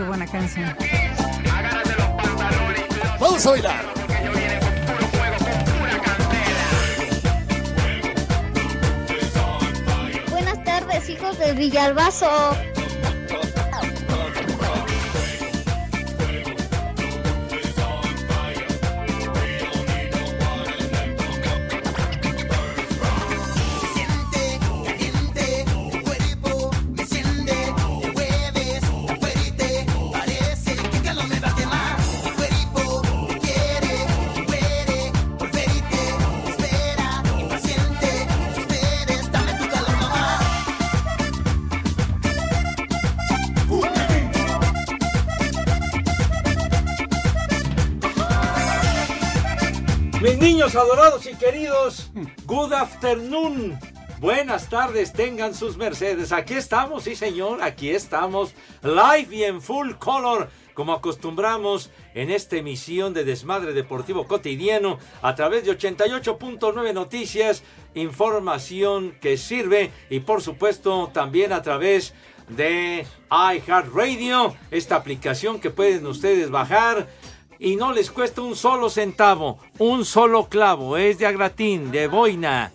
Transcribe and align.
qué 0.00 0.06
buena 0.06 0.26
canción. 0.26 0.74
Vamos 3.18 3.44
a 3.44 3.50
bailar. 3.50 3.84
Buenas 10.30 10.64
tardes, 10.64 11.10
hijos 11.10 11.38
del 11.38 11.54
Villalbazo. 11.54 12.69
Adorados 50.60 51.26
y 51.26 51.34
queridos, 51.36 52.10
good 52.44 52.74
afternoon. 52.74 53.78
Buenas 54.18 54.68
tardes, 54.68 55.10
tengan 55.10 55.54
sus 55.54 55.78
mercedes. 55.78 56.32
Aquí 56.32 56.52
estamos, 56.52 57.04
sí 57.04 57.16
señor, 57.16 57.62
aquí 57.62 57.88
estamos, 57.88 58.54
live 58.82 59.34
y 59.34 59.44
en 59.44 59.62
full 59.62 59.92
color, 59.94 60.50
como 60.74 60.92
acostumbramos 60.92 61.90
en 62.12 62.30
esta 62.30 62.56
emisión 62.56 63.14
de 63.14 63.24
Desmadre 63.24 63.72
Deportivo 63.72 64.26
Cotidiano, 64.26 64.98
a 65.22 65.34
través 65.34 65.64
de 65.64 65.76
88.9 65.78 66.92
Noticias, 66.92 67.62
información 67.94 69.16
que 69.18 69.38
sirve 69.38 69.90
y 70.10 70.20
por 70.20 70.42
supuesto 70.42 71.10
también 71.14 71.54
a 71.54 71.62
través 71.62 72.12
de 72.50 73.06
iHeartRadio, 73.30 74.54
esta 74.70 74.96
aplicación 74.96 75.58
que 75.58 75.70
pueden 75.70 76.06
ustedes 76.06 76.50
bajar 76.50 77.08
y 77.60 77.76
no 77.76 77.92
les 77.92 78.10
cuesta 78.10 78.40
un 78.40 78.56
solo 78.56 78.88
centavo, 78.88 79.58
un 79.78 80.06
solo 80.06 80.48
clavo, 80.48 80.96
es 80.96 81.18
de 81.18 81.26
agratín, 81.26 81.92
de 81.92 82.08
boina. 82.08 82.72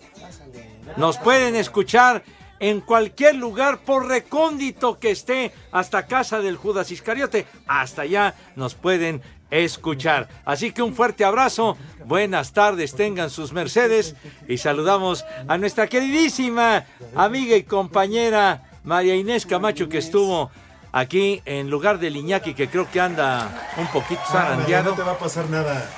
Nos 0.96 1.18
pueden 1.18 1.56
escuchar 1.56 2.22
en 2.60 2.80
cualquier 2.80 3.34
lugar, 3.34 3.80
por 3.80 4.06
recóndito 4.06 4.98
que 4.98 5.10
esté, 5.10 5.52
hasta 5.72 6.06
casa 6.06 6.40
del 6.40 6.56
Judas 6.56 6.92
Iscariote, 6.92 7.46
hasta 7.66 8.02
allá 8.02 8.34
nos 8.54 8.76
pueden 8.76 9.20
escuchar. 9.50 10.28
Así 10.44 10.70
que 10.70 10.82
un 10.82 10.94
fuerte 10.94 11.24
abrazo, 11.24 11.76
buenas 12.04 12.52
tardes, 12.52 12.94
tengan 12.94 13.28
sus 13.28 13.52
mercedes 13.52 14.14
y 14.48 14.56
saludamos 14.58 15.24
a 15.48 15.58
nuestra 15.58 15.88
queridísima 15.88 16.86
amiga 17.16 17.56
y 17.56 17.64
compañera 17.64 18.70
María 18.84 19.16
Inés 19.16 19.46
Camacho 19.46 19.88
que 19.88 19.98
estuvo 19.98 20.50
aquí 20.96 21.42
en 21.44 21.68
lugar 21.68 21.98
del 21.98 22.16
Iñaki 22.16 22.54
que 22.54 22.68
creo 22.68 22.90
que 22.90 23.00
anda 23.00 23.50
un 23.76 23.86
poquito 23.88 24.22
zarandeado. 24.30 24.90
No 24.90 24.96
te 24.96 25.02
va 25.02 25.12
a 25.12 25.18
pasar 25.18 25.48
nada. 25.50 25.90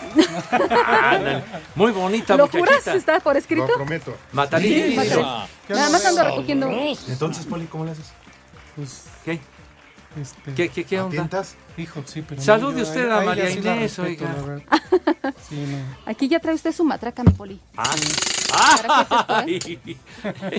Ándale. 0.51 1.45
Muy 1.77 1.93
bonita 1.93 2.37
¿Lo 2.37 2.47
muchachita. 2.47 2.67
juras? 2.67 2.87
¿Está 2.89 3.21
por 3.21 3.37
escrito? 3.37 3.69
Lo 3.69 3.75
prometo. 3.75 4.17
Matalí. 4.33 4.91
Sí, 4.91 4.97
Matalí. 4.97 5.23
Nada 5.69 5.91
más 5.91 6.05
ando 6.05 6.25
recogiendo. 6.25 6.71
Entonces, 7.09 7.47
Poli, 7.47 7.67
¿cómo 7.67 7.85
le 7.85 7.93
haces? 7.93 8.07
Pues, 8.75 9.05
¿Qué? 9.25 9.41
este, 10.21 10.55
¿Qué, 10.55 10.69
qué, 10.69 10.85
qué 10.85 11.01
onda? 11.01 11.45
Hijo, 11.77 12.03
sí, 12.05 12.23
pero. 12.23 12.41
no, 12.41 12.45
Salude 12.45 12.83
usted 12.83 13.09
a 13.09 13.19
a 13.19 13.25
María 13.25 13.51
sí 13.51 13.59
Inés, 13.59 13.99
respeto, 13.99 14.25
oiga. 14.25 14.63
Sí, 15.49 15.65
no. 15.69 16.11
Aquí 16.11 16.29
ya 16.29 16.41
trae 16.41 16.55
usted 16.55 16.73
su 16.73 16.85
matraca, 16.85 17.23
mi 17.23 17.31
poli. 17.33 17.61
Ah. 17.77 17.95
¿eh? 17.95 18.29
Ay. 19.29 19.79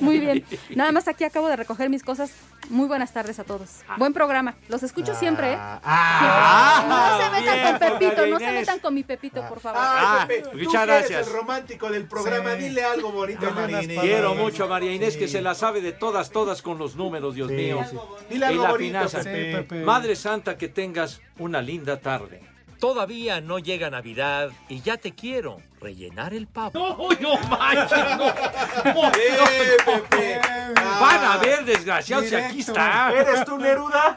Muy 0.01 0.19
bien. 0.19 0.45
Nada 0.75 0.91
más 0.91 1.07
aquí 1.07 1.23
acabo 1.23 1.47
de 1.49 1.55
recoger 1.57 1.89
mis 1.89 2.03
cosas. 2.03 2.31
Muy 2.69 2.87
buenas 2.87 3.11
tardes 3.11 3.39
a 3.39 3.43
todos. 3.43 3.81
Buen 3.97 4.13
programa. 4.13 4.55
Los 4.67 4.83
escucho 4.83 5.15
siempre, 5.15 5.53
¿eh? 5.53 5.57
Ah, 5.59 6.85
no 6.87 7.17
se 7.23 7.31
metan 7.41 7.55
bien, 7.55 7.67
con 7.67 7.99
Pepito, 7.99 8.25
no 8.27 8.39
se 8.39 8.51
metan 8.51 8.79
con 8.79 8.93
mi 8.93 9.03
Pepito, 9.03 9.43
por 9.49 9.59
favor. 9.59 9.81
Ah, 9.83 10.25
Pepe, 10.27 10.49
tú 10.49 10.57
muchas 10.57 10.85
gracias. 10.85 11.27
el 11.27 11.33
romántico 11.33 11.89
del 11.89 12.05
programa, 12.07 12.53
Sí. 12.53 12.59
dile 12.65 12.83
algo 12.83 13.11
bonito 13.11 13.47
a 13.47 13.51
María 13.51 13.81
Inés. 13.83 13.99
Quiero 13.99 14.35
mucho 14.35 14.65
a 14.65 14.67
María 14.67 14.93
Inés 14.93 15.17
que 15.17 15.27
se 15.27 15.41
la 15.41 15.55
sabe 15.55 15.81
de 15.81 15.93
todas, 15.93 16.29
todas 16.29 16.61
con 16.61 16.77
los 16.77 16.95
números, 16.95 17.33
Dios 17.33 17.49
Sí, 17.49 17.55
mío. 17.55 17.83
sí. 17.89 17.97
Dile 18.29 18.45
Y 18.45 18.49
algo 18.49 18.63
la 18.63 18.69
bonito, 18.71 18.87
finanza. 19.09 19.23
Pepe. 19.23 19.83
Madre 19.83 20.15
Santa, 20.15 20.57
que 20.57 20.67
tengas 20.69 21.21
una 21.39 21.61
linda 21.61 21.99
tarde. 21.99 22.41
Todavía 22.79 23.41
no 23.41 23.59
llega 23.59 23.89
Navidad 23.89 24.51
y 24.69 24.81
ya 24.81 24.95
te 24.97 25.13
quiero 25.13 25.61
rellenar 25.81 26.33
el 26.33 26.47
pavo. 26.47 26.71
No, 27.19 27.37
no 27.37 27.37
manches, 27.49 28.17
no. 28.17 28.25
No, 28.93 29.07
Eh. 29.09 29.77
Pepe. 29.85 30.39
Van 30.75 31.23
a 31.25 31.37
ver, 31.37 31.65
desgraciados, 31.65 32.27
si 32.27 32.35
aquí 32.35 32.59
está. 32.61 33.11
¿Eres 33.13 33.43
tú, 33.45 33.57
Neruda? 33.57 34.15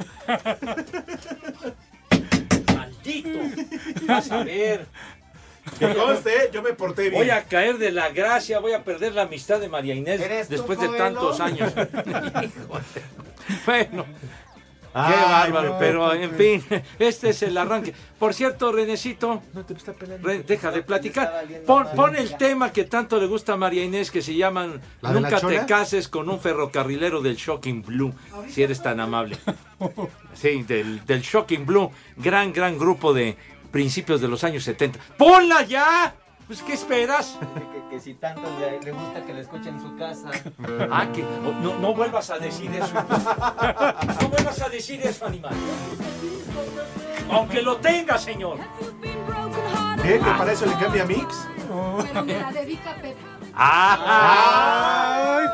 Maldito. 2.74 3.38
Vas 4.06 4.30
a 4.30 4.44
ver. 4.44 4.86
Que 5.78 5.94
conste, 5.94 6.50
yo 6.52 6.62
me 6.62 6.72
porté 6.72 7.02
bien. 7.02 7.14
Voy 7.14 7.30
a 7.30 7.44
caer 7.44 7.78
de 7.78 7.92
la 7.92 8.08
gracia, 8.10 8.58
voy 8.58 8.72
a 8.72 8.82
perder 8.82 9.14
la 9.14 9.22
amistad 9.22 9.60
de 9.60 9.68
María 9.68 9.94
Inés 9.94 10.20
¿Eres 10.20 10.48
tú, 10.48 10.54
después 10.54 10.78
de 10.80 10.88
tantos 10.88 11.38
años. 11.40 11.72
Híjole. 13.66 13.94
Qué 14.92 14.98
Ay, 14.98 15.50
bárbaro, 15.50 15.76
pero 15.78 16.12
en 16.14 16.30
fin, 16.32 16.64
este 16.98 17.30
es 17.30 17.42
el 17.42 17.56
arranque. 17.56 17.94
Por 18.19 18.34
cierto, 18.34 18.70
Renecito, 18.72 19.42
No 19.54 19.64
te 19.64 19.75
está 19.75 19.92
pelando. 19.92 20.26
Re- 20.28 20.42
deja 20.42 20.70
de 20.70 20.82
platicar. 20.82 21.44
Pon, 21.66 21.86
pon 21.97 22.14
el 22.16 22.36
tema 22.36 22.72
que 22.72 22.84
tanto 22.84 23.19
le 23.19 23.26
gusta 23.26 23.54
a 23.54 23.56
María 23.56 23.82
Inés, 23.84 24.10
que 24.10 24.22
se 24.22 24.34
llaman 24.34 24.80
¿La 25.00 25.12
de 25.12 25.20
la 25.20 25.30
Nunca 25.30 25.47
te 25.47 25.66
cases 25.66 26.08
con 26.08 26.28
un 26.28 26.38
ferrocarrilero 26.41 27.20
del 27.20 27.36
Shocking 27.36 27.82
Blue, 27.82 28.15
si 28.48 28.62
eres 28.62 28.83
tan 28.83 29.00
amable. 29.00 29.36
Sí, 30.34 30.62
del, 30.62 31.04
del 31.04 31.21
Shocking 31.21 31.66
Blue, 31.66 31.91
gran, 32.16 32.53
gran 32.53 32.78
grupo 32.78 33.12
de 33.12 33.36
principios 33.71 34.21
de 34.21 34.28
los 34.28 34.44
años 34.44 34.62
70. 34.65 34.98
¡Ponla 35.18 35.62
ya! 35.62 36.15
Pues, 36.47 36.62
¿qué 36.62 36.74
esperas? 36.74 37.39
Que, 37.72 37.97
que 37.97 38.00
si 38.00 38.15
tanto 38.15 38.42
le, 38.59 38.80
le 38.80 38.92
gusta 38.92 39.24
que 39.24 39.33
la 39.34 39.41
escuchen 39.41 39.74
en 39.77 39.80
su 39.80 39.97
casa. 39.97 40.30
Ah, 40.91 41.06
que 41.12 41.22
oh, 41.24 41.53
no, 41.62 41.78
no 41.78 41.94
vuelvas 41.94 42.30
a 42.30 42.39
decir 42.39 42.71
eso. 42.74 42.92
No 44.21 44.28
vuelvas 44.28 44.60
a 44.60 44.68
decir 44.68 45.00
eso, 45.03 45.27
animal. 45.27 45.54
Aunque 47.30 47.62
lo 47.62 47.77
tenga, 47.77 48.18
señor. 48.18 48.59
¿Qué? 50.03 50.18
¿Que 50.18 50.30
para 50.39 50.53
eso 50.53 50.66
le 50.66 50.74
cambia 50.74 51.04
mix? 51.06 51.48
Me 52.24 52.41
la 52.41 52.53
dedica 52.53 52.94
Pepe. 52.97 53.16
Ah, 53.54 55.39
Ay, 55.39 55.47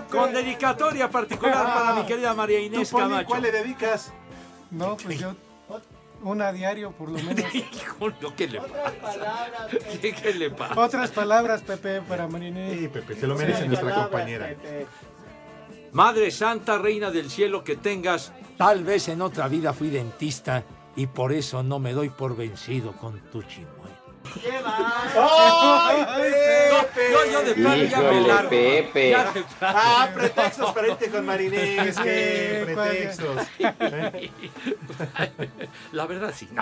Pepe. 0.00 0.16
Con 0.16 0.32
dedicatoria 0.32 1.10
particular 1.10 1.64
para 1.74 1.94
mi 1.94 2.04
querida 2.06 2.32
María 2.34 2.58
¿Tú, 2.60 2.64
Inés 2.66 2.90
Poli, 2.90 3.04
Camacho. 3.04 3.26
cuál 3.26 3.42
le 3.42 3.52
dedicas? 3.52 4.12
No, 4.70 4.96
pues 4.96 5.18
yo. 5.18 5.34
Una 6.22 6.48
a 6.48 6.52
diario, 6.52 6.92
por 6.92 7.10
lo 7.10 7.18
menos. 7.18 7.44
¿qué 8.36 8.48
le 8.48 8.60
pasa? 8.60 8.92
Palabras, 9.00 9.70
¿Qué, 10.00 10.12
qué 10.14 10.34
le 10.34 10.50
pasa? 10.50 10.80
Otras 10.80 11.10
palabras, 11.10 11.62
Pepe, 11.62 12.00
para 12.02 12.26
Marinés. 12.26 12.78
Sí, 12.78 12.88
Pepe, 12.88 13.14
se 13.14 13.26
lo 13.26 13.36
merece 13.36 13.66
nuestra 13.66 13.94
compañera. 13.94 14.54
Madre 15.92 16.30
Santa, 16.30 16.78
Reina 16.78 17.10
del 17.10 17.30
Cielo, 17.30 17.64
que 17.64 17.76
tengas. 17.76 18.32
Tal 18.56 18.84
vez 18.84 19.08
en 19.08 19.22
otra 19.22 19.48
vida 19.48 19.72
fui 19.72 19.90
dentista 19.90 20.64
y 20.96 21.06
por 21.06 21.32
eso 21.32 21.62
no 21.62 21.78
me 21.78 21.92
doy 21.92 22.08
por 22.08 22.36
vencido 22.36 22.92
con 22.92 23.20
tu 23.30 23.42
chimuelo. 24.32 24.68
¡Ay, 25.18 26.06
Pepe! 26.16 27.12
Yo, 27.12 27.32
yo 27.32 27.42
de 27.42 27.54
plano 27.54 27.84
ya 27.84 28.00
me 28.00 28.04
Híjole, 28.04 28.28
largo. 28.28 28.50
Pepe. 28.50 29.10
Ya 29.10 29.32
de 29.32 29.42
plano. 29.42 29.78
Ah, 29.78 30.08
pretextos 30.14 30.72
para 30.72 30.88
irte 30.88 31.10
con 31.10 31.26
Marinés. 31.26 31.98
¿Qué? 31.98 32.62
Pretextos. 32.64 33.46
La 35.92 36.06
verdad 36.06 36.32
sí. 36.34 36.46
Sé. 36.46 36.54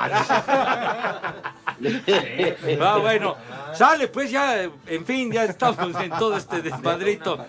Ah, 2.81 2.99
bueno, 3.01 3.37
sale 3.75 4.09
pues 4.09 4.31
ya, 4.31 4.63
en 4.63 5.07
fin, 5.07 5.33
ya 5.33 5.45
estamos 5.45 5.95
en 6.01 6.11
todo 6.11 6.37
este 6.37 6.63
desmadrito. 6.63 7.45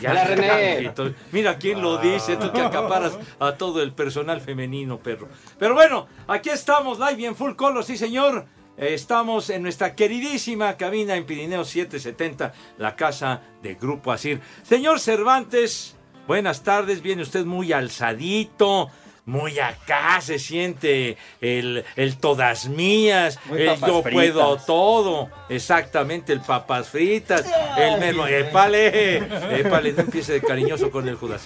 Ya, 0.00 0.10
Hola, 0.10 0.24
René. 0.24 0.92
Mira 1.32 1.58
quién 1.58 1.82
lo 1.82 1.98
dice, 1.98 2.36
tú 2.36 2.52
que 2.52 2.60
acaparas 2.60 3.18
a 3.38 3.52
todo 3.52 3.82
el 3.82 3.92
personal 3.92 4.40
femenino, 4.40 4.98
perro. 4.98 5.28
Pero 5.58 5.74
bueno, 5.74 6.06
aquí 6.26 6.50
estamos, 6.50 6.98
live 6.98 7.20
y 7.22 7.26
en 7.26 7.36
full 7.36 7.54
color, 7.54 7.84
sí 7.84 7.96
señor. 7.96 8.46
Eh, 8.78 8.94
Estamos 8.94 9.50
en 9.50 9.62
nuestra 9.62 9.94
queridísima 9.94 10.76
cabina 10.76 11.16
en 11.16 11.26
Pirineo 11.26 11.64
770, 11.64 12.52
la 12.78 12.94
casa 12.96 13.42
de 13.62 13.74
Grupo 13.74 14.12
Asir. 14.12 14.40
Señor 14.62 15.00
Cervantes, 15.00 15.96
buenas 16.26 16.62
tardes, 16.62 17.02
viene 17.02 17.22
usted 17.22 17.44
muy 17.44 17.72
alzadito. 17.72 18.90
Muy 19.26 19.58
acá 19.58 20.22
se 20.22 20.38
siente 20.38 21.18
el, 21.42 21.84
el 21.96 22.16
todas 22.16 22.66
mías, 22.70 23.38
el 23.54 23.78
yo 23.78 24.02
fritas. 24.02 24.12
puedo 24.14 24.56
todo, 24.56 25.28
exactamente, 25.50 26.32
el 26.32 26.40
papas 26.40 26.88
fritas, 26.88 27.44
el 27.76 28.00
memo, 28.00 28.26
épale, 28.26 29.18
épale, 29.60 29.92
no 29.92 30.00
empiece 30.00 30.32
de 30.32 30.40
cariñoso 30.40 30.90
con 30.90 31.06
el 31.10 31.16
Judas. 31.16 31.42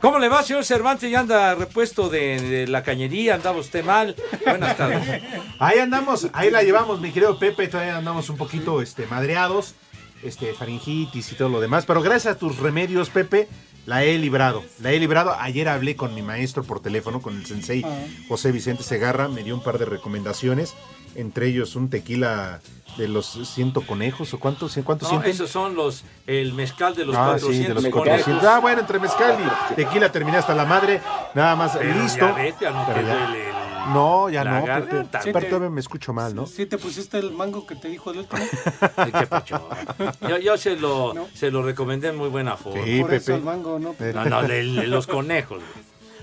¿Cómo 0.00 0.20
le 0.20 0.28
va, 0.28 0.44
señor 0.44 0.64
Cervantes? 0.64 1.10
Ya 1.10 1.20
anda 1.20 1.56
repuesto 1.56 2.08
de, 2.08 2.40
de 2.40 2.66
la 2.68 2.84
cañería, 2.84 3.34
andaba 3.34 3.58
usted 3.58 3.84
mal. 3.84 4.14
Buenas 4.46 4.76
tardes. 4.76 5.22
Ahí 5.58 5.80
andamos, 5.80 6.28
ahí 6.32 6.52
la 6.52 6.62
llevamos, 6.62 7.00
mi 7.00 7.10
querido 7.10 7.36
Pepe. 7.36 7.66
Todavía 7.66 7.96
andamos 7.96 8.30
un 8.30 8.36
poquito 8.36 8.80
este, 8.80 9.06
madreados, 9.06 9.74
este, 10.22 10.54
faringitis 10.54 11.32
y 11.32 11.34
todo 11.34 11.48
lo 11.48 11.60
demás. 11.60 11.84
Pero 11.84 12.00
gracias 12.00 12.36
a 12.36 12.38
tus 12.38 12.58
remedios, 12.58 13.10
Pepe, 13.10 13.48
la 13.88 14.04
he 14.04 14.18
librado. 14.18 14.62
La 14.82 14.92
he 14.92 14.98
librado. 15.00 15.34
Ayer 15.40 15.66
hablé 15.68 15.96
con 15.96 16.14
mi 16.14 16.20
maestro 16.20 16.62
por 16.62 16.80
teléfono, 16.80 17.22
con 17.22 17.36
el 17.36 17.46
sensei 17.46 17.82
José 18.28 18.52
Vicente 18.52 18.82
Segarra. 18.82 19.28
Me 19.28 19.42
dio 19.42 19.54
un 19.54 19.62
par 19.62 19.78
de 19.78 19.86
recomendaciones. 19.86 20.74
Entre 21.14 21.46
ellos 21.48 21.74
un 21.74 21.88
tequila 21.88 22.60
de 22.98 23.08
los 23.08 23.26
ciento 23.48 23.80
conejos. 23.80 24.34
¿O 24.34 24.38
cuántos? 24.38 24.78
¿Cuántos 24.84 25.10
No, 25.10 25.22
esos 25.22 25.48
son 25.50 25.74
los, 25.74 26.04
el 26.26 26.52
mezcal 26.52 26.94
de 26.94 27.06
los 27.06 27.16
Ah, 27.16 27.34
sí, 27.38 27.46
400 27.46 27.68
de 27.68 27.74
los 27.74 27.92
conejos. 27.92 28.24
400. 28.24 28.44
Ah, 28.44 28.60
bueno, 28.60 28.80
entre 28.82 28.98
mezcal 29.00 29.36
y 29.72 29.74
tequila 29.74 30.12
terminé 30.12 30.36
hasta 30.36 30.54
la 30.54 30.66
madre. 30.66 31.00
Nada 31.34 31.56
más 31.56 31.76
Pero 31.76 31.94
listo. 32.02 32.20
ya 32.26 32.32
ves, 32.34 32.54
ya 32.60 32.70
no 32.70 32.84
te 32.86 32.92
Pero 32.92 33.06
ya- 33.08 33.14
duele 33.26 33.48
el- 33.50 33.57
No, 33.92 34.28
ya 34.30 34.44
la 34.44 34.50
no. 34.52 34.56
Pepe. 34.60 34.68
garganta. 34.68 35.20
Pero 35.24 35.40
todavía 35.46 35.70
me 35.70 35.80
escucho 35.80 36.12
mal, 36.12 36.34
¿no? 36.34 36.46
¿Sí 36.46 36.66
te 36.66 36.78
pusiste 36.78 37.18
el 37.18 37.32
mango 37.32 37.66
que 37.66 37.74
te 37.76 37.88
dijo 37.88 38.10
el 38.10 38.18
último? 38.18 38.42
Ay, 38.96 39.12
qué 39.12 39.26
pacho. 39.26 39.68
Yo, 40.28 40.38
yo 40.38 40.56
se, 40.56 40.76
lo, 40.76 41.14
se 41.34 41.50
lo 41.50 41.62
recomendé 41.62 42.08
en 42.08 42.16
muy 42.16 42.28
buena 42.28 42.56
forma. 42.56 42.84
Sí, 42.84 43.00
Por 43.00 43.14
eso 43.14 43.26
Pepe. 43.26 43.38
el 43.38 43.44
mango, 43.44 43.78
¿no? 43.78 43.94
No, 43.98 44.24
no, 44.24 44.42
de, 44.42 44.62
de 44.64 44.86
los 44.86 45.06
conejos. 45.06 45.62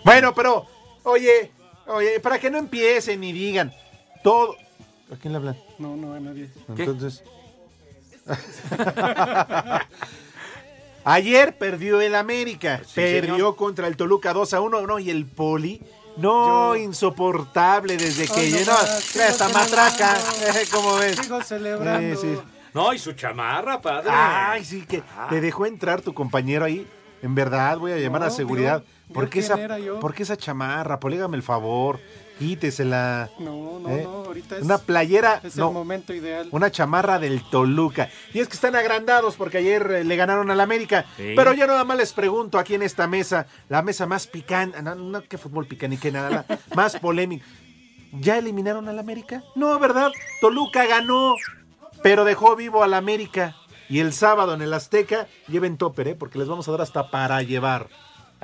Bueno, 0.04 0.34
pero, 0.36 0.66
oye, 1.04 1.52
oye, 1.88 2.20
para 2.20 2.40
que 2.40 2.50
no 2.52 2.58
empiecen 2.58 3.24
y 3.24 3.32
digan 3.34 3.74
todo. 4.24 4.56
¿A 5.12 5.16
quién 5.18 5.34
le 5.34 5.38
hablan? 5.38 5.58
No, 5.80 5.96
no 5.96 6.14
a 6.14 6.20
nadie. 6.20 6.50
Entonces. 6.78 7.24
Ayer 11.04 11.56
perdió 11.58 12.02
el 12.02 12.16
América. 12.16 12.82
Sí, 12.86 12.96
perdió 12.96 13.36
señor. 13.36 13.56
contra 13.56 13.88
el 13.88 13.96
Toluca 13.96 14.34
2 14.34 14.54
a 14.56 14.62
1. 14.62 14.88
No, 14.88 14.98
y 15.00 15.12
el 15.12 15.26
Poli. 15.26 15.82
No, 16.18 16.76
insoportable 16.76 17.98
desde 17.98 18.28
que 18.28 18.50
llenó. 18.50 18.74
esta 19.28 19.50
matraca. 19.50 20.18
¿Cómo 20.72 20.96
ves? 20.96 21.18
Sigo 21.18 21.42
celebrando. 21.44 22.20
Sí, 22.20 22.36
sí. 22.36 22.42
No, 22.74 22.94
y 22.94 23.00
su 23.00 23.14
chamarra, 23.14 23.82
padre. 23.82 24.10
Ay, 24.12 24.64
sí, 24.66 24.86
que 24.86 25.02
te 25.30 25.42
dejó 25.42 25.66
entrar 25.66 26.02
tu 26.02 26.14
compañero 26.14 26.66
ahí. 26.66 26.86
En 27.22 27.34
verdad, 27.34 27.78
voy 27.78 27.92
a 27.94 27.98
llamar 27.98 28.22
No, 28.22 28.28
a 28.28 28.30
seguridad. 28.30 28.84
vio 29.08 29.14
¿Por 29.14 29.30
qué, 29.30 29.40
esa, 29.40 29.60
era 29.60 29.80
yo. 29.80 30.00
¿Por 30.00 30.14
qué 30.14 30.24
esa 30.24 30.36
chamarra? 30.38 31.00
Polígame 31.00 31.38
el 31.38 31.44
favor. 31.44 32.00
Quítesela. 32.40 33.30
No, 33.40 33.80
no, 33.80 33.90
¿Eh? 33.90 34.04
no, 34.04 34.10
ahorita 34.26 34.58
es, 34.58 34.64
Una 34.64 34.78
playera. 34.78 35.40
es 35.44 35.56
no, 35.56 35.70
el 35.70 35.74
momento 35.74 36.14
ideal. 36.14 36.50
una 36.52 36.70
chamarra 36.72 37.18
del 37.20 37.42
Toluca. 37.50 38.10
Y 38.34 38.40
es 38.40 38.48
que 38.48 38.56
están 38.56 38.76
agrandados 38.76 39.36
porque 39.36 39.60
ayer 39.60 39.90
eh, 39.92 40.04
le 40.04 40.16
ganaron 40.16 40.52
al 40.52 40.60
América. 40.60 41.06
Sí. 41.18 41.34
Pero 41.36 41.54
yo 41.54 41.66
nada 41.68 41.84
más 41.84 41.98
les 41.98 42.14
pregunto 42.14 42.60
aquí 42.60 42.76
en 42.76 42.82
esta 42.82 43.08
mesa, 43.08 43.48
la 43.70 43.82
mesa 43.82 44.06
más 44.06 44.28
picante, 44.28 44.82
no, 44.82 44.96
no 44.96 45.24
que 45.24 45.38
fútbol 45.38 45.66
picante, 45.68 45.90
ni 45.96 45.98
que 45.98 46.12
nada, 46.12 46.30
la 46.30 46.46
más 46.76 46.98
polémica. 46.98 47.46
¿Ya 48.12 48.38
eliminaron 48.38 48.88
al 48.88 49.00
América? 49.00 49.44
No, 49.56 49.78
¿verdad? 49.80 50.12
Toluca 50.42 50.86
ganó, 50.86 51.36
pero 52.04 52.24
dejó 52.26 52.56
vivo 52.56 52.84
al 52.84 52.94
América. 52.94 53.56
Y 53.88 54.00
el 54.00 54.14
sábado 54.14 54.54
en 54.56 54.62
el 54.62 54.74
Azteca, 54.74 55.28
lleven 55.48 55.78
topper, 55.78 56.08
¿eh? 56.10 56.16
porque 56.16 56.40
les 56.40 56.48
vamos 56.48 56.68
a 56.68 56.72
dar 56.72 56.82
hasta 56.82 57.12
para 57.12 57.42
llevar. 57.44 57.88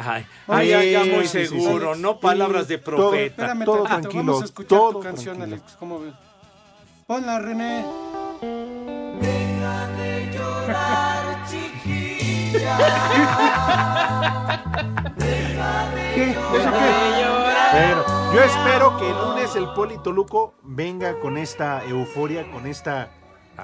Ay, 0.06 0.26
ay, 0.48 0.70
ya, 0.70 0.84
ya 0.84 1.00
muy 1.16 1.26
Sí, 1.28 1.40
sí, 1.40 1.48
sí, 1.48 1.62
seguro, 1.62 1.96
sí. 1.96 2.02
no 2.02 2.20
palabras 2.20 2.68
de 2.68 2.78
Todo- 2.78 2.96
profeta. 3.10 3.26
Espérame 3.44 3.66
todo 3.66 3.84
tranquilo, 3.84 4.24
vamos 4.24 4.42
a 4.42 4.46
escuchar 4.46 4.68
todo 4.80 4.92
tu 4.94 5.00
canción, 5.02 5.38
tranquilo. 5.38 5.62
Alex. 5.62 5.78
¿Cómo 5.80 6.00
ves? 6.00 6.14
Hola, 7.08 7.40
René. 7.40 7.86
¿Qué? 16.14 16.32
¿Eso 16.32 16.72
qué? 16.72 17.74
Bueno, 17.74 18.34
yo 18.34 18.44
espero 18.44 18.98
que 18.98 19.10
el 19.10 19.18
lunes 19.18 19.56
el 19.56 19.68
Poli 19.74 19.98
Toluco 20.04 20.54
venga 20.64 21.20
con 21.20 21.38
esta 21.38 21.84
euforia, 21.86 22.50
con 22.52 22.68
esta, 22.68 23.10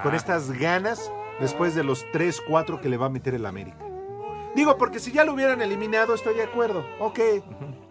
con 0.02 0.12
Ah. 0.14 0.16
estas 0.16 0.50
ganas, 0.52 1.12
después 1.40 1.74
de 1.74 1.84
los 1.84 2.04
3, 2.12 2.40
4 2.48 2.80
que 2.80 2.88
le 2.88 2.96
va 2.96 3.06
a 3.06 3.10
meter 3.10 3.34
el 3.34 3.44
América. 3.46 3.76
Digo, 4.58 4.76
porque 4.76 4.98
si 4.98 5.12
ya 5.12 5.24
lo 5.24 5.34
hubieran 5.34 5.62
eliminado, 5.62 6.14
estoy 6.14 6.34
de 6.34 6.42
acuerdo. 6.42 6.84
Ok. 6.98 7.20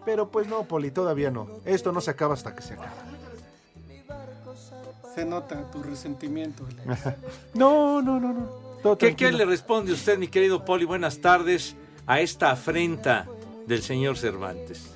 Pero 0.04 0.30
pues 0.30 0.48
no, 0.48 0.64
Poli, 0.64 0.90
todavía 0.90 1.30
no. 1.30 1.48
Esto 1.64 1.92
no 1.92 2.02
se 2.02 2.10
acaba 2.10 2.34
hasta 2.34 2.54
que 2.54 2.60
se 2.60 2.74
acaba. 2.74 2.92
Se 5.14 5.24
nota 5.24 5.70
tu 5.70 5.82
resentimiento, 5.82 6.66
Alex. 6.66 7.16
No, 7.54 8.02
no, 8.02 8.20
no, 8.20 8.34
no. 8.34 8.50
Todo 8.82 8.98
¿Qué, 8.98 9.32
le 9.32 9.46
responde 9.46 9.94
usted, 9.94 10.18
mi 10.18 10.28
querido 10.28 10.66
Poli? 10.66 10.84
Buenas 10.84 11.22
tardes 11.22 11.74
a 12.06 12.20
esta 12.20 12.50
afrenta 12.50 13.26
del 13.66 13.82
señor 13.82 14.18
Cervantes. 14.18 14.90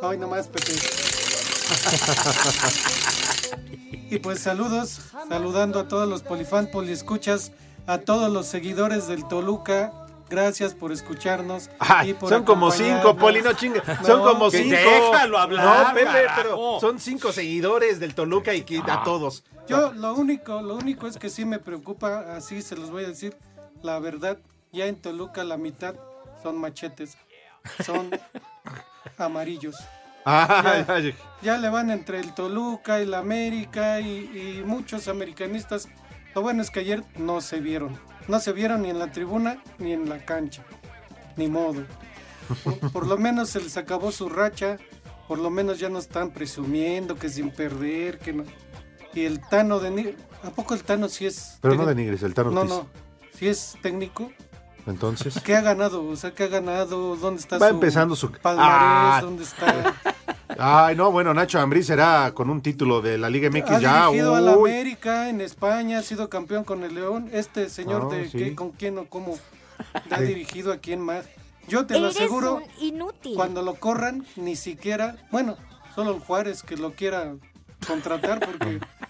Ay, 0.00 0.16
nomás, 0.16 0.48
Pepe. 0.48 0.72
y 4.10 4.18
pues 4.18 4.38
saludos, 4.38 4.98
saludando 5.28 5.78
a 5.78 5.88
todos 5.88 6.08
los 6.08 6.22
polifan, 6.22 6.70
poliescuchas, 6.70 7.52
a 7.86 7.98
todos 7.98 8.32
los 8.32 8.46
seguidores 8.46 9.08
del 9.08 9.28
Toluca. 9.28 10.06
Gracias 10.30 10.74
por 10.74 10.92
escucharnos. 10.92 11.68
Ay, 11.80 12.10
y 12.10 12.14
por 12.14 12.28
son 12.28 12.44
como 12.44 12.70
cinco. 12.70 13.16
Poli, 13.16 13.42
no 13.42 13.52
chingue. 13.52 13.82
son 14.06 14.22
como 14.22 14.48
cinco. 14.50 14.70
déjalo 14.76 15.38
hablar, 15.38 15.88
No, 15.88 15.94
Pepe, 15.94 16.06
carajo. 16.06 16.34
pero 16.36 16.80
son 16.80 17.00
cinco 17.00 17.32
seguidores 17.32 17.98
del 17.98 18.14
Toluca 18.14 18.54
y 18.54 18.62
que 18.62 18.78
a 18.88 19.02
todos. 19.02 19.42
Yo 19.68 19.92
lo 19.92 20.14
único, 20.14 20.62
lo 20.62 20.76
único 20.76 21.06
es 21.08 21.18
que 21.18 21.28
sí 21.30 21.44
me 21.44 21.58
preocupa, 21.58 22.36
así 22.36 22.62
se 22.62 22.76
los 22.76 22.90
voy 22.90 23.04
a 23.04 23.08
decir, 23.08 23.36
la 23.82 23.98
verdad, 23.98 24.38
ya 24.72 24.86
en 24.86 24.96
Toluca 24.96 25.44
la 25.44 25.56
mitad 25.56 25.94
son 26.42 26.56
machetes, 26.58 27.16
son 27.84 28.10
amarillos. 29.18 29.76
Ya. 30.26 30.84
ay, 30.88 31.14
Ya 31.42 31.56
le 31.58 31.68
van 31.70 31.90
entre 31.90 32.20
el 32.20 32.34
Toluca 32.34 33.00
y 33.00 33.06
la 33.06 33.18
América 33.18 34.00
y, 34.00 34.58
y 34.60 34.62
muchos 34.64 35.08
americanistas. 35.08 35.88
Lo 36.34 36.42
bueno 36.42 36.62
es 36.62 36.70
que 36.70 36.80
ayer 36.80 37.02
no 37.16 37.40
se 37.40 37.60
vieron. 37.60 37.98
No 38.28 38.38
se 38.40 38.52
vieron 38.52 38.82
ni 38.82 38.90
en 38.90 38.98
la 38.98 39.10
tribuna 39.10 39.62
ni 39.78 39.92
en 39.92 40.08
la 40.08 40.24
cancha. 40.24 40.62
Ni 41.36 41.48
modo. 41.48 41.84
Por, 42.64 42.92
por 42.92 43.06
lo 43.06 43.16
menos 43.18 43.50
se 43.50 43.60
les 43.60 43.76
acabó 43.76 44.12
su 44.12 44.28
racha. 44.28 44.76
Por 45.28 45.38
lo 45.38 45.50
menos 45.50 45.78
ya 45.78 45.88
no 45.88 45.98
están 45.98 46.30
presumiendo 46.30 47.16
que 47.16 47.28
sin 47.28 47.50
perder, 47.50 48.18
que 48.18 48.32
no. 48.32 48.44
Y 49.14 49.24
el 49.24 49.40
Tano 49.40 49.78
de 49.80 49.90
Ni- 49.90 50.14
¿A 50.42 50.50
poco 50.50 50.74
el 50.74 50.82
Tano 50.82 51.08
sí 51.08 51.26
es? 51.26 51.58
Pero 51.60 51.74
no 51.74 51.86
de 51.86 51.94
Nigris, 51.94 52.22
el 52.22 52.34
Tano 52.34 52.50
No, 52.50 52.60
Ortiz. 52.62 52.74
no. 52.76 52.86
Sí 53.36 53.48
es 53.48 53.76
técnico. 53.82 54.30
Entonces. 54.86 55.38
¿Qué 55.44 55.54
ha 55.54 55.60
ganado? 55.60 56.04
O 56.06 56.16
sea, 56.16 56.32
¿qué 56.32 56.44
ha 56.44 56.48
ganado? 56.48 57.16
¿Dónde 57.16 57.40
está 57.40 57.58
Va 57.58 57.68
su 57.68 57.74
empezando 57.74 58.16
su- 58.16 58.32
palmarés? 58.32 58.70
Ah. 58.72 59.20
¿Dónde 59.22 59.44
está? 59.44 59.94
Ay, 60.62 60.94
no, 60.94 61.10
bueno, 61.10 61.32
Nacho 61.32 61.58
Ambriz 61.58 61.86
será 61.86 62.32
con 62.34 62.50
un 62.50 62.60
título 62.60 63.00
de 63.00 63.16
la 63.16 63.30
Liga 63.30 63.48
MX 63.50 63.70
ha 63.70 63.78
ya. 63.80 64.06
dirigido 64.08 64.34
a 64.34 64.40
la. 64.42 64.52
América 64.52 65.28
en 65.30 65.40
España, 65.40 65.98
ha 65.98 66.02
sido 66.02 66.28
campeón 66.28 66.64
con 66.64 66.82
el 66.82 66.94
León. 66.94 67.30
Este 67.32 67.70
señor 67.70 68.08
Ah, 68.10 68.14
de 68.14 68.28
sí. 68.28 68.36
qué, 68.38 68.54
con 68.54 68.70
quién 68.72 68.98
o 68.98 69.06
cómo 69.06 69.38
ha 70.10 70.18
Sí. 70.18 70.24
dirigido 70.24 70.70
a 70.72 70.76
quién 70.76 71.00
más. 71.00 71.24
Yo 71.66 71.86
te 71.86 71.98
lo 71.98 72.08
aseguro, 72.08 72.62
inútil. 72.80 73.34
cuando 73.36 73.62
lo 73.62 73.74
corran, 73.76 74.26
ni 74.36 74.54
siquiera, 74.56 75.16
bueno, 75.30 75.56
solo 75.94 76.12
el 76.14 76.20
Juárez 76.20 76.62
que 76.62 76.76
lo 76.76 76.92
quiera 76.92 77.34
contratar 77.86 78.40
porque 78.40 78.80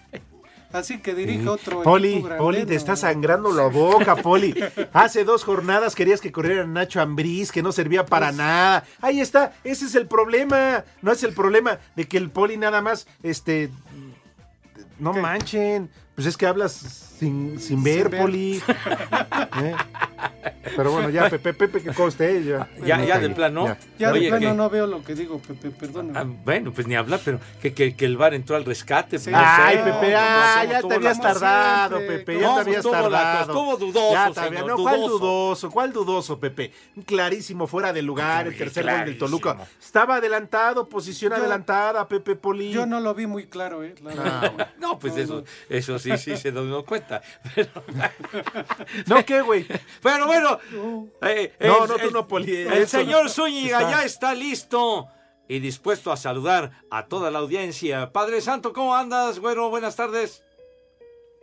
Así 0.73 0.99
que 0.99 1.13
dirige 1.13 1.41
Sí. 1.41 1.47
otro 1.47 1.83
Poli, 1.83 2.23
Poli, 2.37 2.65
te 2.65 2.75
está 2.75 2.95
sangrando 2.95 3.51
la 3.51 3.67
boca, 3.67 4.15
Poli. 4.15 4.53
Hace 4.93 5.23
dos 5.23 5.43
jornadas 5.43 5.95
querías 5.95 6.21
que 6.21 6.31
corriera 6.31 6.65
Nacho 6.65 7.01
Ambriz, 7.01 7.51
que 7.51 7.61
no 7.63 7.71
servía 7.71 8.05
para 8.05 8.27
Pues 8.27 8.37
nada. 8.37 8.83
Ahí 9.01 9.19
está, 9.21 9.53
ese 9.63 9.85
es 9.85 9.95
el 9.95 10.07
problema. 10.07 10.83
No 11.01 11.11
es 11.11 11.23
el 11.23 11.33
problema 11.33 11.79
de 11.95 12.05
que 12.07 12.17
el 12.17 12.29
Poli 12.29 12.57
nada 12.57 12.81
más, 12.81 13.07
este, 13.23 13.69
no 14.99 15.13
manchen. 15.13 15.89
Pues 16.15 16.27
es 16.27 16.37
que 16.37 16.45
hablas 16.45 16.73
sin, 17.19 17.59
sin 17.59 17.83
ver, 17.83 18.09
ver. 18.09 18.21
Poli. 18.21 18.61
¿Eh? 19.63 19.75
Pero 20.75 20.91
bueno, 20.91 21.09
ya, 21.09 21.29
Pepe, 21.29 21.53
Pepe, 21.53 21.81
que 21.81 21.91
coste, 21.93 22.37
eh, 22.37 22.43
ya. 22.43 22.69
Ya, 22.85 23.03
ya 23.03 23.19
de 23.19 23.29
plano. 23.31 23.65
Ya. 23.65 23.77
Ya 23.97 24.11
Oye, 24.11 24.21
de 24.21 24.27
plano 24.29 24.49
que- 24.51 24.55
no 24.55 24.69
veo 24.69 24.87
lo 24.87 25.03
que 25.03 25.15
digo, 25.15 25.39
Pepe, 25.39 25.69
perdóname. 25.71 26.17
Ah, 26.19 26.23
bueno, 26.45 26.71
pues 26.71 26.87
ni 26.87 26.95
hablar, 26.95 27.19
pero 27.25 27.39
que, 27.61 27.73
que, 27.73 27.95
que 27.95 28.05
el 28.05 28.17
bar 28.17 28.33
entró 28.33 28.55
al 28.55 28.63
rescate. 28.65 29.19
Sí. 29.19 29.31
no 29.31 29.37
Ay, 29.39 29.77
Pepe, 29.77 30.11
no, 30.11 30.17
ah, 30.19 30.61
no, 30.63 30.71
ya 30.71 30.81
te 30.81 30.93
habías 30.95 31.19
tardado, 31.21 31.97
siempre. 31.97 32.19
Pepe, 32.19 32.39
ya 32.39 32.47
No, 32.47 32.55
te 32.55 32.61
habías 32.61 32.83
tardado. 32.89 33.41
estuvo 33.53 33.77
dudoso, 33.77 34.11
Ya 34.13 34.31
te 34.31 34.39
había- 34.39 34.59
señor, 34.61 34.77
no, 34.77 34.83
¿cuál 34.83 34.99
dudoso. 35.01 35.71
¿Cuál 35.71 35.93
dudoso, 35.93 36.39
Pepe? 36.39 36.71
Clarísimo, 37.05 37.67
fuera 37.67 37.91
de 37.93 38.01
lugar, 38.01 38.47
el 38.47 38.57
tercer 38.57 38.85
gol 38.85 39.05
del. 39.05 39.17
Toluca. 39.17 39.57
Estaba 39.81 40.15
adelantado, 40.15 40.87
posición 40.87 41.31
Yo- 41.31 41.37
adelantada, 41.37 42.07
Pepe 42.07 42.35
Poli. 42.35 42.71
Yo 42.71 42.85
no 42.85 42.99
lo 42.99 43.13
vi 43.13 43.27
muy 43.27 43.47
claro, 43.47 43.83
¿eh? 43.83 43.95
La 44.03 44.13
verdad. 44.13 44.67
No, 44.81 44.97
pues 44.97 45.15
eso, 45.15 45.43
eso 45.69 45.99
sí, 46.01 46.17
sí 46.17 46.37
se 46.37 46.51
dio 46.51 46.85
cuenta. 46.85 47.21
Pero, 47.55 47.69
¿No 49.07 49.25
qué, 49.25 49.41
güey? 49.41 49.65
pero 50.01 50.25
bueno, 50.27 50.59
eh, 51.21 51.53
No, 51.59 51.83
el- 51.83 51.89
no, 51.89 51.95
tú 51.97 52.07
el- 52.07 52.13
no, 52.13 52.27
Poli, 52.27 52.55
El 52.55 52.87
señor 52.87 53.23
no. 53.25 53.29
Zúñiga 53.29 53.79
Está- 53.79 53.91
ya 53.91 54.03
está 54.05 54.33
listo 54.33 55.07
y 55.47 55.59
dispuesto 55.59 56.11
a 56.11 56.17
saludar 56.17 56.71
a 56.89 57.07
toda 57.07 57.29
la 57.31 57.39
audiencia. 57.39 58.11
Padre 58.11 58.41
Santo, 58.41 58.73
¿cómo 58.73 58.95
andas, 58.95 59.39
güero? 59.39 59.69
Buenas 59.69 59.95
tardes. 59.95 60.43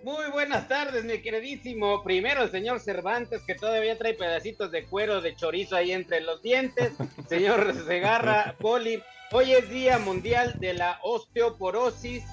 Muy 0.04 0.30
buenas 0.30 0.68
tardes, 0.68 1.04
mi 1.04 1.20
queridísimo. 1.20 2.04
Primero 2.04 2.44
el 2.44 2.50
señor 2.52 2.78
Cervantes, 2.80 3.42
que 3.44 3.56
todavía 3.56 3.98
trae 3.98 4.14
pedacitos 4.14 4.70
de 4.70 4.86
cuero 4.86 5.20
de 5.20 5.34
chorizo 5.34 5.74
ahí 5.74 5.90
entre 5.90 6.20
los 6.20 6.40
dientes. 6.40 6.92
Señor 7.28 7.74
Segarra, 7.84 8.54
Poli. 8.60 9.02
Hoy 9.32 9.52
es 9.52 9.68
Día 9.68 9.98
Mundial 9.98 10.54
de 10.58 10.72
la 10.74 11.00
Osteoporosis, 11.02 12.24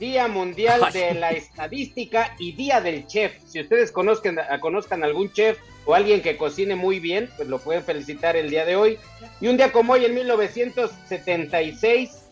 Día 0.00 0.26
Mundial 0.28 0.80
de 0.94 1.12
la 1.12 1.32
Estadística 1.32 2.34
y 2.38 2.52
Día 2.52 2.80
del 2.80 3.06
Chef. 3.06 3.34
Si 3.46 3.60
ustedes 3.60 3.92
conozcan, 3.92 4.38
conozcan 4.60 5.04
algún 5.04 5.30
chef 5.30 5.58
o 5.84 5.94
alguien 5.94 6.22
que 6.22 6.38
cocine 6.38 6.74
muy 6.74 7.00
bien, 7.00 7.28
pues 7.36 7.50
lo 7.50 7.58
pueden 7.58 7.84
felicitar 7.84 8.34
el 8.34 8.48
día 8.48 8.64
de 8.64 8.76
hoy. 8.76 8.98
Y 9.42 9.48
un 9.48 9.58
día 9.58 9.72
como 9.72 9.92
hoy, 9.92 10.06
en 10.06 10.14
1976, 10.14 12.30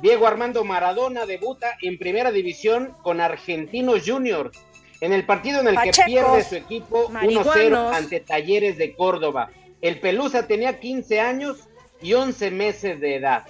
Diego 0.00 0.26
Armando 0.26 0.64
Maradona 0.64 1.26
debuta 1.26 1.76
en 1.82 1.98
primera 1.98 2.32
división 2.32 2.96
con 3.02 3.20
Argentinos 3.20 4.00
Juniors. 4.06 4.58
En 5.02 5.12
el 5.12 5.26
partido 5.26 5.60
en 5.60 5.68
el 5.68 5.78
que 5.78 5.90
pierde 6.06 6.42
su 6.42 6.56
equipo 6.56 7.10
1-0 7.10 7.10
marihuanos. 7.10 7.96
ante 7.96 8.20
Talleres 8.20 8.78
de 8.78 8.94
Córdoba. 8.94 9.50
El 9.82 10.00
Pelusa 10.00 10.46
tenía 10.46 10.80
15 10.80 11.20
años 11.20 11.68
y 12.00 12.14
11 12.14 12.50
meses 12.50 12.98
de 12.98 13.16
edad. 13.16 13.44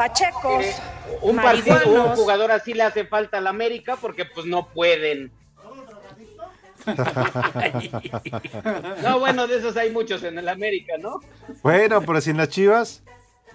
Pachecos. 0.00 0.64
Eh, 0.64 0.74
un 1.20 1.36
partido, 1.36 1.76
un 1.76 1.82
marihuanos. 1.82 2.18
jugador 2.18 2.50
así 2.52 2.72
le 2.72 2.84
hace 2.84 3.04
falta 3.04 3.36
al 3.36 3.46
América 3.46 3.98
porque 4.00 4.24
pues 4.24 4.46
no 4.46 4.66
pueden. 4.68 5.30
No, 9.02 9.18
bueno, 9.18 9.46
de 9.46 9.58
esos 9.58 9.76
hay 9.76 9.90
muchos 9.90 10.22
en 10.22 10.38
el 10.38 10.48
América, 10.48 10.94
¿no? 10.98 11.20
Bueno, 11.62 12.00
pero 12.00 12.20
sin 12.22 12.38
las 12.38 12.48
chivas. 12.48 13.02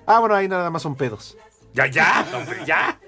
Ah, 0.06 0.20
bueno, 0.20 0.36
ahí 0.36 0.48
nada 0.48 0.70
más 0.70 0.84
son 0.84 0.96
pedos. 0.96 1.36
Ya, 1.74 1.88
ya, 1.88 2.26
hombre, 2.34 2.60
ya. 2.66 3.00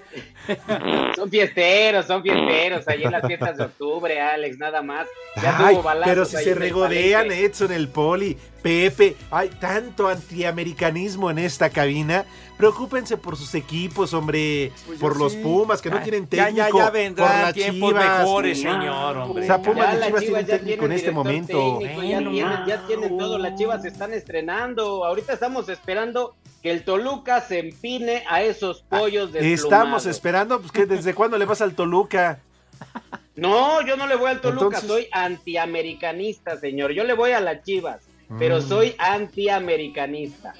Son 1.14 1.30
fiesteros, 1.30 2.06
son 2.06 2.22
fiesteros, 2.22 2.86
ahí 2.88 3.04
en 3.04 3.12
las 3.12 3.26
fiestas 3.26 3.56
de 3.56 3.64
octubre, 3.64 4.20
Alex, 4.20 4.58
nada 4.58 4.82
más. 4.82 5.06
Ya 5.40 5.56
Ay, 5.58 5.74
tuvo 5.74 5.84
balazos 5.84 6.10
pero 6.10 6.24
si 6.24 6.36
ahí 6.36 6.44
se 6.44 6.54
regodean. 6.54 7.30
Edson, 7.30 7.72
el 7.72 7.88
Poli, 7.88 8.36
Pepe, 8.62 9.16
hay 9.30 9.48
tanto 9.48 10.08
antiamericanismo 10.08 11.30
en 11.30 11.38
esta 11.38 11.70
cabina. 11.70 12.24
Preocúpense 12.58 13.16
por 13.16 13.36
sus 13.36 13.54
equipos, 13.54 14.12
hombre, 14.12 14.72
Pues 14.86 14.98
por 14.98 15.16
los 15.16 15.32
sí. 15.32 15.38
Pumas 15.42 15.80
que 15.80 15.90
no 15.90 15.96
Ya, 15.98 16.02
tienen 16.02 16.24
ya, 16.28 16.46
técnico. 16.46 16.56
ya, 16.56 16.66
ya 16.66 16.72
por 16.84 16.92
vendrán 16.92 17.42
las 17.42 17.54
tiempos 17.54 17.90
Chivas. 17.90 18.18
mejores, 18.18 18.60
señor, 18.60 19.16
hombre. 19.16 19.42
O 19.44 19.46
sea, 19.46 19.62
Pumas 19.62 19.86
Ya 19.86 19.94
y 19.94 19.98
las 19.98 20.06
Chivas 20.08 20.24
Chivas 20.24 20.44
tienen 20.44 20.46
ya 20.46 20.56
técnico 20.58 20.72
en 20.72 20.78
tienen 20.78 20.96
este 20.98 21.10
momento. 21.12 21.78
técnico, 21.78 22.02
ya, 22.02 22.18
tienen, 22.18 22.66
ya 22.66 22.86
tienen 22.88 23.16
todo, 23.18 23.38
las 23.38 23.54
Chivas 23.56 23.82
se 23.82 23.88
están 23.88 24.12
estrenando. 24.12 25.04
Ahorita 25.04 25.32
estamos 25.34 25.68
esperando 25.68 26.34
que 26.60 26.72
el 26.72 26.82
Toluca 26.84 27.40
se 27.40 27.60
empine 27.60 28.24
a 28.28 28.42
esos 28.42 28.82
pollos 28.82 29.32
de 29.32 29.52
Estamos 29.52 30.04
esperando, 30.06 30.58
pues 30.60 30.72
que 30.72 30.84
desde 30.86 31.14
cuándo 31.14 31.38
le 31.38 31.44
vas 31.44 31.60
al 31.62 31.74
Toluca. 31.74 32.40
No, 33.36 33.86
yo 33.86 33.96
no 33.96 34.08
le 34.08 34.16
voy 34.16 34.30
al 34.30 34.40
Toluca, 34.40 34.64
Entonces- 34.64 34.88
soy 34.88 35.06
antiamericanista, 35.12 36.56
señor. 36.58 36.90
Yo 36.90 37.04
le 37.04 37.12
voy 37.14 37.30
a 37.30 37.38
las 37.40 37.62
Chivas, 37.62 38.00
pero 38.36 38.58
Mm. 38.58 38.62
soy 38.68 38.94
antiamericanista. 38.98 40.54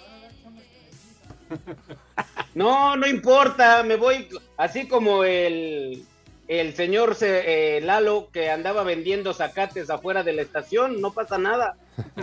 No, 2.55 2.97
no 2.97 3.07
importa, 3.07 3.83
me 3.85 3.97
voy 3.97 4.28
así 4.57 4.88
como 4.88 5.23
el, 5.23 6.05
el 6.49 6.75
señor 6.75 7.14
se- 7.14 7.76
eh, 7.76 7.81
Lalo 7.81 8.31
que 8.33 8.50
andaba 8.50 8.83
vendiendo 8.83 9.33
zacates 9.35 9.90
afuera 9.90 10.23
de 10.25 10.33
la 10.33 10.43
estación, 10.43 11.00
no 11.00 11.12
pasa 11.12 11.38
nada. 11.38 11.76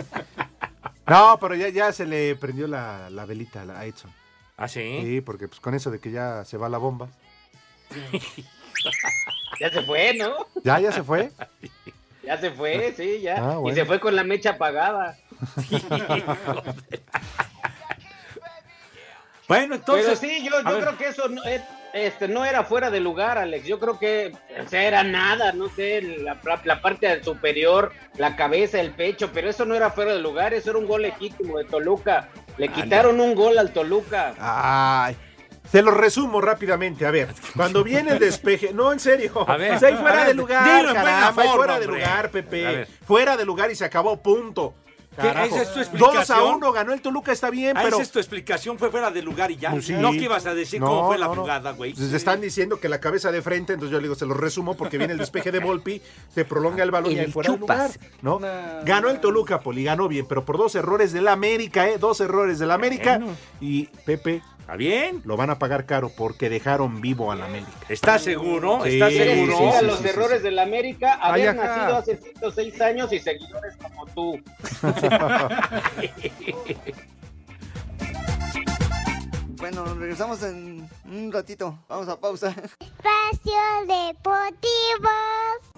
No, 1.08 1.38
pero 1.40 1.54
ya, 1.54 1.68
ya 1.68 1.92
se 1.92 2.04
le 2.04 2.34
prendió 2.34 2.66
la, 2.66 3.08
la 3.10 3.24
velita 3.26 3.62
a 3.62 3.84
Edson. 3.86 4.10
¿Ah, 4.56 4.66
sí? 4.66 4.98
Sí, 5.04 5.20
porque 5.20 5.46
pues 5.46 5.60
con 5.60 5.72
eso 5.74 5.88
de 5.92 6.00
que 6.00 6.10
ya 6.10 6.44
se 6.44 6.56
va 6.56 6.68
la 6.68 6.78
bomba. 6.78 7.08
Ya 9.60 9.70
se 9.70 9.82
fue, 9.82 10.14
¿no? 10.14 10.34
Ya, 10.64 10.80
ya 10.80 10.90
se 10.92 11.02
fue. 11.04 11.30
Ya 12.24 12.36
se 12.38 12.50
fue, 12.50 12.92
sí, 12.96 13.20
ya. 13.22 13.36
Ah, 13.38 13.60
Y 13.66 13.72
se 13.72 13.84
fue 13.86 14.00
con 14.00 14.14
la 14.16 14.22
mecha 14.24 14.50
apagada. 14.50 15.16
Bueno, 19.48 19.74
entonces. 19.76 20.18
Pero 20.20 20.32
sí, 20.32 20.44
yo, 20.44 20.60
yo 20.62 20.80
creo 20.80 20.98
que 20.98 21.08
eso 21.08 21.28
no, 21.28 21.42
este, 21.92 22.28
no 22.28 22.44
era 22.44 22.64
fuera 22.64 22.90
de 22.90 23.00
lugar, 23.00 23.38
Alex. 23.38 23.66
Yo 23.66 23.78
creo 23.78 23.98
que 23.98 24.32
o 24.64 24.68
sea, 24.68 24.82
era 24.82 25.02
nada, 25.04 25.52
no 25.52 25.68
sé, 25.68 26.02
la, 26.02 26.38
la 26.64 26.82
parte 26.82 27.22
superior, 27.22 27.92
la 28.16 28.36
cabeza, 28.36 28.80
el 28.80 28.90
pecho, 28.92 29.30
pero 29.32 29.48
eso 29.48 29.64
no 29.64 29.74
era 29.74 29.90
fuera 29.90 30.12
de 30.12 30.20
lugar, 30.20 30.52
eso 30.54 30.70
era 30.70 30.78
un 30.78 30.86
gol 30.86 31.02
legítimo 31.02 31.58
de 31.58 31.64
Toluca. 31.64 32.28
Le 32.58 32.68
quitaron 32.68 33.20
un 33.20 33.34
gol 33.34 33.58
al 33.58 33.72
Toluca. 33.72 34.34
Ay. 34.38 35.16
Se 35.70 35.82
lo 35.82 35.90
resumo 35.90 36.40
rápidamente. 36.40 37.06
A 37.06 37.10
ver, 37.10 37.28
cuando 37.56 37.82
viene 37.82 38.12
el 38.12 38.18
despeje. 38.20 38.72
No, 38.72 38.92
en 38.92 39.00
serio. 39.00 39.44
A 39.48 39.56
ver, 39.56 39.72
O 39.74 39.78
sea, 39.80 39.88
ahí 39.88 39.96
fuera 39.96 40.14
a 40.14 40.18
ver, 40.18 40.26
de 40.28 40.34
lugar. 40.34 40.64
dilo 40.64 40.90
en 40.90 40.94
buena 40.94 41.02
caramba, 41.20 41.42
ahí 41.42 41.48
forma, 41.48 41.56
fuera 41.64 41.78
de 41.80 41.86
hombre. 41.86 42.00
lugar, 42.02 42.30
Pepe. 42.30 42.86
Fuera 43.04 43.36
de 43.36 43.44
lugar 43.44 43.70
y 43.70 43.74
se 43.74 43.84
acabó, 43.84 44.22
punto. 44.22 44.74
Carajo. 45.16 45.46
¿Esa 45.56 45.62
es 45.62 45.68
tu 45.68 45.78
2 45.78 45.78
a 45.78 45.82
explicación? 46.20 46.54
1 46.56 46.72
ganó 46.72 46.92
el 46.92 47.00
Toluca, 47.00 47.32
está 47.32 47.50
bien, 47.50 47.76
Ah, 47.76 47.80
pero. 47.82 47.96
esa 47.96 48.02
es 48.02 48.10
tu 48.10 48.18
explicación, 48.18 48.78
fue 48.78 48.90
fuera 48.90 49.10
de 49.10 49.22
lugar 49.22 49.50
y 49.50 49.56
ya. 49.56 49.70
Pues 49.70 49.86
sí. 49.86 49.94
No 49.94 50.12
que 50.12 50.18
ibas 50.24 50.46
a 50.46 50.54
decir 50.54 50.80
No, 50.80 50.86
cómo 50.86 51.06
fue 51.08 51.18
la 51.18 51.26
no, 51.28 51.34
jugada, 51.36 51.72
güey. 51.72 51.94
Pues 51.94 52.12
están 52.12 52.40
diciendo 52.40 52.78
que 52.78 52.88
la 52.88 53.00
cabeza 53.00 53.32
de 53.32 53.42
frente, 53.42 53.72
entonces 53.72 53.92
yo 53.92 53.98
le 53.98 54.04
digo, 54.04 54.14
se 54.14 54.26
lo 54.26 54.34
resumo 54.34 54.76
porque 54.76 54.98
viene 54.98 55.12
el 55.14 55.18
despeje 55.18 55.50
de 55.52 55.58
Volpi, 55.60 56.00
se 56.34 56.44
prolonga 56.44 56.82
el 56.82 56.90
balón 56.90 57.12
y 57.12 57.14
El 57.18 57.26
ahí 57.26 57.32
fuera 57.32 57.52
de 57.52 57.58
lugar. 57.58 57.90
¿no? 58.22 58.38
Ganó 58.84 59.08
el 59.10 59.20
Toluca, 59.20 59.60
Poli, 59.60 59.84
ganó 59.84 60.08
bien, 60.08 60.26
pero 60.28 60.44
por 60.44 60.58
dos 60.58 60.74
errores 60.74 61.12
del 61.12 61.28
América, 61.28 61.88
¿eh? 61.88 61.98
Dos 61.98 62.20
errores 62.20 62.58
del 62.58 62.70
América. 62.70 63.18
Bueno. 63.18 63.36
Y 63.60 63.86
Pepe, 64.04 64.42
¿Está 64.66 64.74
bien? 64.74 65.22
lo 65.24 65.36
van 65.36 65.48
a 65.50 65.60
pagar 65.60 65.86
caro 65.86 66.08
porque 66.10 66.48
dejaron 66.50 67.00
vivo 67.00 67.30
al 67.30 67.40
América. 67.40 67.70
¿Estás 67.88 68.22
seguro? 68.22 68.80
Sí, 68.82 68.94
¿Estás 68.94 69.10
¿Quieres 69.10 69.34
seguro? 69.34 69.56
sí, 69.78 69.86
los 69.86 69.98
sí, 69.98 70.02
sí, 70.02 70.08
errores 70.10 70.42
del 70.42 70.58
América? 70.58 71.20
Ay, 71.22 71.42
Haber 71.42 71.60
ajá. 71.60 71.76
nacido 71.76 71.96
hace 71.98 72.16
106 72.16 72.80
años 72.80 73.12
y 73.12 73.20
seguidores 73.20 73.76
como 73.76 74.06
tú. 74.06 74.40
Bueno, 79.58 79.84
regresamos 79.94 80.42
en 80.42 80.86
un 81.06 81.32
ratito. 81.32 81.78
Vamos 81.88 82.08
a 82.08 82.20
pausa. 82.20 82.48
Espacio 82.50 83.62
Deportivo. 83.86 85.08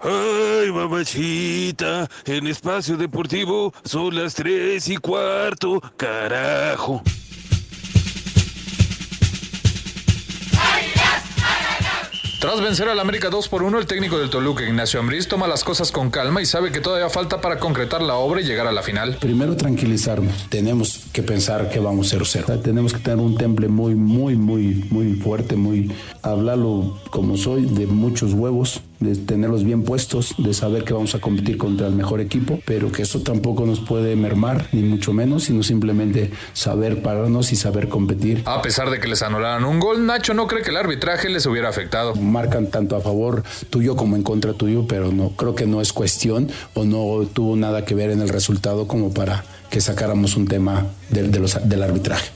Ay, 0.03 0.73
mamachita, 0.73 2.09
en 2.27 2.49
espacio 2.49 2.97
deportivo 2.97 3.73
son 3.85 4.17
las 4.17 4.35
tres 4.35 4.89
y 4.89 4.97
cuarto, 4.97 5.81
carajo. 5.97 7.03
Tras 12.39 12.61
vencer 12.61 12.89
al 12.89 13.01
América 13.01 13.31
2 13.31 13.49
por 13.49 13.65
1, 13.65 13.81
el 13.81 13.87
técnico 13.87 14.17
del 14.17 14.31
Toluca, 14.31 14.63
Ignacio 14.63 15.01
Ambriz, 15.01 15.27
toma 15.27 15.49
las 15.49 15.65
cosas 15.65 15.91
con 15.91 16.09
calma 16.09 16.41
y 16.41 16.47
sabe 16.47 16.71
que 16.71 16.81
todavía 16.81 17.11
falta 17.11 17.41
para 17.41 17.59
concretar 17.59 18.01
la 18.01 18.15
obra 18.15 18.41
y 18.41 18.45
llegar 18.45 18.69
a 18.69 18.73
la 18.73 18.85
final. 18.85 19.17
Primero 19.19 19.57
tranquilizarnos. 19.57 20.47
Tenemos 20.49 21.01
que 21.13 21.25
pensar 21.25 21.69
que 21.69 21.81
vamos 21.81 22.15
0-0. 22.15 22.23
O 22.23 22.47
sea, 22.47 22.63
tenemos 22.63 22.93
que 22.93 23.01
tener 23.01 23.19
un 23.19 23.37
temple 23.37 23.67
muy, 23.67 23.97
muy, 23.97 24.37
muy, 24.37 24.87
muy 24.89 25.15
fuerte, 25.15 25.57
muy 25.57 25.91
hablarlo 26.23 27.01
como 27.11 27.37
soy, 27.37 27.65
de 27.65 27.89
muchos 27.89 28.35
huevos 28.35 28.83
de 29.01 29.15
tenerlos 29.17 29.65
bien 29.65 29.83
puestos, 29.83 30.35
de 30.39 30.53
saber 30.55 30.85
que 30.85 30.93
vamos 30.93 31.15
a 31.15 31.21
competir 31.21 31.57
contra 31.57 31.87
el 31.87 31.95
mejor 31.95 32.21
equipo, 32.21 32.61
pero 32.65 32.91
que 32.91 33.03
eso 33.03 33.21
tampoco 33.21 33.65
nos 33.67 33.81
puede 33.81 34.17
mermar, 34.17 34.67
ni 34.73 34.83
mucho 34.83 35.13
menos, 35.13 35.45
sino 35.45 35.63
simplemente 35.63 36.31
saber 36.53 37.03
pararnos 37.03 37.53
y 37.53 37.57
saber 37.57 37.89
competir. 37.89 38.43
A 38.45 38.61
pesar 38.63 38.91
de 38.91 38.99
que 39.01 39.09
les 39.09 39.23
anularan 39.23 39.65
un 39.65 39.79
gol, 39.81 40.05
Nacho 40.05 40.35
no 40.35 40.47
cree 40.47 40.63
que 40.63 40.71
el 40.71 40.77
arbitraje 40.77 41.29
les 41.29 41.47
hubiera 41.47 41.69
afectado. 41.69 42.15
Marcan 42.17 42.67
tanto 42.69 42.97
a 42.97 43.01
favor 43.01 43.45
tuyo 43.71 43.95
como 43.97 44.17
en 44.17 44.23
contra 44.23 44.53
tuyo, 44.55 44.87
pero 44.89 45.13
no 45.13 45.31
creo 45.31 45.55
que 45.55 45.67
no 45.67 45.81
es 45.81 45.93
cuestión 45.93 46.49
o 46.75 46.85
no 46.85 47.27
tuvo 47.33 47.57
nada 47.57 47.85
que 47.85 47.95
ver 47.95 48.11
en 48.11 48.21
el 48.21 48.29
resultado 48.29 48.87
como 48.89 49.15
para 49.15 49.45
que 49.71 49.81
sacáramos 49.81 50.37
un 50.37 50.47
tema 50.49 50.87
del, 51.11 51.31
de 51.31 51.39
los- 51.41 51.69
del 51.69 51.83
arbitraje. 51.83 52.31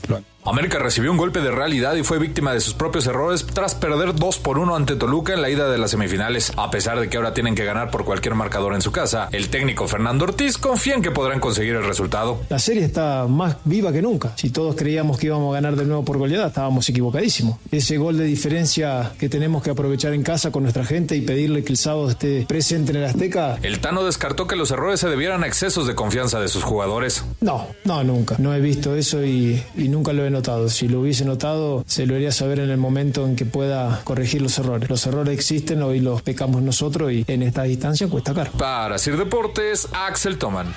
América 0.45 0.77
recibió 0.77 1.09
un 1.09 1.17
golpe 1.17 1.39
de 1.39 1.51
realidad 1.51 1.95
y 1.95 2.03
fue 2.03 2.19
víctima 2.19 2.53
de 2.53 2.59
sus 2.59 2.73
propios 2.73 3.07
errores 3.07 3.45
tras 3.45 3.75
perder 3.75 4.13
2 4.13 4.39
por 4.39 4.57
1 4.59 4.75
ante 4.75 4.97
Toluca 4.97 5.33
en 5.33 5.41
la 5.41 5.49
ida 5.49 5.69
de 5.69 5.77
las 5.77 5.91
semifinales. 5.91 6.51
A 6.57 6.69
pesar 6.69 6.99
de 6.99 7.09
que 7.09 7.15
ahora 7.15 7.33
tienen 7.33 7.55
que 7.55 7.63
ganar 7.63 7.89
por 7.91 8.03
cualquier 8.03 8.35
marcador 8.35 8.73
en 8.73 8.81
su 8.81 8.91
casa, 8.91 9.29
el 9.31 9.47
técnico 9.49 9.87
Fernando 9.87 10.25
Ortiz 10.25 10.57
confía 10.57 10.95
en 10.95 11.01
que 11.01 11.11
podrán 11.11 11.39
conseguir 11.39 11.75
el 11.75 11.85
resultado. 11.85 12.41
La 12.49 12.59
serie 12.59 12.83
está 12.83 13.25
más 13.27 13.55
viva 13.63 13.93
que 13.93 14.01
nunca. 14.01 14.33
Si 14.35 14.49
todos 14.49 14.75
creíamos 14.75 15.17
que 15.17 15.27
íbamos 15.27 15.51
a 15.51 15.61
ganar 15.61 15.77
de 15.77 15.85
nuevo 15.85 16.03
por 16.03 16.17
goleada, 16.17 16.47
estábamos 16.47 16.89
equivocadísimos. 16.89 17.57
Ese 17.71 17.97
gol 17.97 18.17
de 18.17 18.25
diferencia 18.25 19.13
que 19.17 19.29
tenemos 19.29 19.63
que 19.63 19.69
aprovechar 19.69 20.13
en 20.13 20.23
casa 20.23 20.51
con 20.51 20.63
nuestra 20.63 20.83
gente 20.83 21.15
y 21.15 21.21
pedirle 21.21 21.63
que 21.63 21.71
el 21.71 21.77
sábado 21.77 22.09
esté 22.09 22.45
presente 22.49 22.91
en 22.91 22.97
el 22.97 23.05
Azteca, 23.05 23.59
El 23.61 23.79
Tano 23.79 24.03
descartó 24.03 24.45
que 24.45 24.57
los 24.57 24.71
errores 24.71 24.99
se 24.99 25.07
debieran 25.07 25.43
a 25.43 25.47
excesos 25.47 25.87
de 25.87 25.95
confianza 25.95 26.41
de 26.41 26.49
sus 26.49 26.63
jugadores. 26.63 27.23
no, 27.39 27.67
no, 27.85 28.03
nunca. 28.03 28.35
No 28.39 28.53
he 28.53 28.59
visto 28.59 28.93
eso 28.95 29.23
y, 29.23 29.63
y 29.77 29.87
nunca 29.87 30.11
lo 30.11 30.25
he 30.25 30.32
notado. 30.33 30.69
Si 30.69 30.89
lo 30.89 30.99
hubiese 30.99 31.23
notado, 31.23 31.85
se 31.87 32.05
lo 32.05 32.15
haría 32.15 32.33
saber 32.33 32.59
en 32.59 32.69
el 32.69 32.77
momento 32.77 33.25
en 33.25 33.37
que 33.37 33.45
pueda 33.45 34.01
corregir 34.03 34.41
los 34.41 34.57
errores. 34.57 34.89
Los 34.89 35.05
errores 35.07 35.33
existen, 35.33 35.81
hoy 35.81 36.01
los 36.01 36.21
pecamos 36.21 36.61
nosotros 36.61 37.11
y 37.13 37.23
en 37.27 37.43
esta 37.43 37.63
distancia 37.63 38.07
cuesta 38.07 38.33
caro. 38.33 38.51
Para 38.51 38.97
Sir 38.97 39.15
Deportes, 39.15 39.87
Axel 39.93 40.37
Toman. 40.37 40.73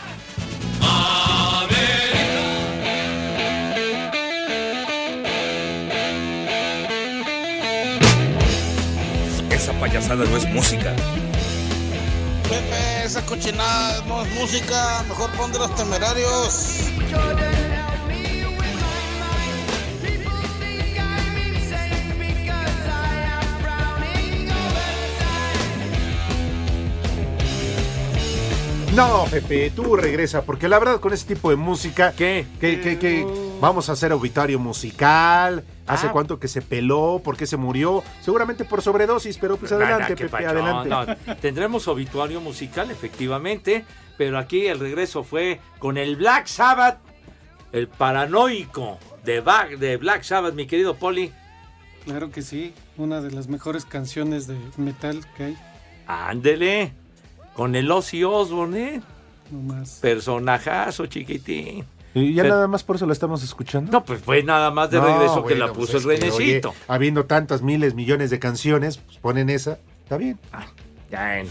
Esa 9.50 9.72
payasada 9.80 10.24
no 10.24 10.36
es 10.36 10.46
música. 10.50 10.94
Pepe, 12.44 13.04
esa 13.04 13.24
cochinada 13.26 14.04
no 14.06 14.22
es 14.22 14.32
música, 14.34 15.02
mejor 15.08 15.30
pon 15.32 15.50
de 15.50 15.58
los 15.58 15.74
temerarios. 15.74 16.78
No, 28.96 29.24
Pepe, 29.30 29.70
tú 29.70 29.94
regresa, 29.94 30.42
porque 30.42 30.68
la 30.68 30.78
verdad 30.78 31.00
con 31.00 31.12
ese 31.12 31.26
tipo 31.26 31.50
de 31.50 31.56
música... 31.56 32.12
¿Qué? 32.16 32.46
Que, 32.58 32.80
que, 32.80 32.98
que 32.98 33.26
vamos 33.60 33.88
a 33.90 33.92
hacer 33.92 34.10
auditorio 34.10 34.58
musical. 34.58 35.64
¿Hace 35.86 36.06
Ah. 36.06 36.12
cuánto 36.12 36.40
que 36.40 36.48
se 36.48 36.62
peló? 36.62 37.20
¿Por 37.22 37.36
qué 37.36 37.46
se 37.46 37.58
murió? 37.58 38.02
Seguramente 38.22 38.64
por 38.64 38.80
sobredosis, 38.80 39.36
pero 39.38 39.58
pues 39.58 39.70
adelante, 39.72 40.14
Qué 40.14 40.24
Pepe, 40.24 40.28
pacho, 40.30 40.48
adelante. 40.48 40.88
no. 41.26 41.36
Tendremos 41.36 41.86
obituario 41.88 42.40
musical, 42.40 42.90
efectivamente, 42.90 43.84
pero 44.16 44.38
aquí 44.38 44.66
el 44.66 44.80
regreso 44.80 45.22
fue 45.22 45.60
con 45.78 45.98
el 45.98 46.16
Black 46.16 46.46
Sabbath, 46.46 46.98
el 47.72 47.88
paranoico 47.88 48.98
de, 49.24 49.40
Ba- 49.40 49.68
de 49.78 49.96
Black 49.98 50.22
Sabbath, 50.22 50.54
mi 50.54 50.66
querido 50.66 50.94
Poli. 50.96 51.32
Claro 52.06 52.30
que 52.30 52.40
sí, 52.40 52.72
una 52.96 53.20
de 53.20 53.30
las 53.30 53.46
mejores 53.48 53.84
canciones 53.84 54.46
de 54.46 54.56
metal 54.78 55.20
que 55.36 55.44
hay. 55.44 55.56
Ándele, 56.06 56.92
con 57.56 57.74
el 57.74 57.90
Ozzy 57.90 58.22
Osbourne, 58.22 58.78
¿eh? 58.96 59.00
No 59.50 59.74
más. 59.74 59.98
personajazo 60.00 61.06
chiquitín. 61.06 61.84
¿Y 62.14 62.34
ya 62.34 62.42
Pero- 62.42 62.54
nada 62.54 62.68
más 62.68 62.82
por 62.82 62.96
eso 62.96 63.06
la 63.06 63.12
estamos 63.12 63.42
escuchando? 63.42 63.92
No, 63.92 64.04
pues 64.04 64.20
fue 64.20 64.42
nada 64.42 64.70
más 64.70 64.90
de 64.90 64.98
No, 64.98 65.06
regreso 65.06 65.44
que 65.44 65.54
la 65.54 65.66
pues 65.72 65.90
puso 65.90 65.98
es 65.98 66.04
el 66.04 66.10
Renecito. 66.30 66.70
oye, 66.70 66.78
habiendo 66.88 67.26
tantas 67.26 67.62
miles, 67.62 67.94
millones 67.94 68.30
de 68.30 68.38
canciones, 68.38 68.98
pues 68.98 69.18
ponen 69.18 69.50
esa. 69.50 69.78
Está 70.02 70.16
bien. 70.16 70.38
Ya 71.10 71.38
en, 71.40 71.48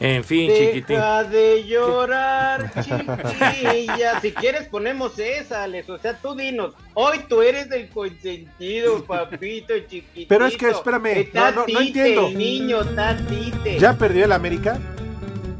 en 0.00 0.24
fin, 0.24 0.50
chiquitín. 0.50 0.96
Deja 0.96 1.24
de 1.24 1.64
llorar, 1.66 2.72
chiquilla. 2.82 4.20
Si 4.20 4.32
quieres 4.32 4.68
ponemos 4.68 5.18
esa, 5.18 5.64
Alex. 5.64 5.88
O 5.90 5.98
sea, 5.98 6.14
tú 6.16 6.34
dinos. 6.34 6.74
Hoy 6.94 7.18
tú 7.28 7.42
eres 7.42 7.70
el 7.70 7.88
consentido, 7.90 9.04
papito 9.04 9.74
chiquitito. 9.88 10.28
Pero 10.28 10.46
es 10.46 10.56
que, 10.56 10.70
espérame, 10.70 11.06
Está 11.18 11.50
no, 11.50 11.66
no, 11.66 11.72
no 11.72 11.80
entiendo. 11.80 12.26
El 12.28 12.38
niño 12.38 12.80
está 12.80 13.16
tite. 13.26 13.78
¿Ya 13.78 13.96
perdió 13.98 14.24
el 14.24 14.32
América? 14.32 14.78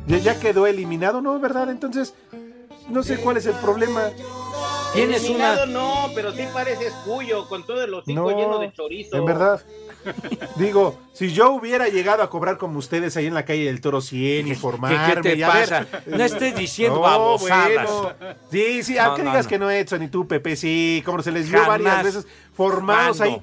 ¿Ya, 0.09 0.18
ya 0.18 0.40
quedó 0.40 0.66
eliminado? 0.66 1.21
¿No, 1.21 1.38
verdad? 1.38 1.71
Entonces, 1.71 2.14
no 2.88 3.03
sé 3.03 3.18
cuál 3.18 3.37
es 3.37 3.47
el 3.47 3.55
problema. 3.57 4.11
Tienes 4.94 5.23
Eliminado 5.25 5.66
no, 5.66 6.07
pero 6.14 6.33
sí 6.33 6.44
pareces 6.53 6.92
cuyo, 7.05 7.47
con 7.47 7.64
todo 7.66 7.83
el 7.85 7.92
hocico 7.92 8.31
lleno 8.31 8.59
de 8.59 8.73
chorizo. 8.73 9.16
En 9.18 9.25
verdad. 9.27 9.62
Digo, 10.57 10.99
si 11.12 11.33
yo 11.33 11.51
hubiera 11.53 11.88
llegado 11.88 12.23
a 12.23 12.31
cobrar 12.31 12.57
como 12.57 12.79
ustedes 12.79 13.14
ahí 13.16 13.27
en 13.27 13.35
la 13.35 13.44
calle 13.44 13.66
del 13.66 13.83
Toro 13.83 14.01
100 14.01 14.49
y 14.49 14.55
formarme. 14.55 15.14
qué 15.14 15.21
te 15.21 15.35
ver-? 15.37 15.87
No 16.07 16.25
estés 16.25 16.57
diciendo 16.57 16.97
No, 17.01 17.03
babosadas. 17.03 17.90
bueno. 17.90 18.14
Sí, 18.51 18.83
sí, 18.83 18.94
No, 18.94 19.03
aunque 19.03 19.23
no, 19.25 19.31
digas 19.31 19.44
no. 19.44 19.51
que 19.51 19.59
no, 19.59 19.71
Edson, 19.71 20.03
y 20.05 20.09
tú, 20.09 20.27
Pepe, 20.27 20.57
sí, 20.57 21.03
como 21.05 21.23
se 21.23 21.33
les 21.33 21.51
vio 21.51 21.61
Jamás. 21.61 21.83
varias 21.83 22.03
veces 22.05 22.27
formados 22.55 23.21
ahí. 23.21 23.42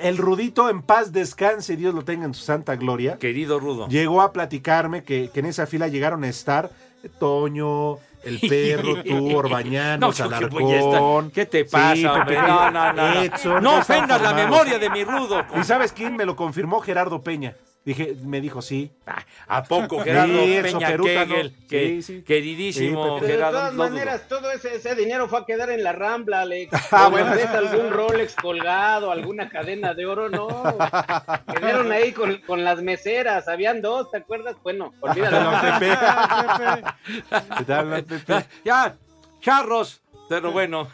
El 0.00 0.16
Rudito 0.16 0.68
en 0.68 0.82
paz 0.82 1.12
descanse, 1.12 1.76
Dios 1.76 1.94
lo 1.94 2.04
tenga 2.04 2.24
en 2.24 2.34
su 2.34 2.44
santa 2.44 2.76
gloria. 2.76 3.18
Querido 3.18 3.58
Rudo. 3.58 3.88
Llegó 3.88 4.22
a 4.22 4.32
platicarme 4.32 5.02
que, 5.02 5.30
que 5.32 5.40
en 5.40 5.46
esa 5.46 5.66
fila 5.66 5.88
llegaron 5.88 6.22
a 6.24 6.28
estar 6.28 6.70
Toño, 7.18 7.98
el 8.22 8.40
perro, 8.40 9.02
tú, 9.02 9.36
Orbañano, 9.36 10.08
No, 10.08 11.30
¿Qué 11.32 11.46
te 11.46 11.64
pasa, 11.64 11.94
Sí, 11.96 12.04
hombre? 12.06 12.36
No, 12.36 12.70
no, 12.70 12.92
no, 12.92 13.14
no. 13.14 13.22
Edson, 13.22 13.66
ofendas 13.66 14.22
la 14.22 14.32
memoria 14.32 14.78
de 14.78 14.90
mi 14.90 15.04
Rudo. 15.04 15.44
¿Y 15.60 15.64
sabes 15.64 15.92
quién 15.92 16.16
me 16.16 16.24
lo 16.24 16.36
confirmó? 16.36 16.80
Gerardo 16.80 17.22
Peña. 17.22 17.56
Dije, 17.84 18.14
me 18.22 18.40
dijo 18.40 18.62
sí. 18.62 18.92
¿A 19.48 19.64
poco 19.64 19.98
Gerardo 20.00 20.44
Sí, 20.44 20.54
el 20.54 20.62
Peña 20.62 20.86
soperuta, 20.86 21.24
¿no? 21.24 21.34
Kegel? 21.34 21.54
Que, 21.68 21.86
Sí, 21.88 22.02
sí. 22.02 22.22
Queridísimo 22.22 23.02
Sí, 23.04 23.08
Pero 23.08 23.20
de 23.26 23.32
Gerardo. 23.32 23.58
todas 23.58 23.74
no 23.74 23.82
dudo. 23.82 23.90
maneras, 23.92 24.28
todo 24.28 24.52
ese, 24.52 24.76
ese 24.76 24.94
dinero 24.94 25.28
fue 25.28 25.40
a 25.40 25.44
quedar 25.44 25.68
en 25.70 25.82
la 25.82 25.92
Rambla, 25.92 26.42
Alex. 26.42 26.70
Ah, 26.92 27.08
O 27.08 27.10
bueno. 27.10 27.32
ves 27.32 27.46
algún 27.46 27.90
Rolex 27.90 28.36
colgado, 28.36 29.10
alguna 29.10 29.48
cadena 29.48 29.94
de 29.94 30.06
oro, 30.06 30.28
no. 30.28 30.46
Quedaron 31.56 31.90
ahí 31.90 32.12
con, 32.12 32.36
con 32.46 32.62
las 32.62 32.80
meseras, 32.82 33.48
habían 33.48 33.82
dos, 33.82 34.10
¿te 34.12 34.18
acuerdas? 34.18 34.54
Bueno, 34.62 34.92
olvídalo. 35.00 35.50
Ya, 38.64 38.96
charros. 39.40 40.00
Pero 40.28 40.52
bueno, 40.52 40.88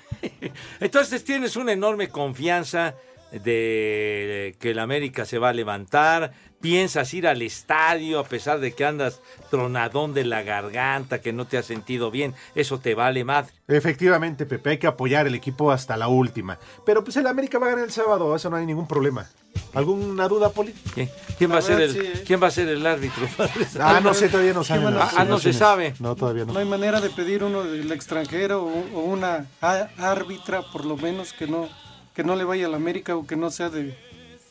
entonces 0.80 1.22
tienes 1.22 1.54
una 1.54 1.72
enorme 1.72 2.08
confianza 2.08 2.94
de 3.32 4.56
que 4.58 4.70
el 4.70 4.78
América 4.78 5.24
se 5.24 5.38
va 5.38 5.50
a 5.50 5.52
levantar. 5.52 6.32
Piensas 6.60 7.14
ir 7.14 7.28
al 7.28 7.40
estadio 7.42 8.18
a 8.18 8.24
pesar 8.24 8.58
de 8.58 8.72
que 8.72 8.84
andas 8.84 9.20
tronadón 9.48 10.12
de 10.12 10.24
la 10.24 10.42
garganta, 10.42 11.20
que 11.20 11.32
no 11.32 11.46
te 11.46 11.56
has 11.56 11.66
sentido 11.66 12.10
bien. 12.10 12.34
Eso 12.56 12.80
te 12.80 12.96
vale 12.96 13.22
madre. 13.22 13.52
Efectivamente, 13.68 14.44
Pepe, 14.44 14.70
hay 14.70 14.78
que 14.78 14.88
apoyar 14.88 15.28
el 15.28 15.36
equipo 15.36 15.70
hasta 15.70 15.96
la 15.96 16.08
última. 16.08 16.58
Pero 16.84 17.04
pues 17.04 17.16
el 17.16 17.28
América 17.28 17.60
va 17.60 17.66
a 17.66 17.70
ganar 17.70 17.84
el 17.84 17.92
sábado, 17.92 18.34
eso 18.34 18.50
no 18.50 18.56
hay 18.56 18.66
ningún 18.66 18.88
problema. 18.88 19.28
¿Alguna 19.72 20.26
duda, 20.26 20.50
Poli? 20.50 20.74
¿Qué? 20.94 21.08
¿Quién, 21.36 21.52
va 21.52 21.58
a 21.58 21.62
ser 21.62 21.80
el, 21.80 21.92
sí, 21.92 21.98
¿eh? 22.00 22.24
¿Quién 22.26 22.42
va 22.42 22.48
a 22.48 22.50
ser 22.50 22.68
el 22.68 22.84
árbitro? 22.84 23.28
Ah, 23.80 24.00
no 24.02 24.14
sé, 24.14 24.28
todavía 24.28 24.52
no 24.52 24.60
¿Qué 24.60 24.66
saben. 24.66 24.94
Ah, 24.98 25.24
no 25.24 25.38
se 25.38 25.52
sabe. 25.52 25.94
No, 26.00 26.16
todavía 26.16 26.44
no. 26.44 26.54
No 26.54 26.58
hay 26.58 26.64
manera 26.64 27.00
de 27.00 27.10
pedir 27.10 27.44
uno 27.44 27.62
del 27.62 27.90
extranjero 27.92 28.64
o, 28.64 28.98
o 28.98 29.00
una 29.00 29.46
árbitra, 29.60 30.62
por 30.72 30.84
lo 30.84 30.96
menos, 30.96 31.32
que 31.32 31.46
no, 31.46 31.68
que 32.18 32.24
no 32.24 32.34
le 32.34 32.42
vaya 32.42 32.66
a 32.66 32.68
la 32.68 32.78
América 32.78 33.14
o 33.14 33.28
que 33.28 33.36
no 33.36 33.48
sea 33.48 33.70
de, 33.70 33.96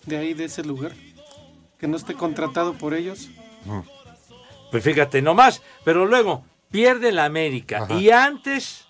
de 0.06 0.17
ahí, 0.17 0.34
de 0.34 0.45
ese 0.45 0.63
lugar. 0.63 0.93
Que 1.77 1.86
no 1.86 1.97
esté 1.97 2.13
contratado 2.13 2.75
por 2.75 2.93
ellos. 2.93 3.30
Pues 4.71 4.86
fíjate 4.86 5.21
nomás, 5.21 5.62
pero 5.84 6.06
luego 6.06 6.45
pierde 6.71 7.12
la 7.12 7.25
América. 7.25 7.86
Y 7.99 8.10
antes, 8.10 8.87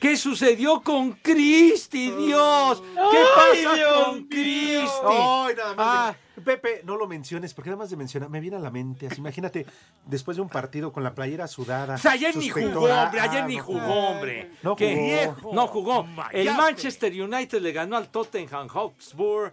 ¿qué 0.00 0.16
sucedió 0.16 0.80
con 0.82 1.12
Cristi, 1.12 2.10
Dios? 2.10 2.82
¿Qué 3.10 3.22
pasa 3.34 3.74
Dios 3.74 4.04
con 4.06 4.24
Cristi? 4.24 5.06
Ay, 5.08 5.54
nada 5.56 5.74
más. 5.74 5.76
Ah. 5.78 6.16
de- 6.16 6.30
Pepe, 6.40 6.80
no 6.84 6.96
lo 6.96 7.06
menciones, 7.06 7.52
porque 7.52 7.68
nada 7.68 7.80
más 7.80 7.90
de 7.90 7.96
mencionar, 7.98 8.30
me 8.30 8.40
viene 8.40 8.56
a 8.56 8.60
la 8.60 8.70
mente, 8.70 9.06
así, 9.08 9.18
imagínate, 9.18 9.66
después 10.06 10.38
de 10.38 10.42
un 10.42 10.48
partido 10.48 10.90
con 10.90 11.02
la 11.04 11.14
playera 11.14 11.46
sudada. 11.46 11.96
O 11.96 11.98
sea, 11.98 12.12
ayer 12.12 12.34
ni 12.34 12.48
jugó, 12.48 12.80
hombre, 12.84 13.20
ayer 13.20 13.42
Ah, 13.42 13.46
ni 13.46 13.56
no 13.58 13.62
jugó, 13.62 13.94
hombre. 14.08 14.50
No 14.62 14.74
¿Qué? 14.74 15.30
jugó. 15.38 15.54
No 15.54 15.66
jugó. 15.66 16.06
El 16.32 16.46
Manchester 16.54 17.12
United 17.12 17.60
le 17.60 17.72
ganó 17.72 17.98
al 17.98 18.08
Tottenham 18.08 18.68
Hotspur 18.68 19.52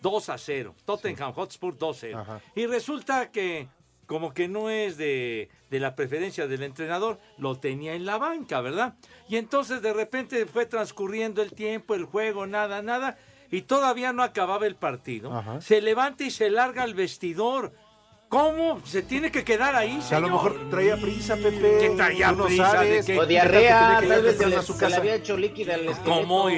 2 0.00 0.28
a 0.28 0.38
0. 0.38 0.72
Tottenham 0.84 1.32
Hotspur 1.32 1.76
2 1.76 1.96
a 1.96 2.00
0. 2.00 2.18
Ajá. 2.20 2.40
Y 2.54 2.66
resulta 2.66 3.28
que, 3.32 3.66
como 4.10 4.34
que 4.34 4.48
no 4.48 4.70
es 4.70 4.96
de, 4.96 5.50
de 5.70 5.78
la 5.78 5.94
preferencia 5.94 6.48
del 6.48 6.64
entrenador, 6.64 7.20
lo 7.38 7.60
tenía 7.60 7.94
en 7.94 8.04
la 8.04 8.18
banca, 8.18 8.60
¿verdad? 8.60 8.96
Y 9.28 9.36
entonces 9.36 9.82
de 9.82 9.92
repente 9.92 10.46
fue 10.46 10.66
transcurriendo 10.66 11.42
el 11.42 11.52
tiempo, 11.52 11.94
el 11.94 12.06
juego, 12.06 12.44
nada, 12.48 12.82
nada. 12.82 13.18
Y 13.52 13.62
todavía 13.62 14.12
no 14.12 14.24
acababa 14.24 14.66
el 14.66 14.74
partido. 14.74 15.32
Ajá. 15.32 15.60
Se 15.60 15.80
levanta 15.80 16.24
y 16.24 16.32
se 16.32 16.50
larga 16.50 16.82
al 16.82 16.94
vestidor. 16.94 17.72
¿Cómo? 18.30 18.80
¿Se 18.84 19.02
tiene 19.02 19.32
que 19.32 19.42
quedar 19.42 19.74
ahí, 19.74 19.98
O 19.98 20.02
sea, 20.02 20.18
a 20.18 20.20
lo 20.20 20.28
señor? 20.28 20.44
mejor 20.54 20.70
traía 20.70 20.96
prisa, 20.96 21.34
Pepe. 21.34 21.78
¿Qué 21.80 21.90
traía 21.96 22.30
no 22.30 22.44
prisa? 22.46 22.70
sabes. 22.70 23.04
¿De 23.04 23.12
qué? 23.12 23.18
O 23.18 23.22
¿Qué 23.22 23.26
diarrea, 23.26 23.80
tal 23.80 24.00
que 24.02 24.06
tal 24.06 24.22
vez 24.22 24.36
se 24.36 24.42
ir 24.44 24.48
le, 24.50 24.56
a 24.56 24.62
su 24.62 24.72
se 24.74 24.88
le 24.88 24.94
había 24.94 25.14
hecho 25.16 25.36
líquida 25.36 25.74
al 25.74 25.80
esqueleto. 25.88 26.10
¿Cómo? 26.20 26.48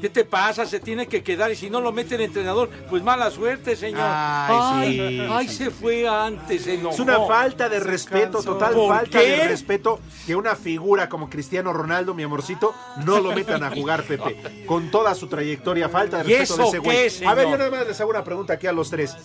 ¿Qué 0.00 0.08
te 0.08 0.24
pasa? 0.24 0.66
Se 0.66 0.78
tiene 0.80 1.08
que 1.08 1.22
quedar 1.24 1.50
y 1.50 1.56
si 1.56 1.68
no 1.68 1.80
lo 1.80 1.90
mete 1.90 2.14
el 2.14 2.20
entrenador, 2.20 2.68
pues 2.90 3.02
mala 3.02 3.30
suerte, 3.30 3.74
señor. 3.74 4.02
Ay, 4.04 4.98
sí, 4.98 5.26
ay, 5.28 5.48
sí. 5.48 5.54
se 5.56 5.70
fue 5.70 6.06
antes, 6.06 6.62
se 6.62 6.74
enojó. 6.74 6.94
Es 6.94 7.00
una 7.00 7.20
falta 7.26 7.68
de 7.68 7.80
respeto, 7.80 8.42
total 8.42 8.74
¿Por 8.74 8.88
falta 8.88 9.18
qué? 9.18 9.30
de 9.30 9.48
respeto 9.48 9.98
que 10.26 10.36
una 10.36 10.54
figura 10.56 11.08
como 11.08 11.28
Cristiano 11.28 11.72
Ronaldo, 11.72 12.14
mi 12.14 12.22
amorcito, 12.22 12.72
no 13.04 13.18
lo 13.18 13.32
metan 13.32 13.64
a 13.64 13.70
jugar, 13.70 14.04
Pepe. 14.04 14.64
Con 14.66 14.90
toda 14.90 15.14
su 15.14 15.26
trayectoria, 15.26 15.88
falta 15.88 16.22
de 16.22 16.30
¿Y 16.32 16.36
respeto 16.36 16.62
de 16.62 16.68
ese 16.68 16.78
güey. 16.78 17.08
qué, 17.20 17.26
A 17.26 17.34
ver, 17.34 17.48
yo 17.48 17.56
nada 17.58 17.70
más 17.70 17.86
les 17.86 18.00
hago 18.00 18.10
una 18.10 18.22
pregunta 18.24 18.52
aquí 18.52 18.66
a 18.66 18.72
los 18.72 18.90
tres. 18.90 19.16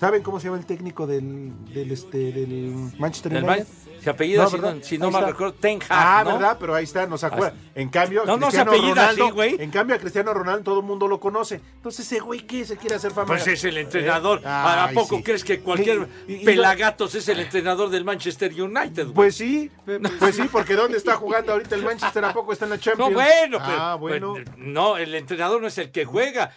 ¿Saben 0.00 0.22
cómo 0.22 0.40
se 0.40 0.46
llama 0.46 0.56
el 0.56 0.64
técnico 0.64 1.06
del, 1.06 1.52
del, 1.74 1.90
este, 1.90 2.32
del 2.32 2.90
Manchester 2.98 3.44
United? 3.44 3.66
Se 4.02 4.10
apellida, 4.10 4.46
si 4.48 4.58
no- 4.58 4.82
si 4.82 4.98
no 4.98 5.10
mal 5.10 5.22
está. 5.22 5.32
recuerdo, 5.32 5.54
Ten 5.54 5.78
Hag, 5.82 5.86
Ah, 5.90 6.22
¿no? 6.24 6.32
¿verdad? 6.34 6.56
Pero 6.58 6.74
ahí 6.74 6.84
está, 6.84 7.06
no 7.06 7.18
se 7.18 7.26
acuerda. 7.26 7.54
En 7.74 7.88
cambio, 7.88 8.24
No, 8.24 8.38
Cristiano 8.38 8.70
apellida 8.72 8.90
Ronaldo, 8.94 9.24
así, 9.24 9.32
güey. 9.32 9.56
En 9.60 9.70
cambio, 9.70 9.96
a 9.96 9.98
Cristiano 9.98 10.32
Ronaldo 10.34 10.64
todo 10.64 10.80
el 10.80 10.86
mundo 10.86 11.06
lo 11.08 11.20
conoce. 11.20 11.60
Entonces, 11.76 12.06
ese 12.06 12.20
güey, 12.20 12.40
¿qué? 12.46 12.64
¿Se 12.64 12.76
quiere 12.76 12.96
hacer 12.96 13.12
fama? 13.12 13.26
Pues 13.28 13.46
es 13.46 13.62
el 13.64 13.76
entrenador. 13.78 14.38
¿Eh? 14.40 14.46
¿A 14.46 14.86
Ay, 14.86 14.94
poco 14.94 15.16
sí. 15.16 15.22
crees 15.22 15.44
que 15.44 15.60
cualquier 15.60 16.08
Y- 16.26 16.32
y- 16.32 16.36
y- 16.42 16.44
pelagatos 16.44 17.14
es 17.14 17.28
el 17.28 17.40
entrenador 17.40 17.90
del 17.90 18.04
Manchester 18.04 18.52
United? 18.52 19.04
güey? 19.04 19.14
Pues 19.14 19.36
sí, 19.36 19.70
pues 20.18 20.36
sí, 20.36 20.42
porque 20.50 20.74
¿dónde 20.74 20.96
está 20.98 21.14
jugando 21.16 21.52
ahorita 21.52 21.74
el 21.74 21.82
Manchester? 21.84 22.24
¿A 22.24 22.32
poco 22.32 22.52
está 22.52 22.64
en 22.66 22.70
la 22.72 22.78
Champions? 22.78 23.10
No, 23.10 23.14
bueno, 23.14 23.58
pero, 23.64 23.80
Ah, 23.80 23.94
bueno. 23.96 24.32
pues, 24.32 24.46
no, 24.56 24.96
el 24.96 25.14
entrenador 25.14 25.60
no 25.60 25.66
es 25.68 25.76
el 25.78 25.90
que 25.90 26.04
juega. 26.04 26.52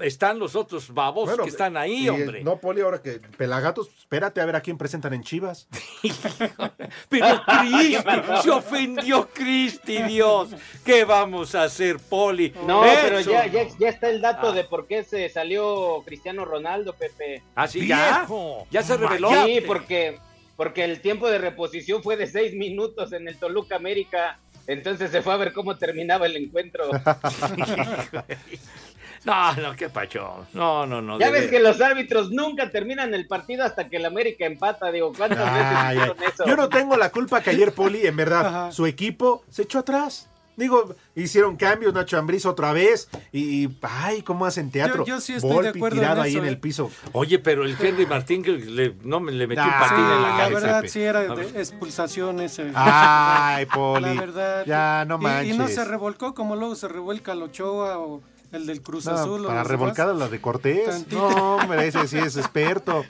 Están 0.00 0.38
los 0.38 0.54
otros 0.56 0.92
babos 0.94 1.26
Bueno, 1.26 1.42
que 1.42 1.50
están 1.50 1.76
ahí, 1.76 2.04
y, 2.04 2.08
hombre. 2.08 2.44
No, 2.44 2.56
Poli, 2.58 2.80
ahora 2.82 3.02
que 3.02 3.18
Pelagatos, 3.36 3.88
espérate 3.98 4.40
a 4.40 4.46
ver 4.46 4.56
a 4.56 4.60
quién 4.60 4.78
presentan 4.78 5.12
en 5.12 5.22
Chivas. 5.22 5.68
Pero 7.08 7.42
Cristi, 7.46 7.96
se 8.42 8.50
ofendió 8.50 9.28
Cristi, 9.28 10.02
Dios. 10.02 10.50
¿Qué 10.84 11.04
vamos 11.04 11.54
a 11.54 11.64
hacer, 11.64 11.98
Poli? 11.98 12.52
No, 12.66 12.82
pero 12.82 13.20
ya, 13.20 13.46
ya, 13.46 13.66
ya 13.78 13.88
está 13.88 14.08
el 14.10 14.20
dato 14.20 14.52
de 14.52 14.64
por 14.64 14.86
qué 14.86 15.04
se 15.04 15.28
salió 15.28 16.02
Cristiano 16.04 16.44
Ronaldo, 16.44 16.94
Pepe. 16.94 17.42
Ah, 17.54 17.66
sí, 17.66 17.86
ya. 17.86 18.18
Viejo. 18.18 18.66
Ya 18.70 18.82
se 18.82 18.96
reveló. 18.96 19.30
Sí, 19.44 19.60
porque, 19.66 20.18
porque 20.56 20.84
el 20.84 21.00
tiempo 21.00 21.28
de 21.28 21.38
reposición 21.38 22.02
fue 22.02 22.16
de 22.16 22.26
seis 22.26 22.54
minutos 22.54 23.12
en 23.12 23.28
el 23.28 23.38
Toluca 23.38 23.76
América. 23.76 24.38
Entonces 24.66 25.10
se 25.10 25.22
fue 25.22 25.32
a 25.32 25.38
ver 25.38 25.52
cómo 25.52 25.76
terminaba 25.76 26.26
el 26.26 26.36
encuentro. 26.36 26.90
No, 29.24 29.52
no, 29.54 29.76
qué 29.76 29.88
pacho. 29.88 30.46
No, 30.52 30.86
no, 30.86 31.02
no. 31.02 31.18
ya 31.18 31.30
ves 31.30 31.48
que 31.50 31.60
los 31.60 31.80
árbitros 31.80 32.30
nunca 32.30 32.70
terminan 32.70 33.12
el 33.14 33.26
partido 33.26 33.64
hasta 33.64 33.88
que 33.88 33.96
el 33.96 34.06
América 34.06 34.46
empata. 34.46 34.90
Digo, 34.92 35.12
¿cuántas 35.16 35.38
Ay, 35.40 35.96
veces 35.98 36.12
hicieron 36.14 36.32
eso? 36.34 36.46
Yo 36.46 36.56
no 36.56 36.68
tengo 36.68 36.96
la 36.96 37.10
culpa 37.10 37.40
que 37.42 37.50
ayer 37.50 37.72
Poli, 37.72 38.06
en 38.06 38.16
verdad, 38.16 38.70
su 38.72 38.86
equipo 38.86 39.42
se 39.50 39.62
echó 39.62 39.80
atrás. 39.80 40.28
Digo, 40.56 40.92
hicieron 41.14 41.56
cambios, 41.56 41.94
Nacho 41.94 42.18
Ambriz 42.18 42.44
otra 42.44 42.72
vez. 42.72 43.08
Y, 43.30 43.64
y, 43.66 43.78
ay, 43.82 44.22
cómo 44.22 44.44
hacen 44.44 44.72
teatro. 44.72 45.04
Yo- 45.04 45.14
yo 45.14 45.20
sí 45.20 45.34
estoy 45.34 45.62
de 45.62 45.68
acuerdo 45.68 45.96
tirado 46.00 46.16
en 46.16 46.22
ahí 46.24 46.30
eso, 46.32 46.38
en 46.40 46.46
¿eh? 46.46 46.48
el 46.48 46.58
piso. 46.58 46.90
Oye, 47.12 47.38
pero 47.38 47.62
el 47.64 47.76
Henry 47.80 48.06
Martín 48.06 48.42
que 48.42 48.50
le, 48.52 48.96
no 49.04 49.20
me 49.20 49.30
le 49.30 49.46
metió 49.46 49.62
un 49.62 49.70
Ah, 49.72 49.86
en 49.94 50.22
la 50.22 50.28
la 50.30 50.36
cabeza. 50.36 50.60
verdad 50.60 50.84
sí 50.88 51.00
era 51.00 51.20
de 51.20 51.60
expulsación 51.60 52.40
ese. 52.40 52.72
Ay, 52.74 53.66
Poli. 53.72 54.14
La 54.16 54.20
verdad. 54.20 54.64
Ya, 54.66 55.04
no 55.06 55.20
Y- 55.22 55.50
Y, 55.50 55.52
no 55.52 55.58
manches. 55.58 55.76
se 55.76 55.84
revolcó 55.84 56.34
como 56.34 56.56
luego 56.56 56.74
se 56.74 56.88
revuelca 56.88 57.32
el 57.34 57.42
Ochoa 57.42 57.98
o 57.98 58.20
el 58.52 58.66
del 58.66 58.82
Cruz 58.82 59.06
No, 59.06 59.12
Azul. 59.12 59.44
para 59.46 59.60
los 59.60 59.68
revolcar 59.68 60.06
a 60.06 60.12
demás. 60.12 60.20
la 60.26 60.28
de 60.28 60.40
Cortés. 60.40 60.86
Tantito. 60.88 61.16
No, 61.30 61.56
hombre, 61.56 61.86
ese 61.88 62.06
sí 62.08 62.18
es 62.18 62.36
experto. 62.36 63.04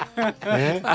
¿Eh? 0.47 0.83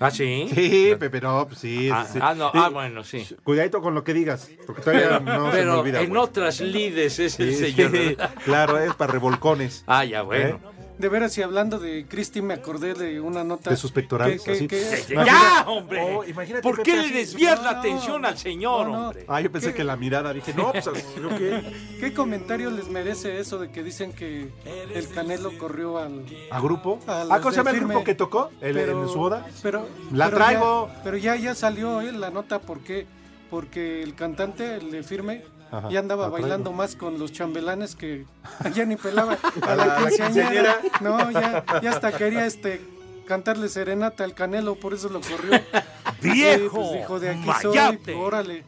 ¿Ah, 0.00 0.12
sí? 0.12 0.48
Sí, 0.54 0.94
Pepe, 0.98 1.20
no, 1.20 1.46
pues 1.48 1.58
sí. 1.58 1.90
Ah, 1.92 2.06
sí. 2.10 2.20
ah, 2.22 2.32
no, 2.32 2.52
Sí. 2.52 2.58
ah, 2.62 2.68
bueno, 2.68 3.02
sí. 3.02 3.26
Cuidadito 3.42 3.82
con 3.82 3.94
lo 3.96 4.04
que 4.04 4.14
digas, 4.14 4.48
porque 4.64 4.80
todavía 4.82 5.18
no 5.18 5.46
se 5.50 5.56
me 5.56 5.62
Pero 5.62 5.80
olvida. 5.80 6.00
en 6.00 6.10
güey. 6.10 6.22
otras 6.22 6.60
lides 6.60 7.18
es 7.18 7.40
el 7.40 7.52
Sí, 7.56 7.72
señor. 7.72 7.90
sí, 7.90 7.98
¿verdad? 8.16 8.30
claro, 8.44 8.78
es 8.78 8.94
para 8.94 9.12
revolcones. 9.12 9.82
Ah, 9.88 10.04
ya, 10.04 10.22
bueno. 10.22 10.60
De 10.98 11.08
veras, 11.08 11.36
y 11.38 11.42
hablando 11.42 11.78
de 11.78 12.06
Cristi, 12.08 12.42
me 12.42 12.54
acordé 12.54 12.92
de 12.94 13.20
una 13.20 13.44
nota. 13.44 13.70
De 13.70 13.76
sus 13.76 13.92
pectorales, 13.92 14.42
que- 14.42 14.66
que- 14.66 14.92
así. 14.94 15.06
que- 15.06 15.14
¡Ya, 15.14 15.64
hombre! 15.68 16.00
Oh, 16.02 16.24
imagínate, 16.24 16.62
¿Por 16.62 16.82
qué 16.82 16.96
le 16.96 17.10
desvías 17.10 17.62
la 17.62 17.70
atención 17.70 18.24
al 18.24 18.36
señor, 18.36 18.88
no, 18.88 19.06
hombre? 19.08 19.24
Ah, 19.28 19.40
yo 19.40 19.50
pensé 19.52 19.72
que 19.74 19.84
la 19.84 19.96
mirada, 19.96 20.32
dije, 20.32 20.52
no, 20.54 20.72
pues, 20.72 20.84
¿yo 20.84 21.28
qué? 21.38 21.62
¿Qué 22.00 22.12
comentario 22.12 22.70
les 22.70 22.88
merece 22.88 23.38
eso 23.38 23.58
de 23.58 23.70
que 23.70 23.82
dicen 23.84 24.12
que 24.12 24.48
el 24.92 25.08
Canelo 25.10 25.56
corrió 25.56 25.98
al. 25.98 26.24
¿A 26.50 26.60
grupo? 26.60 26.98
a 27.06 27.22
Ah, 27.30 27.38
¿cómo 27.40 27.52
se 27.52 27.58
llama 27.58 27.70
el 27.70 27.80
grupo 27.80 28.02
que 28.02 28.14
tocó 28.16 28.50
el- 28.60 28.74
Pero- 28.74 29.02
en 29.04 29.08
su 29.08 29.18
boda? 29.18 29.46
Pero, 29.62 29.86
La 30.12 30.26
pero 30.26 30.36
traigo. 30.36 30.88
ya- 30.88 31.02
pero 31.04 31.16
ya, 31.16 31.36
ya 31.36 31.54
salió 31.54 32.00
eh, 32.00 32.10
la 32.10 32.30
nota, 32.30 32.58
¿por 32.60 32.80
qué? 32.80 33.06
Porque 33.50 34.02
el 34.02 34.14
cantante, 34.14 34.76
el 34.76 34.90
de 34.90 35.02
Firme, 35.02 35.44
Ajá, 35.70 35.88
ya 35.90 36.00
andaba 36.00 36.28
bailando 36.28 36.72
más 36.72 36.96
con 36.96 37.18
los 37.18 37.32
chambelanes 37.32 37.94
que 37.94 38.24
ya 38.74 38.84
ni 38.84 38.96
pelaba 38.96 39.36
a 39.62 39.76
la, 39.76 39.98
quinceañera. 39.98 40.80
No, 41.00 41.30
ya, 41.30 41.64
ya 41.82 41.90
hasta 41.90 42.12
quería 42.12 42.46
este 42.46 42.80
cantarle 43.26 43.68
serenata 43.68 44.24
al 44.24 44.34
Canelo, 44.34 44.74
por 44.76 44.94
eso 44.94 45.08
lo 45.08 45.20
corrió. 45.20 45.60
¡Viejo! 46.22 46.70
Sí, 46.70 46.70
pues 46.80 46.92
dijo, 46.92 47.20
de 47.20 47.30
aquí 47.30 47.50
soy, 47.60 48.14
órale. 48.14 48.64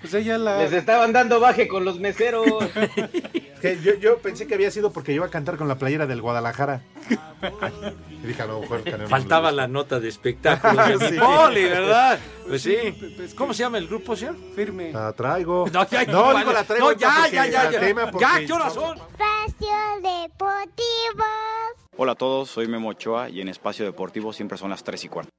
Pues 0.00 0.14
ella 0.14 0.38
la... 0.38 0.58
Les 0.58 0.72
estaban 0.72 1.12
dando 1.12 1.40
baje 1.40 1.68
con 1.68 1.84
los 1.84 1.98
meseros. 2.00 2.46
Que 3.60 3.78
yo, 3.82 3.92
yo 3.96 4.16
pensé 4.20 4.46
que 4.46 4.54
había 4.54 4.70
sido 4.70 4.90
porque 4.90 5.12
iba 5.12 5.26
a 5.26 5.28
cantar 5.28 5.58
con 5.58 5.68
la 5.68 5.76
playera 5.76 6.06
del 6.06 6.22
Guadalajara. 6.22 6.80
Y 8.22 8.26
dije, 8.26 8.42
no 8.46 8.62
Faltaba 9.06 9.52
la 9.52 9.68
nota 9.68 10.00
de 10.00 10.08
espectáculo 10.08 10.82
de 10.98 11.08
Sí. 11.10 11.18
poli, 11.18 11.64
¿verdad? 11.64 12.18
Pues 12.48 12.62
sí. 12.62 12.76
pues, 13.18 13.34
¿Cómo 13.34 13.52
se 13.52 13.62
llama 13.62 13.76
el 13.76 13.86
grupo, 13.86 14.16
señor? 14.16 14.36
Firme. 14.56 14.92
La 14.92 15.12
traigo. 15.12 15.66
No, 15.74 15.86
ya, 15.86 16.04
no 16.06 16.24
vale. 16.24 16.38
digo 16.38 16.52
la 16.52 16.64
traigo. 16.64 16.90
No, 16.90 16.96
ya, 16.96 17.28
ya, 17.30 17.46
ya, 17.48 17.70
ya. 17.70 17.80
Ya, 18.18 18.46
¿qué 18.46 18.52
horas 18.54 18.72
son? 18.72 18.96
Espacio 18.96 19.76
Deportivo. 19.96 21.24
Hola 21.98 22.12
a 22.12 22.14
todos, 22.14 22.48
soy 22.48 22.66
Memo 22.66 22.88
Ochoa 22.88 23.28
y 23.28 23.42
en 23.42 23.48
Espacio 23.50 23.84
Deportivo 23.84 24.32
siempre 24.32 24.56
son 24.56 24.70
las 24.70 24.82
3 24.82 25.04
y 25.04 25.08
cuarto. 25.10 25.30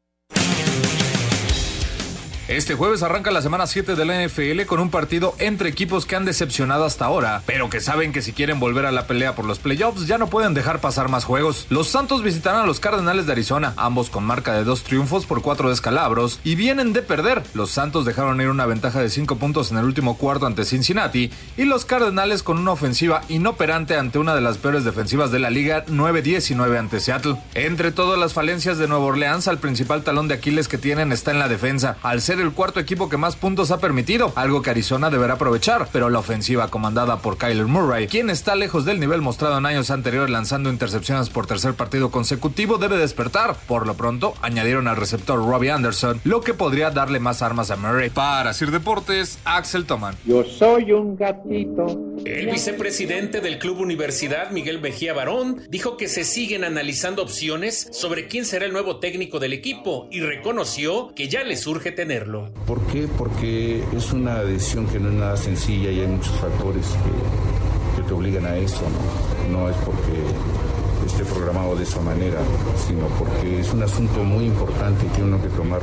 Este 2.52 2.76
jueves 2.76 3.02
arranca 3.02 3.32
la 3.32 3.42
semana 3.42 3.66
7 3.66 3.96
de 3.96 4.04
la 4.04 4.28
NFL 4.28 4.64
con 4.66 4.82
un 4.82 4.90
partido 4.90 5.36
entre 5.40 5.70
equipos 5.70 6.06
que 6.06 6.18
han 6.18 6.26
decepcionado 6.26 6.84
hasta 6.84 7.06
ahora, 7.06 7.44
pero 7.46 7.70
que 7.70 7.80
saben 7.80 8.12
que 8.12 8.22
si 8.22 8.34
quieren 8.34 8.60
volver 8.60 8.86
a 8.86 8.92
la 8.92 9.08
pelea 9.08 9.36
por 9.36 9.46
los 9.46 9.60
playoffs 9.60 10.06
ya 10.06 10.18
no 10.18 10.28
pueden 10.28 10.54
dejar 10.54 10.82
pasar 10.82 11.08
más 11.08 11.24
juegos. 11.24 11.66
Los 11.70 11.88
Santos 11.88 12.24
visitarán 12.24 12.64
a 12.64 12.66
los 12.66 12.82
Cardenales 12.82 13.26
de 13.26 13.32
Arizona, 13.32 13.74
ambos 13.78 14.10
con 14.10 14.26
marca 14.26 14.52
de 14.52 14.66
dos 14.66 14.84
triunfos 14.84 15.26
por 15.26 15.42
cuatro 15.42 15.70
descalabros, 15.70 16.42
y 16.44 16.56
vienen 16.56 16.92
de 16.92 17.02
perder. 17.02 17.42
Los 17.54 17.72
Santos 17.72 18.04
dejaron 18.04 18.42
ir 18.42 18.50
una 18.50 18.66
ventaja 18.66 19.00
de 19.00 19.10
5 19.10 19.38
puntos 19.38 19.72
en 19.72 19.78
el 19.78 19.86
último 19.86 20.18
cuarto 20.18 20.46
ante 20.46 20.66
Cincinnati, 20.66 21.32
y 21.56 21.64
los 21.64 21.86
Cardenales 21.86 22.44
con 22.44 22.58
una 22.58 22.74
ofensiva 22.74 23.22
inoperante 23.30 23.96
ante 23.96 24.20
una 24.20 24.36
de 24.36 24.42
las 24.42 24.58
peores 24.58 24.84
defensivas 24.84 25.32
de 25.32 25.40
la 25.40 25.52
liga, 25.52 25.86
9-19 25.86 26.78
ante 26.78 27.00
Seattle. 27.00 27.38
Entre 27.54 27.94
todas 27.94 28.20
las 28.20 28.34
falencias 28.34 28.78
de 28.78 28.90
Nueva 28.90 29.06
Orleans, 29.06 29.48
el 29.48 29.58
principal 29.58 30.04
talón 30.04 30.28
de 30.28 30.34
Aquiles 30.34 30.68
que 30.68 30.78
tienen 30.78 31.14
está 31.14 31.32
en 31.32 31.40
la 31.40 31.48
defensa, 31.48 31.96
al 32.04 32.22
ser 32.22 32.41
el 32.42 32.54
cuarto 32.54 32.80
equipo 32.80 33.10
que 33.10 33.18
más 33.18 33.36
puntos 33.36 33.72
ha 33.72 33.80
permitido, 33.80 34.34
algo 34.36 34.62
que 34.62 34.70
Arizona 34.70 35.10
deberá 35.10 35.36
aprovechar, 35.36 35.88
pero 35.92 36.10
la 36.10 36.20
ofensiva 36.20 36.70
comandada 36.70 37.18
por 37.20 37.38
Kyler 37.38 37.66
Murray, 37.66 38.08
quien 38.08 38.30
está 38.30 38.56
lejos 38.56 38.86
del 38.86 39.00
nivel 39.00 39.22
mostrado 39.22 39.58
en 39.58 39.66
años 39.66 39.92
anteriores 39.92 40.30
lanzando 40.30 40.70
intercepciones 40.70 41.30
por 41.30 41.48
tercer 41.48 41.74
partido 41.74 42.12
consecutivo, 42.12 42.78
debe 42.78 42.98
despertar. 42.98 43.56
Por 43.68 43.88
lo 43.88 43.96
pronto, 43.96 44.34
añadieron 44.42 44.88
al 44.88 44.98
receptor 44.98 45.40
Robbie 45.40 45.72
Anderson, 45.72 46.20
lo 46.24 46.42
que 46.42 46.54
podría 46.54 46.92
darle 46.92 47.20
más 47.20 47.42
armas 47.42 47.72
a 47.72 47.76
Murray. 47.76 48.10
Para 48.10 48.54
Sir 48.54 48.72
Deportes, 48.72 49.40
Axel 49.46 49.86
Toman. 49.86 50.16
Yo 50.26 50.44
soy 50.44 50.92
un 50.92 51.16
gatito. 51.16 52.00
El 52.26 52.48
vicepresidente 52.48 53.42
del 53.42 53.60
Club 53.60 53.80
Universidad, 53.80 54.52
Miguel 54.52 54.80
Mejía 54.80 55.14
Barón, 55.14 55.62
dijo 55.70 55.98
que 55.98 56.08
se 56.08 56.24
siguen 56.24 56.64
analizando 56.64 57.24
opciones 57.24 57.90
sobre 57.92 58.28
quién 58.28 58.46
será 58.46 58.66
el 58.66 58.74
nuevo 58.74 59.00
técnico 59.00 59.40
del 59.40 59.54
equipo 59.54 60.08
y 60.12 60.22
reconoció 60.22 61.14
que 61.16 61.28
ya 61.28 61.44
le 61.44 61.58
surge 61.58 61.92
tenerlo. 61.92 62.31
¿Por 62.66 62.80
qué? 62.82 63.08
Porque 63.18 63.84
es 63.96 64.12
una 64.14 64.40
decisión 64.44 64.86
que 64.88 65.00
no 65.00 65.10
es 65.10 65.16
nada 65.16 65.38
sencilla 65.38 65.92
y 65.92 66.00
hay 66.02 66.08
muchos 66.08 66.34
factores 66.36 66.86
que, 66.88 68.02
que 68.02 68.08
te 68.08 68.14
obligan 68.14 68.46
a 68.46 68.56
eso, 68.58 68.82
¿no? 69.52 69.60
No 69.60 69.70
es 69.70 69.76
porque 69.78 71.06
esté 71.06 71.26
programado 71.26 71.76
de 71.76 71.84
esa 71.84 72.00
manera, 72.02 72.40
sino 72.88 73.06
porque 73.20 73.60
es 73.60 73.74
un 73.74 73.84
asunto 73.84 74.24
muy 74.24 74.46
importante 74.46 75.06
y 75.06 75.10
tiene 75.10 75.34
uno 75.34 75.42
que 75.42 75.50
tomar 75.50 75.82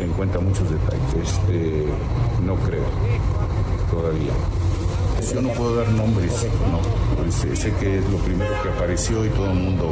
en 0.00 0.10
cuenta 0.12 0.38
muchos 0.40 0.68
detalles. 0.70 1.02
Este, 1.22 1.84
no 2.44 2.54
creo, 2.56 2.84
todavía. 3.90 4.32
Yo 5.34 5.42
no 5.42 5.48
puedo 5.50 5.76
dar 5.76 5.88
nombres, 5.90 6.46
no. 6.72 7.24
Este, 7.28 7.54
sé 7.56 7.72
que 7.74 7.98
es 7.98 8.08
lo 8.10 8.16
primero 8.18 8.50
que 8.62 8.68
apareció 8.70 9.24
y 9.26 9.28
todo 9.30 9.46
el 9.50 9.54
mundo 9.58 9.90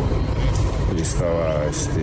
estaba 0.96 1.64
este, 1.68 2.00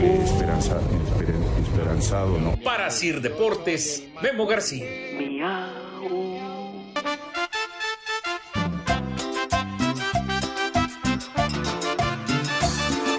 que 0.00 0.22
esperanza- 0.24 0.76
esper- 0.80 1.34
esperanzado, 1.80 2.38
¿no? 2.38 2.56
Para 2.62 2.90
Sir 2.90 3.20
Deportes, 3.20 4.06
Memo 4.22 4.46
García. 4.46 4.86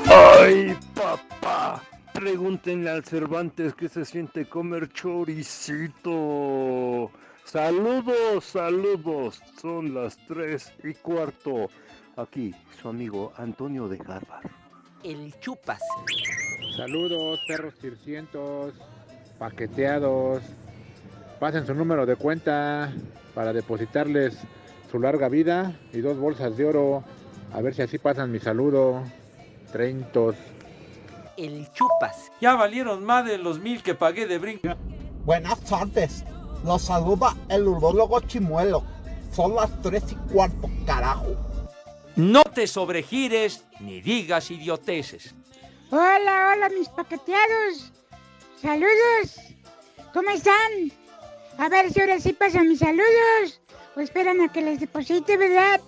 Ay, 0.07 0.77
papá. 0.93 1.81
Pregúntenle 2.13 2.89
al 2.89 3.03
Cervantes 3.03 3.73
que 3.73 3.89
se 3.89 4.05
siente 4.05 4.47
comer 4.47 4.89
choricito. 4.93 6.11
Saludos, 7.43 8.45
saludos. 8.45 9.41
Son 9.59 9.93
las 9.93 10.17
tres 10.27 10.71
y 10.83 10.93
cuarto. 10.93 11.69
Aquí, 12.17 12.53
su 12.79 12.89
amigo 12.89 13.33
Antonio 13.37 13.87
de 13.87 13.97
Harvard. 13.99 14.51
El 15.03 15.33
chupas. 15.39 15.81
Saludos, 16.81 17.39
perros 17.47 17.75
tircientos, 17.75 18.73
paqueteados. 19.37 20.41
Pasen 21.39 21.67
su 21.67 21.75
número 21.75 22.07
de 22.07 22.15
cuenta 22.15 22.91
para 23.35 23.53
depositarles 23.53 24.35
su 24.89 24.99
larga 24.99 25.29
vida 25.29 25.79
y 25.93 25.99
dos 25.99 26.17
bolsas 26.17 26.57
de 26.57 26.65
oro. 26.65 27.03
A 27.53 27.61
ver 27.61 27.75
si 27.75 27.83
así 27.83 27.99
pasan 27.99 28.31
mi 28.31 28.39
saludo. 28.39 29.03
Treintos. 29.71 30.35
El 31.37 31.71
chupas. 31.71 32.31
Ya 32.41 32.55
valieron 32.55 33.05
más 33.05 33.27
de 33.27 33.37
los 33.37 33.59
mil 33.59 33.83
que 33.83 33.93
pagué 33.93 34.25
de 34.25 34.39
brinco. 34.39 34.69
Buenas 35.23 35.61
tardes. 35.61 36.25
Los 36.65 36.81
saluda 36.81 37.35
el 37.49 37.67
urólogo 37.67 38.21
Chimuelo. 38.21 38.81
Son 39.31 39.53
las 39.53 39.79
tres 39.83 40.03
y 40.13 40.15
cuarto, 40.33 40.67
carajo. 40.87 41.35
No 42.15 42.41
te 42.41 42.65
sobregires 42.65 43.65
ni 43.81 44.01
digas 44.01 44.49
idioteces. 44.49 45.35
Hola, 45.93 46.53
hola, 46.53 46.69
mis 46.69 46.87
paqueteados. 46.87 47.91
Saludos. 48.61 49.35
¿Cómo 50.13 50.29
están? 50.29 50.89
A 51.57 51.67
ver 51.67 51.91
si 51.91 51.99
ahora 51.99 52.17
sí 52.17 52.31
pasan 52.31 52.69
mis 52.69 52.79
saludos. 52.79 53.59
O 53.97 53.99
esperan 53.99 54.39
a 54.39 54.47
que 54.47 54.61
les 54.61 54.79
deposite, 54.79 55.35
¿verdad? 55.35 55.81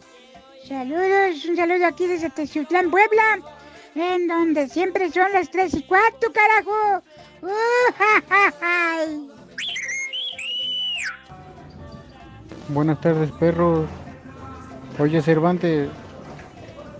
Saludos, 0.67 1.45
un 1.45 1.55
saludo 1.55 1.85
aquí 1.85 2.05
desde 2.05 2.29
Teciutlán, 2.29 2.91
Puebla. 2.91 3.39
En 3.95 4.27
donde 4.27 4.67
siempre 4.67 5.09
son 5.09 5.31
las 5.31 5.49
tres 5.49 5.73
y 5.73 5.83
cuarto, 5.83 6.33
carajo. 6.33 7.01
Uh, 7.41 7.93
ja, 7.97 8.23
ja, 8.27 8.53
ja. 8.59 9.05
Buenas 12.67 12.99
tardes, 12.99 13.31
perros. 13.31 13.87
Oye, 14.99 15.21
Cervantes, 15.21 15.87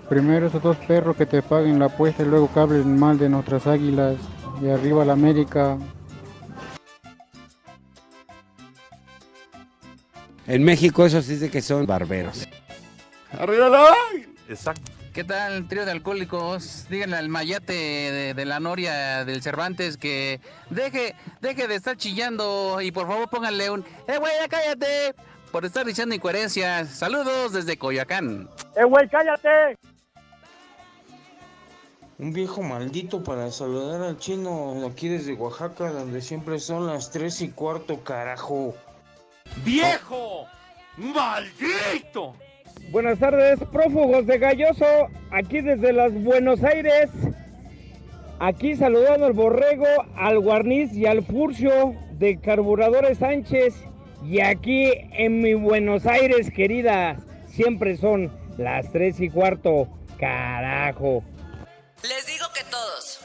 primero 0.10 0.48
esos 0.48 0.62
dos 0.62 0.78
perros 0.78 1.16
que 1.16 1.26
te 1.26 1.42
paguen 1.42 1.80
la 1.80 1.86
apuesta 1.86 2.24
y 2.24 2.26
luego 2.26 2.52
que 2.54 2.60
hablen 2.60 3.00
mal 3.00 3.18
de 3.18 3.30
nuestras 3.30 3.68
águilas. 3.68 4.18
Y 4.62 4.70
arriba 4.70 5.04
la 5.04 5.14
América. 5.14 5.78
En 10.46 10.64
México 10.64 11.06
eso 11.06 11.22
sí 11.22 11.34
dice 11.34 11.50
que 11.50 11.62
son 11.62 11.86
barberos. 11.86 12.48
¡Arriba 13.32 13.70
la 13.70 13.96
Exacto. 14.48 14.92
¿Qué 15.14 15.24
tal, 15.24 15.68
trío 15.68 15.86
de 15.86 15.92
alcohólicos? 15.92 16.88
Díganle 16.90 17.18
al 17.18 17.30
mayate 17.30 17.74
de, 17.74 18.34
de 18.34 18.46
la 18.46 18.60
noria 18.60 19.24
del 19.26 19.44
Cervantes 19.44 19.96
que 19.96 20.42
deje, 20.72 21.16
deje 21.40 21.68
de 21.68 21.76
estar 21.76 21.96
chillando 21.98 22.82
y 22.82 22.92
por 22.92 23.08
favor 23.08 23.30
pónganle 23.30 23.70
un 23.70 23.86
¡Eh, 24.08 24.18
güey, 24.18 24.34
ya 24.42 24.48
cállate! 24.48 25.14
Por 25.52 25.66
estar 25.66 25.86
diciendo 25.86 26.16
incoherencias. 26.16 26.90
Saludos 26.90 27.54
desde 27.54 27.78
Coyoacán. 27.78 28.50
¡Eh, 28.76 28.84
güey, 28.86 29.08
cállate! 29.08 29.78
Un 32.20 32.32
viejo 32.32 32.62
maldito 32.62 33.24
para 33.24 33.50
saludar 33.50 34.04
al 34.04 34.18
chino 34.18 34.86
aquí 34.86 35.08
desde 35.08 35.34
Oaxaca, 35.34 35.90
donde 35.90 36.22
siempre 36.22 36.60
son 36.60 36.86
las 36.86 37.10
tres 37.10 37.42
y 37.42 37.50
cuarto, 37.50 38.04
carajo. 38.04 38.76
¡Viejo! 39.66 40.46
¡Maldito! 40.98 42.36
Buenas 42.92 43.18
tardes, 43.18 43.60
prófugos 43.72 44.28
de 44.28 44.38
Galloso, 44.38 44.86
aquí 45.32 45.62
desde 45.62 45.92
las 45.92 46.14
Buenos 46.24 46.64
Aires. 46.64 47.10
Aquí 48.40 48.76
saludando 48.76 49.26
al 49.26 49.34
Borrego, 49.34 49.88
al 50.16 50.40
Guarniz 50.40 50.94
y 50.94 51.08
al 51.08 51.24
Furcio 51.24 51.96
de 52.20 52.40
Carburadores 52.40 53.18
Sánchez. 53.18 53.74
Y 54.24 54.40
aquí 54.40 54.92
en 55.14 55.42
mi 55.42 55.56
Buenos 55.56 56.06
Aires, 56.06 56.52
querida, 56.52 57.18
siempre 57.48 57.98
son 57.98 58.32
las 58.58 58.92
tres 58.92 59.20
y 59.20 59.30
cuarto. 59.30 59.88
Carajo. 60.20 61.24
Les 62.04 62.26
digo 62.26 62.46
que 62.54 62.64
todos. 62.66 63.20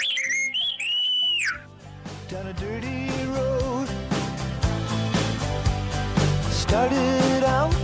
down 2.30 2.46
a 2.46 2.52
dirty 2.52 3.10
road. 3.34 3.88
Started 6.50 7.44
out 7.44 7.74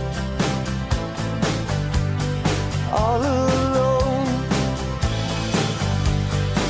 all 2.93 3.21
alone, 3.21 4.27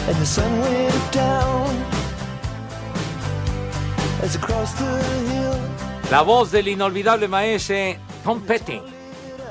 and 0.08 0.16
the 0.18 0.26
sun 0.26 0.60
went 0.62 1.14
down 1.14 1.76
as 4.24 4.36
across 4.36 4.74
the 4.74 5.04
hill. 5.30 5.60
La 6.10 6.24
voz 6.24 6.52
del 6.52 6.70
inolvidable 6.70 7.28
maese 7.28 8.00
Tom 8.24 8.42
Petty, 8.42 8.82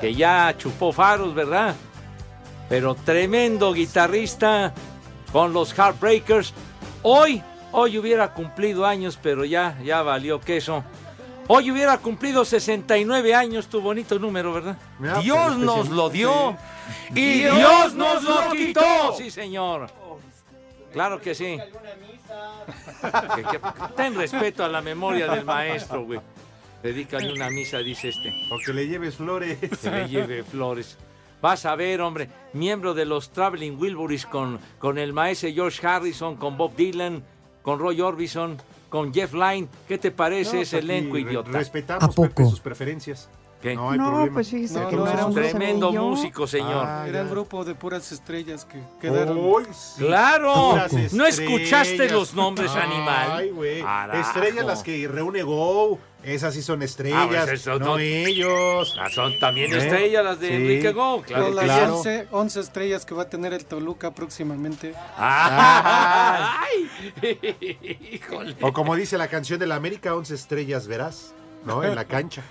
que 0.01 0.13
ya 0.13 0.53
chupó 0.57 0.91
faros, 0.91 1.33
¿verdad? 1.33 1.75
Pero 2.69 2.95
tremendo 2.95 3.73
guitarrista 3.73 4.73
con 5.31 5.53
los 5.53 5.73
Heartbreakers. 5.73 6.53
Hoy, 7.03 7.41
hoy 7.71 7.97
hubiera 7.97 8.33
cumplido 8.33 8.85
años, 8.85 9.19
pero 9.21 9.45
ya, 9.45 9.77
ya 9.83 10.01
valió 10.01 10.39
queso. 10.41 10.83
Hoy 11.47 11.69
hubiera 11.69 11.99
cumplido 11.99 12.43
69 12.43 13.35
años, 13.35 13.67
tu 13.67 13.79
bonito 13.81 14.17
número, 14.17 14.51
¿verdad? 14.51 14.77
Mira, 14.97 15.19
Dios 15.19 15.57
nos 15.57 15.89
lo 15.89 16.09
dio 16.09 16.57
sí. 17.13 17.19
y 17.19 17.33
Dios 17.41 17.55
Dios 17.55 17.93
nos 17.93 18.23
nos 18.23 18.23
lo 18.23 18.45
lo 18.45 18.51
quitó. 18.51 18.81
quitó. 18.81 19.13
Sí, 19.17 19.29
señor. 19.29 19.87
Claro 20.91 21.21
que 21.21 21.35
sí. 21.35 21.59
Que- 23.35 23.43
que- 23.43 23.59
ten 23.95 24.15
respeto 24.15 24.63
a 24.63 24.69
la 24.69 24.81
memoria 24.81 25.27
del 25.27 25.45
maestro, 25.45 26.03
güey. 26.05 26.19
Dedícale 26.81 27.31
una 27.33 27.49
misa, 27.49 27.77
dice 27.79 28.09
este. 28.09 28.29
O 28.51 28.57
que 28.65 28.73
le 28.73 28.87
lleves 28.87 29.15
flores. 29.15 29.57
Que 29.59 29.91
le 29.91 30.07
lleve 30.07 30.43
flores. 30.43 30.97
Vas 31.41 31.65
a 31.65 31.75
ver, 31.75 32.01
hombre, 32.01 32.29
miembro 32.53 32.93
de 32.93 33.05
los 33.05 33.29
Traveling 33.31 33.77
Wilburys 33.79 34.25
con, 34.25 34.59
con 34.79 34.97
el 34.97 35.13
maestro 35.13 35.49
George 35.53 35.85
Harrison, 35.85 36.35
con 36.37 36.57
Bob 36.57 36.75
Dylan, 36.75 37.23
con 37.61 37.77
Roy 37.79 38.01
Orbison, 38.01 38.57
con 38.89 39.13
Jeff 39.13 39.33
Lynne. 39.33 39.67
¿Qué 39.87 39.97
te 39.97 40.11
parece 40.11 40.55
No, 40.57 40.61
ese 40.61 40.79
elenco 40.79 41.15
re- 41.15 41.21
idiota? 41.21 41.51
Respetamos 41.51 42.15
Pepe, 42.15 42.45
sus 42.45 42.59
preferencias. 42.59 43.29
¿Qué? 43.65 43.73
No 43.75 43.89
hay 43.89 43.97
No, 43.97 44.11
problema. 44.11 44.33
pues 44.35 44.49
fíjese 44.51 44.79
No, 44.79 44.89
que 44.89 44.95
no, 44.95 45.05
no, 45.05 45.11
era 45.11 45.25
un 45.25 45.33
tremendo 45.33 45.91
músico, 45.91 46.45
señor. 46.45 46.85
Ah, 46.85 47.05
Era 47.07 47.23
un 47.23 47.31
grupo 47.31 47.65
de 47.65 47.73
puras 47.73 48.11
estrellas 48.11 48.63
que 48.63 48.79
quedaron. 49.01 49.37
Uy, 49.39 49.65
sí. 49.73 50.03
¡Claro! 50.05 50.75
¿No 51.13 51.25
escuchaste 51.25 52.07
los 52.11 52.35
nombres, 52.35 52.69
animal? 52.75 53.31
Ay, 53.31 53.49
güey. 53.49 53.83
Estrellas 54.13 54.65
las 54.67 54.83
que 54.83 55.07
reúne 55.07 55.41
Go. 55.41 55.97
Esas 56.23 56.53
sí 56.53 56.61
son 56.61 56.83
estrellas. 56.83 57.19
Ah, 57.23 57.27
pues 57.27 57.61
eso 57.61 57.79
no, 57.79 57.85
no- 57.85 57.97
ellos. 57.99 58.95
Ah, 58.99 59.09
son 59.09 59.37
también 59.39 59.73
¿Eh? 59.73 59.77
estrellas 59.77 60.23
las 60.23 60.39
de 60.39 60.47
Sí. 60.49 60.53
Enrique 60.55 60.91
Go, 60.91 61.21
claro. 61.23 61.49
Las 61.51 61.65
claro. 61.65 61.97
11, 61.97 62.27
11 62.31 62.59
estrellas 62.59 63.03
que 63.05 63.15
va 63.15 63.23
a 63.23 63.29
tener 63.29 63.51
el 63.53 63.65
Toluca 63.65 64.11
próximamente. 64.11 64.93
Ah. 65.17 66.61
¡Ay! 66.61 66.89
Híjole. 68.13 68.55
O 68.61 68.73
como 68.73 68.95
dice 68.95 69.17
la 69.17 69.27
canción 69.27 69.59
de 69.59 69.67
la 69.67 69.75
América, 69.75 70.15
11 70.15 70.35
estrellas 70.35 70.87
verás, 70.87 71.33
¿no? 71.65 71.83
En 71.83 71.95
la 71.95 72.05
cancha. 72.05 72.43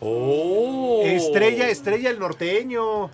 ¡Oh! 0.00 1.02
Estrella, 1.04 1.68
estrella 1.68 2.10
el 2.10 2.18
norteño. 2.18 3.10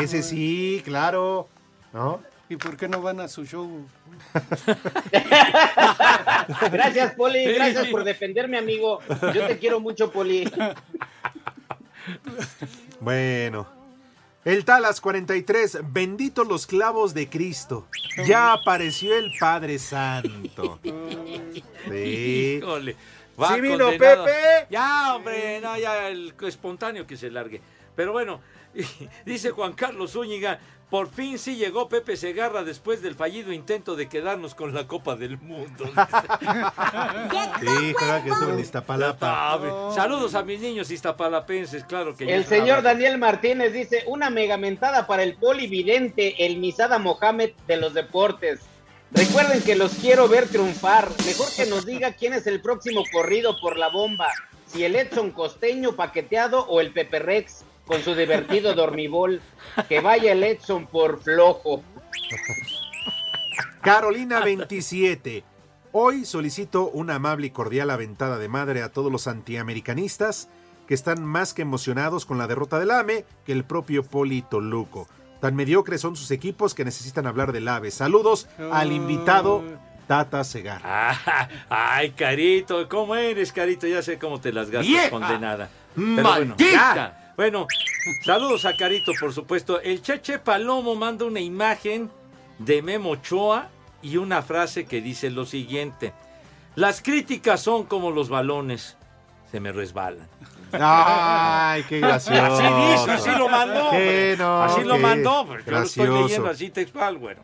Ese 0.00 0.22
sí, 0.22 0.82
claro. 0.84 1.48
¿No? 1.92 2.20
¿Y 2.48 2.56
por 2.56 2.76
qué 2.76 2.88
no 2.88 3.00
van 3.00 3.20
a 3.20 3.28
su 3.28 3.44
show? 3.44 3.86
Gracias, 6.72 7.14
Poli. 7.14 7.44
Gracias 7.44 7.86
por 7.88 8.04
defenderme, 8.04 8.58
amigo. 8.58 9.00
Yo 9.34 9.46
te 9.46 9.58
quiero 9.58 9.80
mucho, 9.80 10.10
Poli. 10.10 10.50
Bueno. 13.00 13.66
El 14.44 14.66
Talas 14.66 15.00
43, 15.00 15.78
benditos 15.90 16.46
los 16.46 16.66
clavos 16.66 17.14
de 17.14 17.30
Cristo. 17.30 17.88
Ya 18.26 18.52
apareció 18.52 19.16
el 19.16 19.32
Padre 19.38 19.78
Santo. 19.78 20.80
Sí. 21.86 22.60
Híjole. 22.62 22.96
Sí 23.36 23.60
vino 23.60 23.86
condenado. 23.86 24.24
Pepe. 24.24 24.66
Ya, 24.70 25.14
hombre, 25.14 25.60
no, 25.60 25.76
ya 25.76 26.08
el 26.08 26.34
espontáneo 26.42 27.06
que 27.06 27.16
se 27.16 27.30
largue. 27.30 27.60
Pero 27.96 28.12
bueno, 28.12 28.40
dice 29.24 29.50
Juan 29.50 29.72
Carlos 29.72 30.12
Zúñiga, 30.12 30.58
por 30.90 31.08
fin 31.08 31.38
sí 31.38 31.56
llegó 31.56 31.88
Pepe 31.88 32.16
Segarra 32.16 32.62
después 32.62 33.02
del 33.02 33.14
fallido 33.14 33.52
intento 33.52 33.96
de 33.96 34.08
quedarnos 34.08 34.54
con 34.54 34.74
la 34.74 34.86
Copa 34.86 35.16
del 35.16 35.38
Mundo. 35.38 35.84
Sí, 37.60 37.94
juega 37.96 38.22
que 38.22 38.30
estuvo 38.30 38.52
en 38.52 38.60
Iztapalapa. 38.60 39.90
Saludos 39.94 40.34
a 40.34 40.42
mis 40.42 40.60
niños 40.60 40.90
iztapalapenses, 40.90 41.84
claro 41.84 42.16
que 42.16 42.26
ya 42.26 42.34
El 42.34 42.44
señor. 42.44 42.82
Daniel 42.82 43.18
Martínez 43.18 43.72
dice, 43.72 44.04
una 44.06 44.30
megamentada 44.30 45.06
para 45.06 45.22
el 45.22 45.36
polividente, 45.36 46.46
el 46.46 46.58
Misada 46.58 46.98
Mohamed 46.98 47.52
de 47.66 47.76
los 47.76 47.94
deportes. 47.94 48.60
Recuerden 49.14 49.62
que 49.62 49.76
los 49.76 49.94
quiero 49.94 50.28
ver 50.28 50.48
triunfar. 50.48 51.08
Mejor 51.24 51.46
que 51.56 51.66
nos 51.66 51.86
diga 51.86 52.12
quién 52.12 52.32
es 52.32 52.48
el 52.48 52.60
próximo 52.60 53.02
corrido 53.12 53.56
por 53.60 53.78
la 53.78 53.88
bomba. 53.88 54.28
Si 54.66 54.84
el 54.84 54.96
Edson 54.96 55.30
Costeño 55.30 55.94
paqueteado 55.94 56.66
o 56.66 56.80
el 56.80 56.92
Pepe 56.92 57.20
Rex 57.20 57.64
con 57.86 58.02
su 58.02 58.14
divertido 58.14 58.74
dormibol. 58.74 59.40
Que 59.88 60.00
vaya 60.00 60.32
el 60.32 60.42
Edson 60.42 60.86
por 60.86 61.22
flojo. 61.22 61.82
Carolina 63.80 64.40
27. 64.40 65.44
Hoy 65.92 66.24
solicito 66.24 66.88
una 66.88 67.14
amable 67.14 67.46
y 67.46 67.50
cordial 67.50 67.90
aventada 67.90 68.38
de 68.38 68.48
madre 68.48 68.82
a 68.82 68.90
todos 68.90 69.12
los 69.12 69.28
antiamericanistas 69.28 70.48
que 70.88 70.94
están 70.94 71.24
más 71.24 71.54
que 71.54 71.62
emocionados 71.62 72.26
con 72.26 72.36
la 72.36 72.48
derrota 72.48 72.80
del 72.80 72.90
AME 72.90 73.24
que 73.46 73.52
el 73.52 73.64
propio 73.64 74.02
Poli 74.02 74.42
Toluco. 74.42 75.06
Tan 75.44 75.56
mediocres 75.56 76.00
son 76.00 76.16
sus 76.16 76.30
equipos 76.30 76.72
que 76.72 76.86
necesitan 76.86 77.26
hablar 77.26 77.52
del 77.52 77.68
AVE. 77.68 77.90
Saludos 77.90 78.48
al 78.72 78.92
invitado 78.92 79.62
Tata 80.06 80.42
Segar. 80.42 80.80
Ah, 80.82 81.50
ay, 81.68 82.12
Carito, 82.12 82.88
¿cómo 82.88 83.14
eres, 83.14 83.52
Carito? 83.52 83.86
Ya 83.86 84.00
sé 84.00 84.18
cómo 84.18 84.40
te 84.40 84.54
las 84.54 84.70
gastas, 84.70 84.88
¡Vieja! 84.88 85.10
condenada. 85.10 85.68
Pero 85.94 86.22
bueno. 86.22 86.56
Bueno, 87.36 87.66
saludos 88.24 88.64
a 88.64 88.74
Carito, 88.74 89.12
por 89.20 89.34
supuesto. 89.34 89.82
El 89.82 90.00
Cheche 90.00 90.38
Palomo 90.38 90.94
manda 90.94 91.26
una 91.26 91.40
imagen 91.40 92.10
de 92.58 92.80
Memo 92.80 93.10
Ochoa 93.10 93.68
y 94.00 94.16
una 94.16 94.40
frase 94.40 94.86
que 94.86 95.02
dice 95.02 95.28
lo 95.28 95.44
siguiente. 95.44 96.14
Las 96.74 97.02
críticas 97.02 97.60
son 97.60 97.84
como 97.84 98.12
los 98.12 98.30
balones, 98.30 98.96
se 99.52 99.60
me 99.60 99.72
resbalan. 99.72 100.26
Ay, 100.80 101.82
qué 101.88 102.00
gracioso. 102.00 102.42
Así 102.42 102.92
dice, 102.92 103.10
así 103.10 103.38
lo 103.38 103.48
mandó. 103.48 103.90
Qué 103.90 104.34
no, 104.38 104.62
así 104.62 104.84
lo 104.84 104.98
mandó. 104.98 105.46
porque 105.46 105.70
Yo 105.70 105.78
lo 105.78 105.82
estoy 105.82 106.08
leyendo 106.08 106.48
así 106.48 106.70
textual, 106.70 107.18
bueno. 107.18 107.42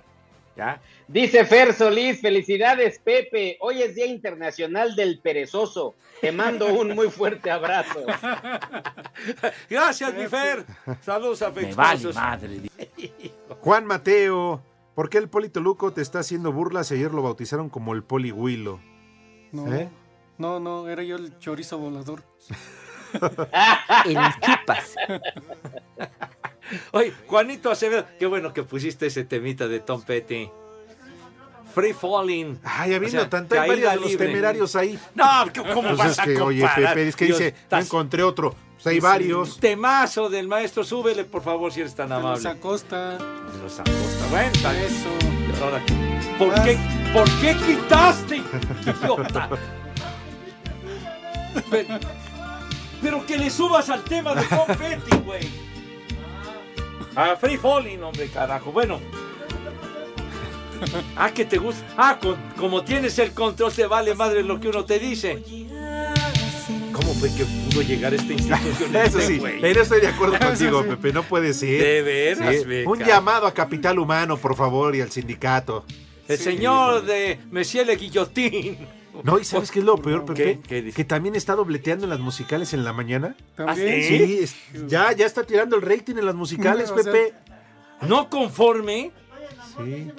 ¿Ya? 0.56 0.80
Dice 1.06 1.44
Fer 1.44 1.72
Solís, 1.72 2.20
felicidades 2.20 2.98
Pepe, 2.98 3.56
hoy 3.60 3.82
es 3.82 3.94
Día 3.94 4.06
Internacional 4.06 4.94
del 4.94 5.18
Perezoso. 5.18 5.94
Te 6.20 6.32
mando 6.32 6.66
un 6.72 6.94
muy 6.94 7.08
fuerte 7.08 7.50
abrazo. 7.50 8.00
Gracias, 9.70 10.14
mi 10.14 10.26
Fer. 10.26 10.66
Saludos 11.00 11.42
afectuosos. 11.42 12.16
Juan 13.60 13.86
Mateo, 13.86 14.62
¿por 14.94 15.08
qué 15.08 15.18
el 15.18 15.28
Poli 15.28 15.48
Toluco 15.48 15.92
te 15.92 16.02
está 16.02 16.18
haciendo 16.18 16.52
burlas 16.52 16.90
y 16.90 16.94
ayer 16.94 17.12
lo 17.12 17.22
bautizaron 17.22 17.70
como 17.70 17.94
el 17.94 18.02
Poli 18.02 18.32
Huilo? 18.32 18.80
No, 19.52 19.72
¿Eh? 19.74 19.88
no, 20.38 20.60
no, 20.60 20.88
era 20.88 21.02
yo 21.02 21.16
el 21.16 21.38
chorizo 21.38 21.78
volador. 21.78 22.22
El 24.04 24.18
chupas. 24.40 24.94
Oye, 26.92 27.12
Juanito 27.26 27.70
Acevedo, 27.70 28.06
qué 28.18 28.26
bueno 28.26 28.52
que 28.52 28.62
pusiste 28.62 29.06
ese 29.06 29.24
temita 29.24 29.66
de 29.68 29.80
Tom 29.80 30.02
Petty. 30.02 30.50
Free 31.74 31.92
Falling. 31.92 32.58
Ay, 32.64 32.94
habiendo 32.94 33.28
tanto, 33.28 33.60
hay 33.60 33.68
varios 33.68 33.90
de 33.92 33.96
los 34.00 34.10
libre. 34.10 34.26
temerarios 34.26 34.74
ahí. 34.76 34.98
No, 35.14 35.24
¿cómo 35.72 35.82
Pues 35.90 35.96
vas 35.98 36.10
es 36.12 36.18
a 36.18 36.24
que, 36.24 36.40
Oye, 36.40 36.60
comparar? 36.62 36.94
Pepe, 36.94 37.08
es 37.08 37.16
que 37.16 37.26
Dios, 37.26 37.38
dice, 37.38 37.54
no 37.70 37.78
encontré 37.78 38.22
otro. 38.24 38.54
Pues 38.74 38.86
hay 38.86 38.98
varios. 39.00 39.60
Temazo 39.60 40.28
del 40.30 40.48
maestro, 40.48 40.82
súbele, 40.82 41.24
por 41.24 41.42
favor, 41.42 41.72
si 41.72 41.80
eres 41.80 41.94
tan 41.94 42.08
Los 42.08 42.18
amable. 42.18 42.48
Acosta. 42.48 43.18
Los 43.62 43.78
Acosta. 43.78 44.26
Bueno. 44.30 44.50
Eso. 44.52 45.62
Ahora, 45.64 45.80
¿por 46.38 46.54
qué, 46.64 46.78
¿por 47.12 47.30
qué 47.40 47.54
quitaste, 47.66 48.36
idiota? 48.86 49.48
Pero, 53.02 53.24
que 53.26 53.38
le 53.38 53.50
subas 53.50 53.88
al 53.90 54.02
tema 54.04 54.34
de 54.34 54.42
Tom 54.44 54.66
Petty, 54.76 55.16
güey. 55.24 55.48
A 57.16 57.34
Free 57.36 57.56
Falling, 57.56 58.02
hombre, 58.02 58.28
carajo. 58.28 58.70
Bueno. 58.72 59.00
Ah, 61.16 61.30
que 61.30 61.44
te 61.44 61.58
gusta. 61.58 61.84
Ah, 61.96 62.18
con- 62.20 62.38
como 62.56 62.82
tienes 62.84 63.18
el 63.18 63.32
control, 63.32 63.72
te 63.72 63.86
vale 63.86 64.14
madre 64.14 64.42
lo 64.42 64.58
que 64.60 64.68
uno 64.68 64.84
te 64.84 64.98
dice. 64.98 65.42
¿Cómo 66.92 67.14
fue 67.14 67.28
que 67.34 67.44
pudo 67.44 67.82
llegar 67.82 68.12
a 68.12 68.16
esta 68.16 68.32
institución? 68.32 68.94
Eso 68.96 69.20
sí, 69.20 69.38
güey? 69.38 69.58
en 69.58 69.64
eso 69.66 69.80
estoy 69.82 70.00
de 70.00 70.08
acuerdo 70.08 70.38
contigo, 70.46 70.82
sí. 70.82 70.88
Pepe, 70.90 71.12
no 71.12 71.22
puede 71.22 71.52
ser. 71.52 71.82
De 71.82 72.02
veras, 72.02 72.56
Sí. 72.62 72.84
Un 72.86 72.98
llamado 73.00 73.46
a 73.46 73.52
Capital 73.54 73.98
Humano, 73.98 74.36
por 74.36 74.54
favor, 74.56 74.94
y 74.94 75.00
al 75.00 75.10
sindicato. 75.10 75.84
El 76.28 76.38
señor 76.38 77.04
de 77.04 77.40
Monsieur 77.50 77.86
Le 77.86 77.96
Guillotín. 77.96 78.78
No, 79.24 79.38
¿y 79.38 79.44
sabes 79.44 79.70
qué 79.70 79.78
es 79.80 79.85
lo 79.85 79.96
peor, 79.96 80.24
Pepe? 80.24 80.42
¿Qué? 80.42 80.61
¿Qué 80.68 80.83
dice? 80.83 80.96
que 80.96 81.04
también 81.04 81.35
está 81.35 81.54
dobleteando 81.54 82.04
en 82.04 82.11
las 82.11 82.20
musicales 82.20 82.72
en 82.74 82.85
la 82.85 82.92
mañana. 82.92 83.37
¿También? 83.56 84.02
Sí, 84.02 84.38
es- 84.42 84.56
ya, 84.88 85.12
ya 85.12 85.26
está 85.26 85.44
tirando 85.44 85.76
el 85.76 85.83
rating 85.83 86.16
en 86.16 86.26
las 86.26 86.35
musicales, 86.35 86.90
O 86.90 86.94
sea, 86.98 87.12
Pepe. 87.12 87.35
No 88.06 88.28
conforme 88.30 89.12
Sí. 89.76 90.11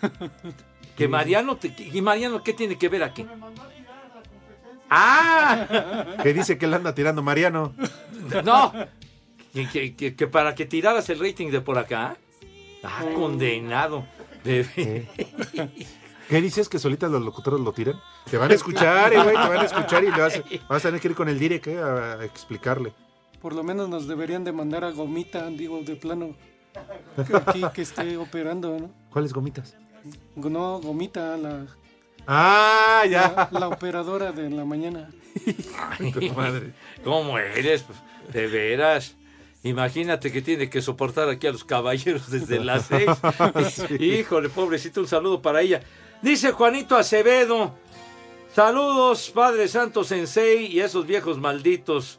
que 0.96 1.08
Mariano 1.08 1.56
te- 1.56 1.74
y 1.78 2.00
Mariano 2.02 2.42
qué 2.42 2.52
tiene 2.52 2.76
que 2.78 2.88
ver 2.88 3.02
aquí. 3.02 3.26
Ah, 4.88 6.06
Que 6.22 6.32
dice 6.34 6.58
que 6.58 6.66
le 6.66 6.76
anda 6.76 6.94
tirando 6.94 7.22
Mariano. 7.22 7.74
no. 8.44 8.72
Que, 9.52 9.68
que- 9.68 9.96
que- 9.96 10.14
que 10.14 10.26
para 10.26 10.54
que 10.54 10.64
tiraras 10.66 11.08
el 11.10 11.18
rating 11.18 11.50
de 11.50 11.60
por 11.60 11.78
acá. 11.78 12.16
Ah, 12.82 13.04
condenado. 13.14 14.06
Bebé. 14.44 15.06
¿Qué 16.30 16.40
dices? 16.40 16.68
¿Que 16.68 16.78
solitas 16.78 17.10
los 17.10 17.22
locutores 17.22 17.58
lo 17.60 17.72
tiran? 17.72 18.00
Te 18.30 18.36
van 18.38 18.50
a 18.52 18.54
escuchar, 18.54 19.12
eh, 19.12 19.16
güey, 19.20 19.34
te 19.34 19.48
van 19.48 19.58
a 19.58 19.64
escuchar 19.64 20.04
y 20.04 20.12
le 20.12 20.18
vas, 20.20 20.40
vas 20.68 20.84
a 20.84 20.88
tener 20.88 21.00
que 21.00 21.08
ir 21.08 21.14
con 21.16 21.28
el 21.28 21.38
direct 21.40 21.66
eh, 21.66 21.78
a, 21.78 22.12
a 22.20 22.24
explicarle. 22.24 22.92
Por 23.42 23.52
lo 23.52 23.64
menos 23.64 23.88
nos 23.88 24.06
deberían 24.06 24.44
de 24.44 24.52
mandar 24.52 24.84
a 24.84 24.92
Gomita, 24.92 25.46
digo, 25.48 25.82
de 25.82 25.96
plano. 25.96 26.36
que 27.26 27.36
Aquí 27.46 27.64
que 27.74 27.82
esté 27.82 28.16
operando, 28.16 28.78
¿no? 28.78 28.90
¿Cuáles 29.10 29.32
gomitas? 29.32 29.76
No, 30.36 30.80
Gomita, 30.80 31.36
la, 31.36 31.66
Ah, 32.28 33.02
ya. 33.10 33.48
la, 33.50 33.58
la 33.60 33.68
operadora 33.68 34.30
de 34.30 34.50
la 34.50 34.64
mañana. 34.64 35.10
Ay, 35.98 36.30
madre. 36.36 36.74
¿Cómo 37.02 37.38
eres? 37.38 37.84
De 38.32 38.46
veras. 38.46 39.16
Imagínate 39.64 40.30
que 40.30 40.40
tiene 40.42 40.70
que 40.70 40.80
soportar 40.80 41.28
aquí 41.28 41.46
a 41.48 41.52
los 41.52 41.64
caballeros 41.64 42.30
desde 42.30 42.62
las 42.64 42.86
seis. 42.86 43.10
Híjole, 43.98 44.48
pobrecito, 44.48 45.00
un 45.00 45.08
saludo 45.08 45.42
para 45.42 45.60
ella. 45.60 45.82
Dice 46.22 46.52
Juanito 46.52 46.96
Acevedo. 46.96 47.74
Saludos, 48.54 49.30
Padre 49.34 49.68
Santo 49.68 50.04
Sensei 50.04 50.66
y 50.66 50.80
esos 50.80 51.06
viejos 51.06 51.38
malditos. 51.38 52.18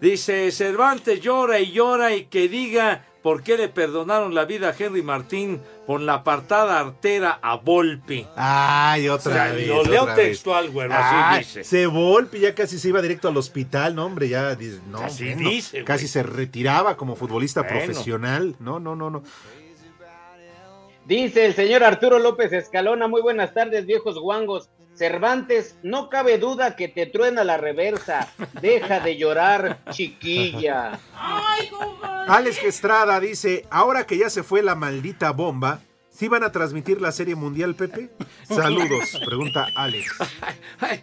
Dice, 0.00 0.50
Cervantes 0.50 1.20
llora 1.20 1.60
y 1.60 1.70
llora 1.72 2.14
y 2.14 2.24
que 2.26 2.48
diga 2.48 3.04
por 3.22 3.42
qué 3.42 3.56
le 3.56 3.68
perdonaron 3.68 4.34
la 4.34 4.44
vida 4.44 4.68
a 4.70 4.74
Henry 4.76 5.02
Martín 5.02 5.62
por 5.86 6.00
la 6.00 6.14
apartada 6.14 6.78
artera 6.80 7.38
a 7.40 7.56
Volpi. 7.56 8.26
Ay, 8.36 9.08
O 9.08 9.14
otra 9.14 9.32
sea, 9.32 9.52
vez. 9.52 9.68
lo 9.68 9.82
leo 9.84 10.06
textual, 10.14 10.70
güero, 10.70 10.92
Ay, 10.94 11.40
así 11.40 11.58
dice. 11.58 11.64
Se 11.64 11.86
Volpi 11.86 12.40
ya 12.40 12.54
casi 12.54 12.78
se 12.78 12.88
iba 12.88 13.00
directo 13.00 13.28
al 13.28 13.36
hospital, 13.36 13.94
no, 13.94 14.04
hombre, 14.06 14.28
ya 14.28 14.54
dice, 14.56 14.80
no, 14.90 14.98
Así 14.98 15.32
dice, 15.34 15.78
güey. 15.78 15.84
casi 15.84 16.08
se 16.08 16.22
retiraba 16.22 16.96
como 16.96 17.16
futbolista 17.16 17.62
Bueno. 17.62 17.76
profesional. 17.78 18.56
No, 18.60 18.80
no, 18.80 18.94
no, 18.96 19.08
no. 19.10 19.22
Dice 21.06 21.44
el 21.44 21.54
señor 21.54 21.84
Arturo 21.84 22.18
López 22.18 22.52
Escalona, 22.52 23.08
muy 23.08 23.20
buenas 23.20 23.52
tardes, 23.52 23.84
viejos 23.84 24.18
guangos. 24.18 24.70
Cervantes, 24.94 25.76
no 25.82 26.08
cabe 26.08 26.38
duda 26.38 26.76
que 26.76 26.88
te 26.88 27.04
truena 27.04 27.44
la 27.44 27.58
reversa. 27.58 28.32
Deja 28.62 29.00
de 29.00 29.18
llorar, 29.18 29.80
chiquilla. 29.90 30.98
Alex 32.26 32.62
Estrada 32.64 33.20
dice, 33.20 33.66
ahora 33.70 34.06
que 34.06 34.16
ya 34.16 34.30
se 34.30 34.42
fue 34.42 34.62
la 34.62 34.76
maldita 34.76 35.32
bomba, 35.32 35.80
¿sí 36.10 36.28
van 36.28 36.42
a 36.42 36.52
transmitir 36.52 37.02
la 37.02 37.12
Serie 37.12 37.34
Mundial, 37.34 37.74
Pepe? 37.74 38.08
Saludos, 38.48 39.20
pregunta 39.26 39.66
Alex. 39.76 40.16
Ay, 40.80 41.02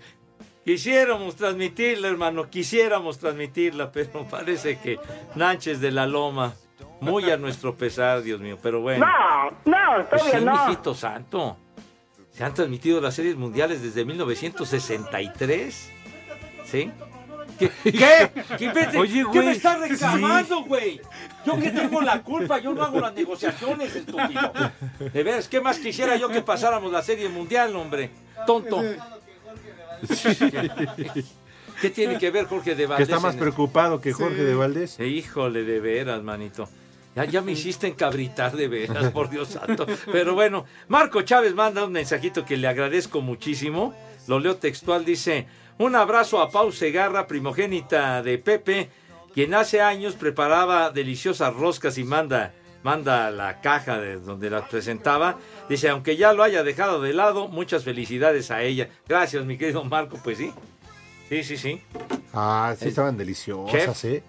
quisiéramos 0.66 1.36
transmitirla, 1.36 2.08
hermano, 2.08 2.50
quisiéramos 2.50 3.20
transmitirla, 3.20 3.92
pero 3.92 4.26
parece 4.26 4.80
que 4.80 4.98
Nánchez 5.36 5.80
de 5.80 5.92
la 5.92 6.08
Loma, 6.08 6.56
muy 7.02 7.30
a 7.30 7.38
nuestro 7.38 7.76
pesar, 7.76 8.22
Dios 8.22 8.40
mío, 8.40 8.58
pero 8.62 8.80
bueno. 8.82 9.06
No, 9.06 9.52
no, 9.72 10.08
Pues 10.10 10.22
todavía 10.22 10.40
sí, 10.40 10.46
no. 10.46 10.68
mijito 10.68 10.96
santo. 10.96 11.58
Se 12.32 12.44
han 12.46 12.54
transmitido 12.54 13.02
las 13.02 13.14
series 13.16 13.36
mundiales 13.36 13.82
desde 13.82 14.06
1963. 14.06 15.92
¿Sí? 16.66 16.92
¿Qué? 17.60 17.70
¿Qué? 17.84 18.32
¿Qué? 18.58 18.98
Oye, 18.98 19.14
¿Qué 19.14 19.24
güey, 19.24 19.46
me 19.48 19.52
estás 19.52 19.78
sí. 19.84 19.90
reclamando, 19.90 20.64
güey? 20.64 21.02
Yo 21.46 21.60
que 21.60 21.70
tengo 21.72 22.02
la 22.02 22.22
culpa, 22.24 22.60
yo 22.60 22.74
no 22.74 22.84
hago 22.84 23.00
las 23.02 23.14
negociaciones, 23.14 23.96
estúpido. 23.96 24.52
De 25.14 25.24
veras, 25.24 25.48
¿qué 25.48 25.60
más 25.60 25.78
quisiera 25.80 26.16
yo 26.16 26.30
que 26.30 26.42
pasáramos 26.42 26.92
la 26.92 27.02
serie 27.02 27.28
mundial, 27.30 27.76
hombre? 27.76 28.10
Tonto. 28.48 28.82
¿Qué 31.82 31.90
tiene 31.90 32.18
que 32.18 32.32
ver 32.32 32.46
Jorge 32.46 32.72
de 32.72 32.84
Que 32.84 32.88
Valdés? 32.88 33.10
está 33.10 33.20
más 33.20 33.36
preocupado 33.36 34.00
que 34.02 34.14
Jorge 34.14 34.44
de 34.44 34.56
Valdés. 34.56 35.00
Híjole, 35.00 35.64
de 35.64 35.80
veras, 35.80 36.22
manito. 36.24 36.70
Ya, 37.16 37.26
ya 37.26 37.42
me 37.42 37.52
hiciste 37.52 37.88
encabritar 37.88 38.56
de 38.56 38.68
veras, 38.68 39.12
por 39.12 39.30
Dios 39.30 39.50
santo. 39.60 39.86
Pero 40.12 40.34
bueno, 40.34 40.66
Marco 40.88 41.22
Chávez 41.24 41.54
manda 41.54 41.84
un 41.86 41.92
mensajito 41.92 42.46
que 42.46 42.58
le 42.58 42.68
agradezco 42.68 43.22
muchísimo. 43.22 43.94
Lo 44.28 44.40
leo 44.40 44.56
textual, 44.56 45.04
dice, 45.04 45.48
un 45.78 45.96
abrazo 45.96 46.42
a 46.42 46.50
Pau 46.52 46.72
Segarra, 46.72 47.28
primogénita 47.28 48.22
de 48.24 48.38
Pepe, 48.38 48.90
quien 49.34 49.54
hace 49.54 49.82
años 49.82 50.14
preparaba 50.16 50.90
deliciosas 50.92 51.54
roscas 51.54 51.98
y 51.98 52.04
manda, 52.04 52.54
manda 52.84 53.30
la 53.32 53.62
caja 53.62 54.00
de 54.00 54.18
donde 54.18 54.50
las 54.50 54.70
presentaba. 54.70 55.38
Dice, 55.68 55.90
aunque 55.90 56.16
ya 56.18 56.34
lo 56.34 56.44
haya 56.44 56.64
dejado 56.64 57.02
de 57.02 57.14
lado, 57.14 57.48
muchas 57.48 57.84
felicidades 57.84 58.52
a 58.52 58.62
ella. 58.62 58.90
Gracias, 59.08 59.44
mi 59.46 59.58
querido 59.58 59.84
Marco, 59.84 60.18
pues 60.24 60.38
sí. 60.38 60.54
Sí, 61.30 61.44
sí, 61.44 61.58
sí. 61.58 61.82
Ah, 62.34 62.74
sí 62.78 62.86
El 62.86 62.90
estaban 62.90 63.18
deliciosas, 63.18 63.72
chef. 64.02 64.06
¿eh? 64.06 64.24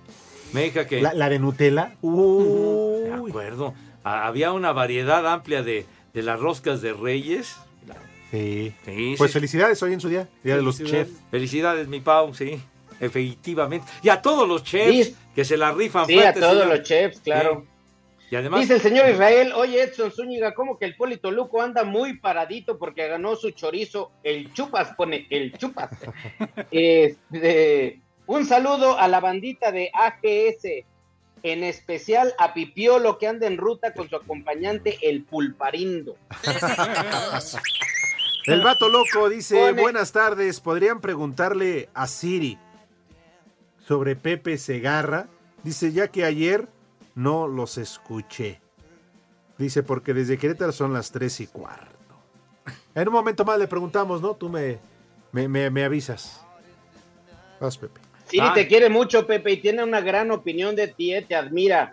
Me 0.53 0.65
dijo 0.65 0.87
que... 0.87 1.01
La, 1.01 1.15
la 1.15 1.29
de 1.29 1.39
Nutella. 1.39 1.95
Uh, 2.03 3.05
De 3.05 3.13
acuerdo. 3.13 3.75
Ah, 4.05 4.27
Había 4.27 4.53
una 4.53 4.73
variedad 4.73 5.27
amplia 5.27 5.63
de, 5.63 5.87
de 6.13 6.23
las 6.23 6.39
roscas 6.41 6.83
de 6.83 6.93
Reyes. 6.93 7.57
Sí. 8.31 8.73
Sí, 8.85 9.15
Pues 9.19 9.31
sí. 9.31 9.35
felicidades 9.35 9.83
hoy 9.83 9.93
en 9.93 10.01
su 10.01 10.09
día, 10.09 10.29
día 10.43 10.57
de 10.57 10.63
los 10.63 10.83
chefs. 10.83 11.13
Felicidades, 11.31 11.87
mi 11.89 12.01
Pau, 12.01 12.33
sí. 12.35 12.61
Efectivamente. 13.01 13.87
Y 14.03 14.09
a 14.09 14.23
todos 14.23 14.49
los 14.49 14.63
chefs 14.65 15.09
Sí. 15.09 15.17
que 15.35 15.45
se 15.45 15.57
la 15.57 15.73
rifan 15.73 16.07
Sí, 16.07 16.19
a 16.21 16.33
todos 16.33 16.53
señor. 16.63 16.67
los 16.79 16.83
chefs, 16.83 17.21
claro. 17.21 17.63
Sí. 17.65 17.69
Y 18.31 18.37
además, 18.37 18.61
Dice 18.63 18.75
el 18.77 18.81
señor 18.81 19.11
Israel, 19.11 19.53
oye 19.55 19.83
Edson 19.83 20.11
Zúñiga, 20.11 20.55
¿cómo 20.55 20.79
que 20.79 20.87
el 20.87 20.97
Polito 20.97 21.31
Luco 21.31 21.61
anda 21.61 21.85
muy 21.85 22.17
paradito 22.19 22.79
porque 22.79 23.07
ganó 23.07 23.37
su 23.37 23.51
chorizo? 23.51 24.11
El 24.25 24.51
chupas, 24.55 24.95
pone, 24.97 25.27
el 25.29 25.53
chupas. 25.59 25.91
Este, 26.71 28.01
un 28.27 28.47
saludo 28.47 28.99
a 28.99 29.09
la 29.09 29.21
bandita 29.21 29.73
de 29.73 29.91
AGS, 29.95 30.85
en 31.43 31.65
especial 31.65 32.33
a 32.39 32.55
Pipiolo 32.55 33.19
que 33.19 33.27
anda 33.27 33.47
en 33.47 33.57
ruta 33.59 33.93
con 33.95 34.09
su 34.09 34.17
acompañante 34.17 34.99
el 35.03 35.25
Pulparindo. 35.25 36.17
El 38.47 38.63
vato 38.63 38.89
loco 38.89 39.29
dice, 39.29 39.57
Pone- 39.57 39.81
buenas 39.83 40.13
tardes, 40.13 40.61
¿podrían 40.61 41.01
preguntarle 41.01 41.89
a 41.95 42.07
Siri 42.07 42.59
sobre 43.87 44.17
Pepe 44.17 44.59
Segarra? 44.59 45.29
Dice, 45.63 45.93
ya 45.93 46.09
que 46.09 46.25
ayer 46.25 46.69
no 47.15 47.47
los 47.47 47.79
escuché. 47.79 48.61
Dice, 49.59 49.83
porque 49.85 50.13
desde 50.13 50.39
Querétaro 50.39 50.73
son 50.73 50.93
las 50.93 51.13
tres 51.13 51.39
y 51.41 51.47
cuarto. 51.47 51.93
En 52.95 53.07
un 53.09 53.15
momento 53.15 53.45
más 53.45 53.59
le 53.59 53.69
preguntamos, 53.69 54.21
¿no? 54.21 54.35
Tú 54.35 54.49
me, 54.49 54.79
me, 55.31 55.47
me- 55.47 55.71
me 55.71 55.85
avisas. 55.85 56.45
Vas, 57.61 57.79
Pepe. 57.79 58.01
Siri 58.33 58.53
te 58.55 58.67
quiere 58.67 58.89
mucho, 58.89 59.27
Pepe, 59.27 59.53
y 59.53 59.57
tiene 59.59 59.85
una 59.85 60.01
gran 60.01 60.31
opinión 60.31 60.75
de 60.75 60.89
ti, 60.89 61.15
eh, 61.15 61.23
te 61.23 61.35
admira. 61.37 61.93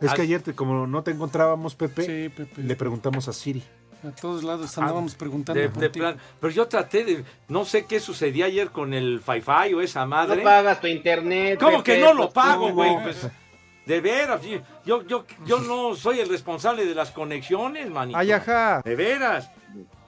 Es 0.00 0.10
Ah. 0.10 0.14
que 0.14 0.22
ayer, 0.22 0.42
te- 0.42 0.54
como 0.54 0.86
no 0.86 1.02
te 1.02 1.10
encontrábamos, 1.10 1.74
Pepe, 1.74 2.30
le 2.56 2.76
preguntamos 2.76 3.28
a 3.28 3.32
Siri. 3.32 3.62
A 4.06 4.10
todos 4.10 4.44
lados 4.44 4.76
andábamos 4.76 5.14
preguntando. 5.14 5.60
de- 5.60 5.68
por 5.70 5.80
de 5.82 5.88
ti. 5.88 5.98
plan- 5.98 6.18
pero 6.38 6.52
yo 6.52 6.66
traté 6.68 7.04
de, 7.04 7.24
no 7.48 7.64
sé 7.64 7.86
qué 7.86 8.00
sucedía 8.00 8.44
ayer 8.46 8.68
con 8.68 8.92
el 8.92 9.20
Fi-Fi 9.20 9.72
o 9.74 9.80
esa 9.80 10.04
madre. 10.04 10.36
No 10.36 10.42
pagas 10.44 10.78
tu 10.80 10.86
internet. 10.88 11.58
¿Cómo 11.58 11.78
Pepe, 11.82 11.94
que 11.94 12.00
no 12.04 12.12
lo 12.12 12.24
pues, 12.30 12.34
pago, 12.34 12.70
güey? 12.72 13.02
Pues, 13.02 13.26
de 13.86 14.00
veras, 14.02 14.42
sí. 14.42 14.60
yo, 14.84 15.02
yo, 15.06 15.24
yo 15.46 15.58
no 15.60 15.94
soy 15.94 16.20
el 16.20 16.28
responsable 16.28 16.84
de 16.84 16.94
las 16.94 17.10
conexiones, 17.12 17.88
manito. 17.90 18.18
Ay, 18.18 18.30
ajá. 18.32 18.82
De 18.84 18.94
veras. 18.94 19.50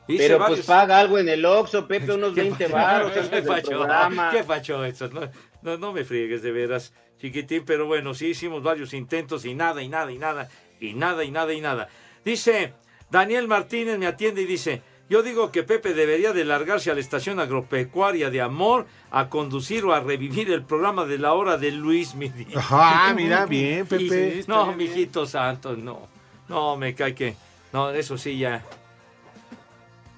Hice 0.08 0.26
Pero 0.28 0.38
varios- 0.38 0.58
pues 0.58 0.66
paga 0.66 0.98
algo 1.00 1.18
en 1.18 1.28
el 1.28 1.44
Oxxo, 1.44 1.86
Pepe, 1.88 2.12
unos 2.12 2.32
¿Qué 2.32 2.42
20 2.42 2.64
pacho? 2.68 2.74
baros 2.74 3.12
¿Qué 3.12 3.42
programa. 3.62 4.30
¿Qué 4.30 4.44
pacho 4.44 4.84
eso? 4.84 5.08
No, 5.08 5.22
no, 5.62 5.78
no 5.78 5.92
me 5.92 6.04
friegues 6.04 6.42
de 6.42 6.52
veras, 6.52 6.92
chiquitín, 7.20 7.64
pero 7.66 7.86
bueno, 7.86 8.14
sí 8.14 8.28
hicimos 8.28 8.62
varios 8.62 8.94
intentos 8.94 9.44
y 9.44 9.54
nada, 9.54 9.82
y 9.82 9.88
nada, 9.88 10.12
y 10.12 10.18
nada, 10.18 10.48
y 10.80 10.94
nada, 10.94 11.24
y 11.24 11.30
nada, 11.30 11.52
y 11.52 11.60
nada. 11.60 11.88
Dice, 12.24 12.72
Daniel 13.10 13.48
Martínez 13.48 13.98
me 13.98 14.06
atiende 14.06 14.42
y 14.42 14.46
dice, 14.46 14.82
yo 15.08 15.22
digo 15.22 15.50
que 15.52 15.62
Pepe 15.62 15.94
debería 15.94 16.32
de 16.32 16.44
largarse 16.44 16.90
a 16.90 16.94
la 16.94 17.00
estación 17.00 17.38
agropecuaria 17.40 18.30
de 18.30 18.40
Amor 18.40 18.86
a 19.10 19.28
conducir 19.28 19.84
o 19.84 19.92
a 19.92 20.00
revivir 20.00 20.50
el 20.50 20.62
programa 20.64 21.04
de 21.04 21.18
la 21.18 21.32
hora 21.32 21.56
de 21.58 21.70
Luis 21.72 22.14
Midi. 22.14 22.46
Ajá, 22.54 23.12
mira, 23.14 23.46
bien, 23.46 23.86
Pepe. 23.88 24.40
Y- 24.40 24.44
no, 24.48 24.72
mijito 24.72 25.26
santo, 25.26 25.76
no. 25.76 26.08
No, 26.48 26.76
me 26.76 26.94
cae 26.94 27.14
que... 27.14 27.34
No, 27.72 27.90
eso 27.90 28.16
sí 28.18 28.38
ya... 28.38 28.64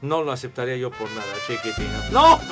No 0.00 0.22
lo 0.22 0.32
aceptaría 0.32 0.76
yo 0.76 0.90
por 0.90 1.08
nada, 1.10 1.24
chiquitín. 1.46 1.88
¡No! 2.12 2.38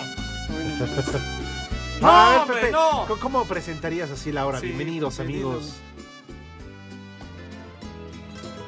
¡No, 2.00 2.30
ver, 2.30 2.38
hombre, 2.40 2.56
Pepe, 2.60 2.72
no! 2.72 3.04
¿cómo- 3.08 3.20
¿Cómo 3.20 3.44
presentarías 3.46 4.10
así 4.10 4.30
la 4.32 4.46
hora? 4.46 4.60
Sí, 4.60 4.66
bienvenidos, 4.66 5.16
bienvenidos. 5.16 5.54
amigos. 5.54 5.76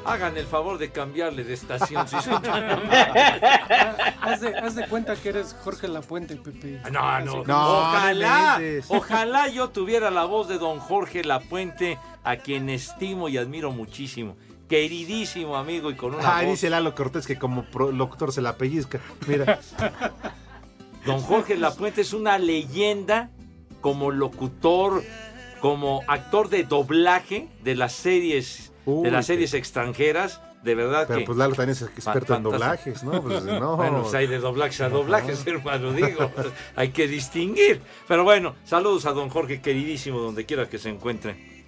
Hagan 0.05 0.37
el 0.37 0.45
favor 0.47 0.77
de 0.79 0.89
cambiarle 0.91 1.43
de 1.43 1.53
estación. 1.53 2.07
si 2.07 2.19
son 2.21 2.41
tan 2.41 2.63
haz, 4.21 4.41
de, 4.41 4.57
haz 4.57 4.73
de 4.75 4.87
cuenta 4.87 5.15
que 5.15 5.29
eres 5.29 5.55
Jorge 5.63 5.87
Lapuente, 5.87 6.35
Pepe. 6.37 6.81
No, 6.91 7.19
no, 7.19 7.43
ojalá, 7.43 8.55
no 8.57 8.63
inventes. 8.63 8.85
ojalá 8.89 9.47
yo 9.49 9.69
tuviera 9.69 10.09
la 10.09 10.23
voz 10.25 10.47
de 10.47 10.57
don 10.57 10.79
Jorge 10.79 11.23
Lapuente, 11.23 11.99
a 12.23 12.37
quien 12.37 12.69
estimo 12.69 13.29
y 13.29 13.37
admiro 13.37 13.69
muchísimo. 13.71 14.35
Queridísimo 14.69 15.57
amigo 15.57 15.89
y 15.91 15.95
con 15.95 16.13
una 16.13 16.37
Ah, 16.37 16.41
voz. 16.43 16.51
dice 16.51 16.69
Lalo 16.69 16.93
Cortés 16.95 17.25
que 17.27 17.37
como 17.37 17.65
locutor 17.91 18.31
se 18.31 18.41
la 18.41 18.55
pellizca. 18.55 18.99
Mira. 19.27 19.59
Don 21.05 21.19
Jorge 21.21 21.55
Lapuente 21.57 22.01
es 22.01 22.13
una 22.13 22.37
leyenda 22.37 23.31
como 23.81 24.11
locutor, 24.11 25.01
como 25.59 26.03
actor 26.07 26.49
de 26.49 26.63
doblaje 26.65 27.47
de 27.63 27.73
las 27.75 27.93
series, 27.93 28.71
de 28.85 29.09
las 29.09 29.25
series 29.25 29.53
extranjeras. 29.53 30.41
De 30.61 30.75
verdad 30.75 31.05
Pero 31.07 31.19
que. 31.21 31.25
pues 31.25 31.37
Lalo 31.37 31.55
también 31.55 31.69
es 31.71 31.81
experto 31.83 32.35
en 32.35 32.43
doblajes, 32.43 33.01
¿no? 33.03 33.23
Pues, 33.23 33.43
no. 33.45 33.77
Bueno, 33.77 34.01
pues 34.01 34.13
hay 34.13 34.27
de 34.27 34.39
doblajes 34.39 34.81
a 34.81 34.89
doblajes, 34.89 35.47
hermano, 35.47 35.93
digo. 35.93 36.29
hay 36.75 36.89
que 36.89 37.07
distinguir. 37.07 37.81
Pero 38.09 38.25
bueno, 38.25 38.55
saludos 38.65 39.05
a 39.05 39.13
don 39.13 39.29
Jorge, 39.29 39.61
queridísimo, 39.61 40.19
donde 40.19 40.45
quiera 40.45 40.67
que 40.69 40.77
se 40.77 40.89
encuentre. 40.89 41.63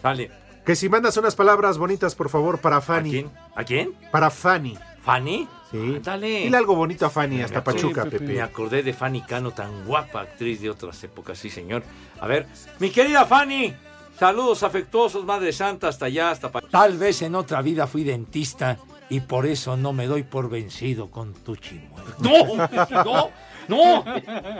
Sale. 0.00 0.30
Que 0.68 0.76
si 0.76 0.90
mandas 0.90 1.16
unas 1.16 1.34
palabras 1.34 1.78
bonitas, 1.78 2.14
por 2.14 2.28
favor, 2.28 2.58
para 2.60 2.82
Fanny. 2.82 3.08
¿A 3.08 3.12
quién? 3.12 3.30
¿A 3.56 3.64
quién? 3.64 3.92
Para 4.12 4.28
Fanny. 4.28 4.76
¿Fanny? 5.02 5.48
Sí. 5.70 5.98
Dale. 6.02 6.40
Dile 6.42 6.56
algo 6.58 6.74
bonito 6.74 7.06
a 7.06 7.10
Fanny, 7.10 7.40
hasta 7.40 7.60
Me 7.60 7.62
Pachuca, 7.62 8.04
Pepe. 8.04 8.24
Me 8.34 8.42
acordé 8.42 8.82
de 8.82 8.92
Fanny 8.92 9.22
Cano, 9.22 9.52
tan 9.52 9.86
guapa 9.86 10.20
actriz 10.20 10.60
de 10.60 10.68
otras 10.68 11.02
épocas, 11.04 11.38
sí, 11.38 11.48
señor. 11.48 11.84
A 12.20 12.26
ver, 12.26 12.46
mi 12.80 12.90
querida 12.90 13.24
Fanny, 13.24 13.74
saludos 14.18 14.62
afectuosos, 14.62 15.24
Madre 15.24 15.54
Santa, 15.54 15.88
hasta 15.88 16.04
allá, 16.04 16.32
hasta 16.32 16.52
Pa- 16.52 16.60
Tal 16.60 16.98
vez 16.98 17.22
en 17.22 17.34
otra 17.34 17.62
vida 17.62 17.86
fui 17.86 18.04
dentista 18.04 18.76
y 19.08 19.20
por 19.20 19.46
eso 19.46 19.74
no 19.78 19.94
me 19.94 20.06
doy 20.06 20.22
por 20.22 20.50
vencido 20.50 21.10
con 21.10 21.32
tu 21.32 21.56
chimuelo. 21.56 22.14
¡No! 22.18 23.04
¡No! 23.04 23.30
¡No! 23.68 24.04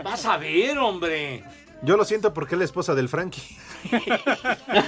Vas 0.03 0.25
a 0.25 0.37
ver, 0.37 0.75
hombre. 0.79 1.43
Yo 1.81 1.95
lo 1.95 2.03
siento 2.03 2.33
porque 2.33 2.55
es 2.55 2.59
la 2.59 2.65
esposa 2.65 2.93
del 2.93 3.07
Frankie. 3.07 3.41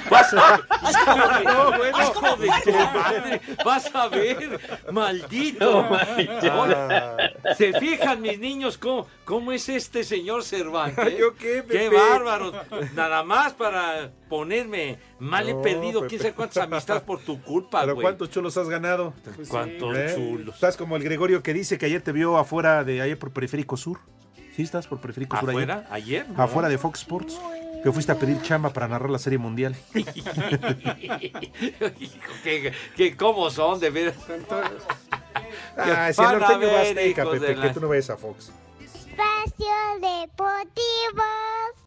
Vas 0.10 0.34
a 0.34 0.58
ver. 0.58 1.46
No, 1.46 1.78
bueno, 1.78 1.98
hijo 2.02 2.36
de 2.36 2.50
tu 2.66 2.72
madre. 2.74 3.42
Vas 3.64 3.96
a 3.96 4.08
ver, 4.10 4.60
maldito. 4.92 5.88
¿Se 7.58 7.74
fijan 7.80 8.22
mis 8.22 8.40
niños 8.40 8.78
cómo, 8.78 9.08
cómo 9.24 9.52
es 9.52 9.70
este 9.70 10.04
señor 10.04 10.44
Cervantes? 10.44 11.18
¿Yo 11.18 11.34
qué, 11.36 11.64
¡Qué 11.70 11.90
bárbaro! 11.90 12.52
Nada 12.94 13.24
más 13.24 13.54
para 13.54 14.12
ponerme 14.30 15.00
mal 15.20 15.48
he 15.48 15.54
No, 15.54 15.62
perdido 15.62 16.02
Pepe. 16.02 16.10
quién 16.10 16.22
sabe 16.22 16.34
cuántas 16.34 16.64
amistades 16.64 17.04
por 17.04 17.20
tu 17.20 17.42
culpa, 17.42 17.82
Pero 17.82 17.94
güey. 17.96 18.04
¿cuántos 18.04 18.30
chulos 18.30 18.56
has 18.58 18.68
ganado? 18.68 19.14
¿Cuántos 19.48 19.96
¿Eh? 19.98 20.14
chulos? 20.16 20.56
Estás 20.56 20.76
como 20.78 20.98
el 20.98 21.04
Gregorio 21.04 21.42
que 21.42 21.54
dice 21.54 21.78
que 21.78 21.86
ayer 21.86 22.02
te 22.02 22.12
vio 22.12 22.38
afuera 22.38 22.84
de 22.84 23.02
ayer 23.02 23.18
por 23.18 23.32
Periférico 23.32 23.78
Sur. 23.78 24.00
¿Sí 24.56 24.64
estás 24.64 24.88
por 24.88 25.00
Periférico 25.00 25.38
Sur 25.40 25.50
ayer? 25.50 25.72
¿Afuera? 25.72 25.88
¿Ayer? 25.92 26.30
No. 26.30 26.44
Afuera 26.44 26.68
de 26.70 26.78
Fox 26.78 27.00
Sports. 27.02 27.40
Que 27.84 27.92
fuiste 27.92 28.12
a 28.12 28.16
pedir 28.20 28.40
chamba 28.44 28.72
para 28.72 28.88
narrar 28.88 29.10
la 29.10 29.18
Serie 29.18 29.40
Mundial. 29.40 29.76
Hijo, 32.00 32.32
¿qué, 32.44 32.74
qué- 32.96 33.16
cómo 33.18 33.50
son, 33.50 33.80
de 33.80 33.90
veras? 33.90 34.16
Ah, 35.78 36.12
si 36.14 36.22
el 36.22 36.40
norteño 36.40 36.68
va 36.72 36.82
Azteca, 36.82 37.24
Pepe, 37.26 37.40
de 37.40 37.48
que 37.56 37.56
la- 37.56 37.74
tú 37.74 37.80
no 37.82 37.88
vayas 37.88 38.10
a 38.12 38.18
Fox. 38.18 38.52
Espacio 38.80 39.66
Deportivo. 40.00 41.24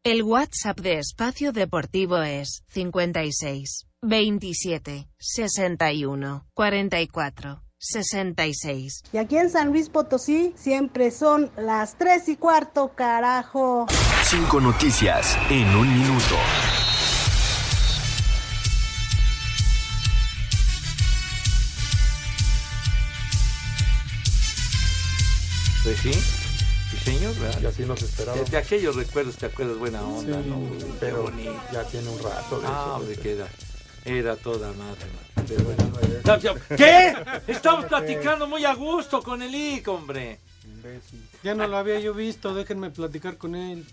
El 0.03 0.23
WhatsApp 0.23 0.81
de 0.81 0.99
Espacio 0.99 1.53
Deportivo 1.53 2.19
es 2.23 2.65
56 2.71 3.87
27 4.03 5.09
61 5.19 6.47
44 6.55 7.63
66. 7.79 9.03
Y 9.13 9.19
aquí 9.19 9.37
en 9.37 9.51
San 9.51 9.69
Luis 9.69 9.89
Potosí 9.89 10.55
siempre 10.57 11.11
son 11.11 11.51
las 11.57 11.97
tres 11.99 12.29
y 12.29 12.37
cuarto, 12.37 12.93
carajo. 12.95 13.87
Cinco 14.25 14.61
noticias 14.61 15.37
en 15.51 15.67
un 15.77 15.93
minuto. 15.93 16.37
Pues 25.83 25.99
sí, 25.99 26.13
sí 26.13 26.97
señor, 27.05 27.35
¿verdad? 27.39 27.61
Y 27.63 27.67
así 27.67 27.83
nos 27.85 28.03
esperábamos. 28.03 28.47
De, 28.47 28.51
de 28.53 28.57
aquellos 28.57 28.97
recuerdos 28.97 29.37
te 29.37 29.47
acuerdas 29.47 29.77
buena 29.77 30.03
onda, 30.03 30.43
Sí, 30.43 30.49
¿no? 30.49 30.79
Qué 30.79 30.95
pero 30.99 31.23
bonito. 31.25 31.55
ya 31.73 31.85
tiene 31.85 32.09
un 32.09 32.23
rato 32.23 32.61
de 32.61 32.67
Ah, 32.67 32.71
eso, 32.71 32.95
hombre, 32.97 33.15
Pepe. 33.17 33.23
que 33.23 33.45
era, 34.05 34.37
toda 34.37 34.73
madre. 34.73 35.07
ya, 36.41 36.55
¿Qué? 36.77 37.15
Estamos 37.47 37.87
platicando 37.87 38.47
muy 38.47 38.65
a 38.65 38.75
gusto 38.75 39.23
con 39.23 39.43
el 39.43 39.55
IC, 39.55 39.89
hombre. 39.89 40.41
Ya 41.43 41.55
no 41.55 41.67
lo 41.67 41.77
había 41.77 41.99
yo 42.01 42.15
visto, 42.15 42.55
déjenme 42.55 42.91
platicar 42.91 43.37
con 43.37 43.55
él. 43.55 43.85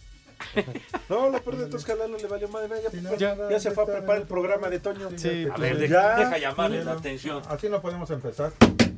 No, 1.10 1.30
lo 1.30 1.40
peor 1.42 1.58
de 1.58 1.66
todo 1.68 1.78
es 1.78 1.86
que 1.86 1.92
a 1.92 1.96
Lalo 1.96 2.18
le 2.18 2.26
valió 2.28 2.48
madre. 2.48 2.70
Ya, 2.92 3.16
Ya- 3.36 3.50
ya 3.50 3.60
se 3.60 3.72
fue 3.72 3.84
a 3.84 3.88
preparar 3.88 4.22
el 4.22 4.28
programa 4.28 4.70
de 4.70 4.80
Toño. 4.80 5.10
Sí, 5.16 5.46
A 5.54 5.58
ver, 5.58 5.78
pues, 5.78 5.80
deja, 5.90 6.16
deja 6.16 6.38
llamarle 6.40 6.84
la 6.84 6.94
atención. 6.94 7.44
Así 7.48 7.70
no 7.70 7.80
podemos 7.82 8.10
empezar. 8.10 8.52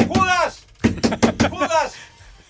¡Judas! 0.08 0.64
¡Judas! 1.50 1.96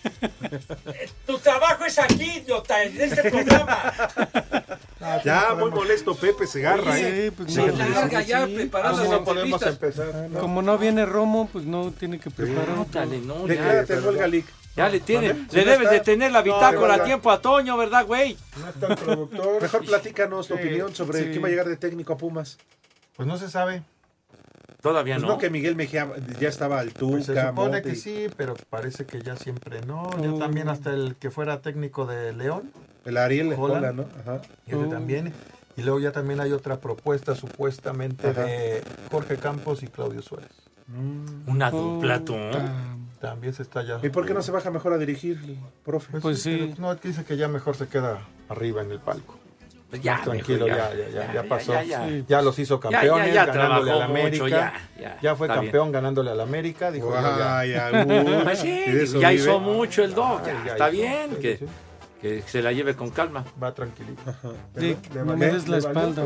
Tu 1.26 1.38
trabajo 1.40 1.86
es 1.86 1.98
aquí, 2.00 2.38
idiota, 2.38 2.84
en 2.84 3.02
este 3.02 3.30
programa. 3.30 3.94
Ya, 5.26 5.54
muy 5.58 5.70
molesto 5.72 6.16
Pepe 6.16 6.48
Segarra, 6.48 6.98
¿eh? 6.98 7.32
pues 7.36 7.54
Sí, 7.54 7.60
no, 7.62 7.72
sí, 7.74 7.78
larga 7.94 8.22
sí, 8.22 8.28
ya 8.28 8.46
sí. 8.46 8.54
preparando 8.56 8.98
¿Cómo 9.00 9.12
las 9.12 9.20
no 9.20 9.26
podemos 9.26 9.62
entrevistas? 9.62 10.08
empezar? 10.08 10.40
Como 10.40 10.62
no 10.62 10.78
viene 10.78 11.06
Romo, 11.06 11.50
pues 11.52 11.66
no 11.66 11.92
tiene 11.92 12.20
que 12.20 12.30
preparar. 12.30 12.66
Pregúntale, 12.66 13.20
no, 13.20 13.46
Declárate 13.46 13.94
ya. 13.94 14.00
el 14.00 14.08
Olga 14.08 14.28
Lick. 14.28 14.46
Ya 14.76 14.90
le 14.90 15.00
tiene, 15.02 15.28
le 15.28 15.34
Sí, 15.34 15.46
debes 15.58 15.80
está. 15.82 15.92
de 15.92 16.00
tener 16.00 16.32
la 16.32 16.40
No, 16.40 16.46
bitácora 16.46 16.98
no, 16.98 17.04
a 17.04 17.06
tiempo 17.06 17.30
a 17.32 17.42
Toño, 17.42 17.78
¿verdad, 17.78 18.06
güey? 18.06 18.38
No 18.58 18.70
está 18.70 18.88
el 18.88 18.96
productor. 18.96 19.62
Mejor 19.62 19.86
platícanos 19.86 20.48
tu 20.48 20.56
Sí, 20.56 20.60
opinión 20.62 20.96
sobre 20.96 21.20
sí. 21.20 21.26
quién 21.32 21.44
va 21.44 21.48
a 21.48 21.52
llegar 21.52 21.68
de 21.68 21.78
técnico 21.78 22.14
a 22.14 22.18
Pumas. 22.18 22.58
Pues 23.16 23.28
no 23.28 23.38
se 23.38 23.50
sabe. 23.50 23.84
Todavía 24.84 25.16
Pues 25.16 25.24
no. 25.24 25.30
no 25.30 25.38
que 25.40 25.50
Miguel 25.50 25.76
Mejía 25.76 26.08
ya 26.40 26.50
estaba 26.50 26.80
al 26.80 26.94
Tuca, 26.94 27.14
Pues 27.14 27.26
se 27.26 27.34
supone 27.34 27.52
Monte 27.54 27.82
que 27.82 27.90
y- 27.92 27.96
sí, 27.96 28.28
pero 28.38 28.54
parece 28.70 29.06
que 29.06 29.22
ya 29.22 29.36
siempre 29.38 29.80
no. 29.88 30.10
Ya 30.22 30.32
Oh. 30.34 30.38
también 30.38 30.68
hasta 30.70 30.92
el 30.94 31.16
que 31.16 31.32
fuera 31.32 31.62
técnico 31.62 32.06
de 32.06 32.34
León. 32.34 32.70
El 33.06 33.18
Ariel 33.18 33.54
Holland, 33.58 33.62
Holland, 33.62 33.98
¿no? 33.98 34.06
Ajá. 34.22 34.42
ese 34.68 34.76
Oh. 34.76 34.90
también. 34.90 35.34
Y 35.78 35.82
luego 35.84 36.00
ya 36.02 36.12
también 36.12 36.40
hay 36.42 36.52
otra 36.52 36.80
propuesta 36.82 37.34
supuestamente 37.34 38.28
Ajá. 38.28 38.44
de 38.44 38.84
Jorge 39.10 39.38
Campos 39.38 39.82
y 39.84 39.88
Claudio 39.88 40.22
Suárez. 40.22 40.52
Una 41.48 41.70
Oh, 41.70 41.96
dupla, 41.96 42.24
tú. 42.24 42.36
También 43.22 43.54
se 43.54 43.64
está 43.64 43.84
ya. 43.84 44.00
¿Y 44.04 44.10
por 44.10 44.26
qué 44.26 44.34
no 44.34 44.42
se 44.42 44.52
baja 44.52 44.70
mejor 44.70 44.92
a 44.92 44.98
dirigir, 44.98 45.58
profe? 45.86 46.20
Pues, 46.20 46.42
sí. 46.44 46.74
pero 46.78 46.82
No, 46.90 46.96
dice 46.96 47.24
que 47.24 47.38
ya 47.38 47.48
mejor 47.48 47.78
se 47.78 47.88
queda 47.88 48.20
arriba 48.50 48.82
en 48.82 48.92
el 48.92 49.00
palco. 49.00 49.40
Pues 49.94 50.02
ya, 50.02 50.22
tranquilo, 50.24 50.66
ya, 50.68 50.76
ya, 50.76 50.90
ya, 50.90 50.96
ya, 50.96 51.10
ya, 51.12 51.28
ya 51.28 51.34
ya, 51.34 51.44
pasó. 51.48 51.72
ya, 51.74 51.84
Ya, 51.84 52.08
ya. 52.28 52.42
los 52.42 52.58
hizo 52.58 52.80
Ya, 52.82 52.90
ya, 52.90 52.98
campeones, 53.00 53.34
ya 53.36 53.46
ganándole 53.46 53.92
al 53.92 53.98
mucho, 54.10 54.20
América. 54.22 54.48
ya, 54.50 54.74
Ya, 55.00 55.18
ya, 55.22 55.36
fue 55.36 55.46
está 55.46 55.60
bien. 55.60 55.66
campeón 55.72 55.92
ganándole 55.92 56.32
al 56.32 56.42
América. 56.42 56.90
Dijo, 56.90 57.14
ya. 57.14 57.92
Pues 58.44 58.64
¿Y 58.64 59.20
ya 59.20 59.32
hizo 59.32 59.60
mucho 59.60 60.04
el 60.04 60.16
ya 60.16 60.72
está 60.72 60.90
hizo, 60.90 60.98
bien, 60.98 61.30
sí, 61.36 61.40
que, 61.40 61.58
sí. 61.58 61.66
que 62.20 62.42
se 62.42 62.64
la 62.64 62.72
lleve 62.72 62.96
con 62.96 63.12
calma. 63.12 63.46
Va 63.62 63.72
tranquilito. 63.72 64.20
Sí, 64.80 64.98
Le 65.14 65.24
no 65.24 65.38
me 65.38 65.46
des 65.46 65.68
la 65.68 65.78
espalda. 65.78 66.24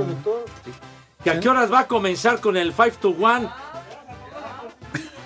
¿Que 1.22 1.32
a 1.32 1.38
qué 1.42 1.50
horas 1.50 1.70
va 1.70 1.80
a 1.82 1.88
comenzar 1.88 2.40
con 2.40 2.56
el 2.56 2.72
5 2.72 2.90
to 3.02 3.10
1? 3.10 3.52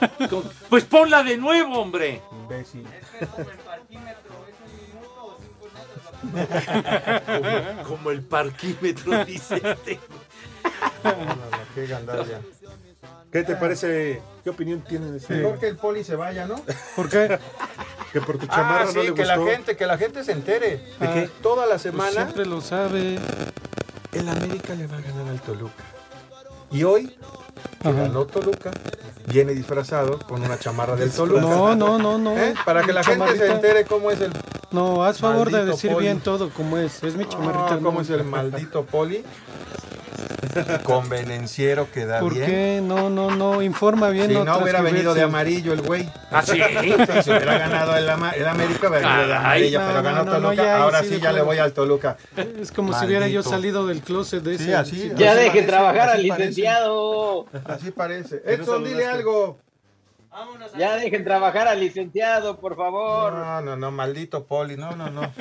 Pues 0.67 0.83
ponla 0.85 1.21
de 1.21 1.37
nuevo, 1.37 1.79
hombre. 1.79 2.23
Imbécil. 2.31 2.87
como, 6.22 7.84
como 7.88 8.11
el 8.11 8.22
parquímetro, 8.22 9.26
dice 9.26 9.55
este. 9.63 9.99
No, 11.03 11.11
no, 11.11 11.26
no, 11.26 11.36
qué 11.76 11.88
gandalla. 11.88 12.39
¿Qué 13.32 13.43
te 13.43 13.55
parece? 13.55 14.22
¿Qué 14.43 14.49
opinión 14.49 14.82
tienen? 14.82 15.15
Este? 15.15 15.36
Mejor 15.36 15.57
que 15.59 15.67
el 15.67 15.78
poli 15.78 16.03
se 16.03 16.15
vaya, 16.15 16.45
¿no? 16.45 16.61
¿Por 16.95 17.09
qué? 17.09 17.39
Que 18.11 18.19
por 18.19 18.38
tu 18.38 18.45
chamarra 18.45 18.82
Ah, 18.82 18.86
no 18.86 18.91
sí, 18.91 18.97
le 18.97 19.03
que 19.05 19.11
gustó. 19.24 19.45
la 19.45 19.51
gente, 19.51 19.78
que 19.78 19.86
la 19.88 19.97
gente 19.97 20.24
se 20.26 20.34
entere. 20.34 20.84
¿De 20.99 21.13
qué? 21.13 21.30
Toda 21.41 21.63
la 21.65 21.72
Pues 21.74 21.82
semana 21.84 22.11
siempre 22.11 22.45
lo 22.45 22.59
sabe. 22.59 23.17
el 24.11 24.28
América 24.30 24.76
le 24.76 24.86
va 24.88 24.97
a 24.97 25.01
ganar 25.01 25.28
al 25.30 25.39
Toluca. 25.41 25.84
Y 26.72 26.84
hoy, 26.84 27.15
que 27.82 27.91
ganó 27.91 28.26
Toluca, 28.26 28.72
viene 29.28 29.53
disfrazado 29.53 30.19
con 30.19 30.41
una 30.41 30.57
chamarra 30.57 30.95
del 30.95 31.11
Toluca. 31.11 31.41
No, 31.41 31.76
no, 31.76 31.97
no, 31.97 32.17
no. 32.17 32.38
¿Eh? 32.38 32.53
Para 32.65 32.84
que 32.84 32.93
la 32.93 33.03
gente 33.03 33.36
se 33.38 33.51
entere 33.51 33.86
cómo 33.86 34.09
es 34.11 34.22
el 34.22 34.32
No, 34.72 35.03
haz 35.03 35.19
favor 35.19 35.51
de 35.51 35.65
decir 35.65 35.91
Poli. 35.91 36.05
bien 36.05 36.22
todo 36.22 36.49
como 36.49 36.78
es. 36.78 37.03
Es 37.03 37.15
mi 37.15 37.26
chamarrita. 37.28 37.76
Cómo 37.76 37.91
no. 37.93 38.01
es 38.01 38.09
el 38.09 38.24
maldito 38.24 38.86
poli. 38.86 39.24
Convenenciero 40.84 41.89
que 41.91 42.05
da 42.05 42.19
¿Por 42.19 42.34
bien. 42.34 42.45
qué? 42.45 42.82
No, 42.84 43.09
no, 43.09 43.32
no. 43.32 43.61
Informa 43.61 44.09
bien. 44.09 44.30
Si 44.30 44.34
no 44.38 44.57
hubiera 44.59 44.82
venido 44.82 45.13
de 45.13 45.22
amarillo 45.24 45.74
el 45.74 45.82
güey. 45.82 46.09
¿Ah, 46.32 46.41
sí? 46.43 46.53
Si 47.24 47.30
hubiera 47.30 47.57
ganado 47.57 47.95
el, 47.95 48.09
ama- 48.09 48.32
el 48.32 48.47
América, 48.47 48.89
hubiera 48.89 49.07
venido 49.53 49.80
de 49.80 49.80
No, 49.80 49.88
pero 49.88 49.97
no, 49.97 50.03
ganó 50.03 50.17
no, 50.17 50.24
no, 50.26 50.32
Toluca. 50.47 50.55
ya, 50.63 50.78
Ahora 50.78 51.03
sí 51.03 51.19
ya 51.22 51.32
le 51.32 51.41
voy 51.41 51.57
al 51.57 51.74
Toluca. 51.74 52.17
Es 52.59 52.72
como 52.72 52.97
si 52.97 53.05
hubiera 53.05 53.28
yo 53.28 53.43
salido 53.43 53.86
del 53.88 54.01
closet 54.01 54.43
de 54.43 54.57
Sí, 54.57 54.63
ese. 54.65 54.76
así. 54.76 54.95
sí. 55.01 55.11
Ya 55.15 55.32
Así 55.32 55.47
parece, 55.47 55.63
trabajar 55.67 56.09
al 56.09 56.24
licenciado. 56.24 57.45
Así 57.65 57.91
parece. 57.91 58.41
Edson, 58.45 58.84
dile 58.84 59.03
saludaste. 59.03 59.24
Ya 60.77 60.95
dejen 60.95 61.23
trabajar 61.23 61.67
al 61.67 61.79
licenciado, 61.79 62.59
por 62.59 62.75
favor. 62.75 63.34
No, 63.34 63.61
no, 63.61 63.75
no, 63.75 63.91
maldito 63.91 64.45
poli. 64.45 64.77
No, 64.77 64.95
no, 64.95 65.09
no. 65.09 65.34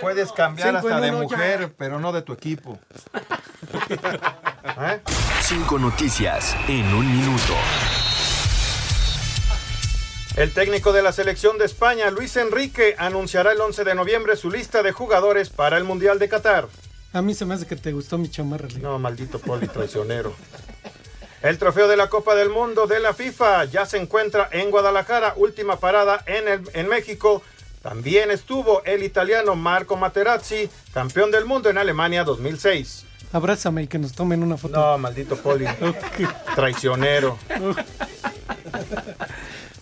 Puedes 0.00 0.32
cambiar 0.32 0.76
hasta 0.76 1.00
de 1.00 1.12
mujer, 1.12 1.74
pero 1.76 1.98
no 1.98 2.12
de 2.12 2.22
tu 2.22 2.32
equipo. 2.32 2.78
¿Eh? 4.80 5.00
Cinco 5.40 5.78
noticias 5.78 6.54
en 6.68 6.84
un 6.94 7.10
minuto. 7.10 7.54
El 10.36 10.52
técnico 10.52 10.92
de 10.92 11.02
la 11.02 11.12
selección 11.12 11.58
de 11.58 11.64
España, 11.64 12.10
Luis 12.10 12.36
Enrique, 12.36 12.96
anunciará 12.98 13.52
el 13.52 13.60
11 13.60 13.84
de 13.84 13.94
noviembre 13.94 14.36
su 14.36 14.50
lista 14.50 14.82
de 14.82 14.90
jugadores 14.90 15.48
para 15.48 15.78
el 15.78 15.84
Mundial 15.84 16.18
de 16.18 16.28
Qatar. 16.28 16.68
A 17.12 17.22
mí 17.22 17.34
se 17.34 17.46
me 17.46 17.54
hace 17.54 17.66
que 17.66 17.76
te 17.76 17.92
gustó 17.92 18.18
mi 18.18 18.28
chamarra. 18.28 18.68
No, 18.80 18.98
maldito 18.98 19.38
poli 19.38 19.68
traicionero. 19.68 20.34
El 21.44 21.58
trofeo 21.58 21.88
de 21.88 21.96
la 21.98 22.08
Copa 22.08 22.34
del 22.34 22.48
Mundo 22.48 22.86
de 22.86 23.00
la 23.00 23.12
FIFA 23.12 23.66
ya 23.66 23.84
se 23.84 23.98
encuentra 23.98 24.48
en 24.50 24.70
Guadalajara, 24.70 25.34
última 25.36 25.78
parada 25.78 26.22
en, 26.24 26.48
el- 26.48 26.70
en 26.72 26.88
México. 26.88 27.42
También 27.82 28.30
estuvo 28.30 28.82
el 28.84 29.02
italiano 29.02 29.54
Marco 29.54 29.94
Materazzi, 29.98 30.70
campeón 30.94 31.30
del 31.30 31.44
mundo 31.44 31.68
en 31.68 31.76
Alemania 31.76 32.24
2006. 32.24 33.04
Abrázame 33.30 33.82
y 33.82 33.86
que 33.88 33.98
nos 33.98 34.12
tomen 34.14 34.42
una 34.42 34.56
foto. 34.56 34.74
No, 34.74 34.96
maldito 34.96 35.36
poli. 35.36 35.66
Traicionero. 36.54 37.36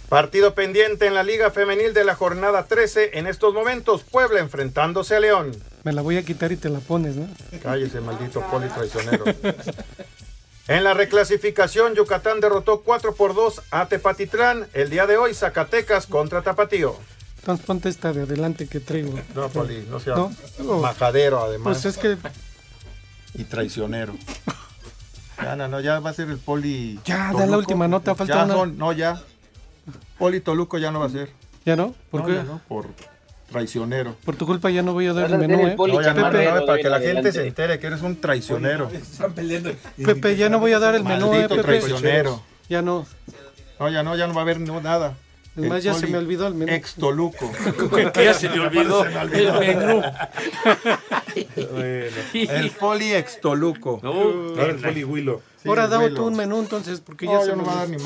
Partido 0.09 0.55
pendiente 0.55 1.07
en 1.07 1.15
la 1.15 1.23
Liga 1.23 1.53
Femenil 1.53 1.95
de 1.95 2.03
la 2.05 2.17
jornada 2.17 2.65
13. 2.65 3.19
En 3.21 3.29
estos 3.29 3.55
momentos, 3.55 4.03
Puebla 4.03 4.41
enfrentándose 4.41 5.15
a 5.15 5.21
León. 5.21 5.53
Me 5.85 5.93
la 5.93 6.03
voy 6.03 6.17
a 6.17 6.25
quitar 6.25 6.51
y 6.51 6.57
te 6.57 6.69
la 6.71 6.81
pones, 6.81 7.15
¿no? 7.15 7.29
Cállese, 7.63 8.01
maldito 8.01 8.41
poli 8.51 8.67
traicionero. 8.69 9.25
En 10.69 10.85
la 10.85 10.95
reclasificación, 10.95 11.95
Yucatán 11.95 12.41
derrotó 12.41 12.81
4 12.83 13.15
por 13.15 13.35
2 13.35 13.63
a 13.71 13.87
Tepatitlán. 13.87 14.69
El 14.75 14.91
día 14.91 15.07
de 15.07 15.17
hoy, 15.17 15.35
Zacatecas 15.35 16.07
contra 16.07 16.43
Tapatío. 16.43 16.97
Entonces 17.41 17.67
ponte 17.67 17.89
esta 17.89 18.13
de 18.13 18.23
adelante 18.23 18.69
que 18.69 18.79
traigo. 18.79 19.19
No, 19.35 19.49
poli, 19.49 19.85
no 19.91 19.99
sea 19.99 20.15
No. 20.15 20.31
majadero, 20.81 21.41
además. 21.43 21.83
Pues 21.83 21.97
es 21.97 21.99
que 21.99 22.17
Y 23.35 23.45
traicionero. 23.45 24.15
Ya, 25.43 25.57
no, 25.57 25.67
no, 25.67 25.81
ya 25.81 25.99
va 25.99 26.11
a 26.11 26.13
ser 26.13 26.29
el 26.29 26.39
poli. 26.39 27.01
Ya, 27.05 27.17
da 27.17 27.33
la 27.33 27.39
Toluco. 27.41 27.59
última 27.59 27.89
nota, 27.89 28.15
falta 28.15 28.33
Ya 28.37 28.45
una. 28.45 28.55
son- 28.55 28.79
no, 28.79 28.93
ya. 28.93 29.21
Poli 30.17 30.41
Toluco 30.41 30.79
ya 30.79 30.93
no 30.93 31.01
va 31.01 31.07
a 31.07 31.09
ser. 31.09 31.33
¿Ya 31.65 31.75
no? 31.75 31.97
¿Por 32.13 32.21
No, 32.21 32.27
qué? 32.29 32.35
ya 32.35 32.43
no, 32.45 32.61
por 32.69 32.87
traicionero. 33.53 34.17
Por 34.25 34.35
tu 34.35 34.47
culpa 34.47 34.71
ya 34.71 34.83
no 34.83 34.93
voy 34.93 35.07
a 35.07 35.13
dar 35.13 35.31
el 35.31 35.39
menú, 35.39 35.67
¿eh? 35.67 35.77
No, 35.79 35.87
ya 36.03 36.13
no, 36.13 36.23
chamarrero 36.23 36.55
no, 36.55 36.61
de 36.63 36.67
para 36.67 36.79
que 36.83 36.89
la 36.89 36.97
gente 36.99 37.11
adelante. 37.11 37.33
se 37.33 37.47
entere 37.47 37.79
que 37.79 37.87
eres 37.87 38.03
un 38.03 38.17
traicionero. 38.21 38.91
Están 38.93 39.33
peleando. 39.35 39.71
Pepe, 40.05 40.37
ya 40.37 40.49
no 40.49 40.59
voy 40.59 40.73
a 40.73 40.79
dar 40.81 40.95
el 40.97 41.05
menú, 41.05 41.33
¿eh, 41.35 41.49
Pepe? 41.49 41.63
traicionero. 41.63 42.43
Ya 42.69 42.83
no. 42.83 43.07
No, 43.79 43.89
ya 43.91 44.03
no, 44.03 44.17
ya 44.17 44.27
no 44.27 44.35
va 44.35 44.41
a 44.41 44.43
haber 44.43 44.59
no- 44.61 44.81
nada. 44.81 45.15
Además, 45.57 45.83
ya 45.83 45.93
se 45.93 46.07
me 46.07 46.17
olvidó 46.19 46.47
el 46.47 46.55
menú. 46.55 46.73
Ex 46.73 46.95
Toluco. 46.95 47.51
Que 48.15 48.25
ya 48.25 48.33
se 48.35 48.49
le 48.49 48.59
olvidó 48.61 49.05
el 49.05 49.53
menú. 49.61 50.03
El 52.33 52.71
poli 52.71 53.13
ex 53.15 53.41
Toluco. 53.41 54.01
No, 54.03 54.13
Ahora 54.13 54.67
el 54.71 54.77
poli 54.81 55.05
Huilo. 55.05 55.43
Sí, 55.63 55.69
Ahora 55.69 55.87
dame 55.87 56.11
tú 56.11 56.27
un 56.27 56.35
menú 56.35 56.59
entonces, 56.59 57.01
porque 57.01 57.27
ya 57.27 57.41
se 57.43 57.51
no 57.51 57.57
me 57.59 57.65
va 57.65 57.73
a 57.73 57.77
dar 57.77 57.89
olvidó. 57.89 57.97
ni 57.97 58.03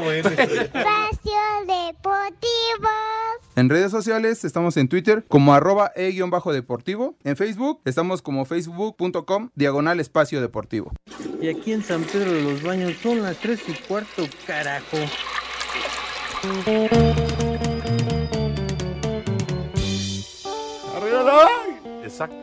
bueno. 0.00 0.28
Espacio 0.30 1.42
Deportivo. 1.66 2.88
En 3.58 3.68
redes 3.68 3.90
sociales 3.90 4.44
estamos 4.44 4.76
en 4.76 4.88
Twitter 4.88 5.24
como 5.26 5.52
arroba 5.52 5.90
e-deportivo. 5.96 7.16
En 7.24 7.36
Facebook 7.36 7.80
estamos 7.86 8.22
como 8.22 8.44
facebook.com 8.44 9.50
diagonal 9.56 9.98
espacio 9.98 10.40
deportivo. 10.40 10.92
Y 11.42 11.48
aquí 11.48 11.72
en 11.72 11.82
San 11.82 12.04
Pedro 12.04 12.30
de 12.34 12.42
los 12.42 12.62
Baños 12.62 12.94
son 13.02 13.20
las 13.20 13.36
3 13.38 13.60
y 13.66 13.72
cuarto, 13.88 14.28
carajo. 14.46 14.96
Exacto. 22.04 22.36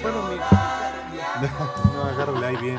Bueno, 0.00 0.28
mi... 0.30 0.36
No, 1.94 2.04
agárrale 2.04 2.46
ahí 2.46 2.56
bien. 2.56 2.78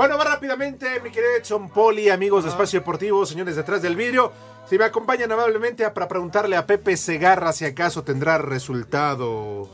Bueno, 0.00 0.16
va 0.16 0.24
rápidamente, 0.24 0.98
mi 1.02 1.10
querido 1.10 1.34
Edson 1.36 1.68
Poli, 1.68 2.08
amigos 2.08 2.44
de 2.44 2.48
Espacio 2.48 2.80
Deportivo, 2.80 3.26
señores 3.26 3.54
detrás 3.54 3.82
del 3.82 3.96
vidrio. 3.96 4.32
Si 4.66 4.78
me 4.78 4.86
acompañan 4.86 5.30
amablemente 5.30 5.84
a- 5.84 5.92
para 5.92 6.08
preguntarle 6.08 6.56
a 6.56 6.64
Pepe 6.66 6.96
Segarra 6.96 7.52
si 7.52 7.66
acaso 7.66 8.02
tendrá 8.02 8.38
resultado. 8.38 9.68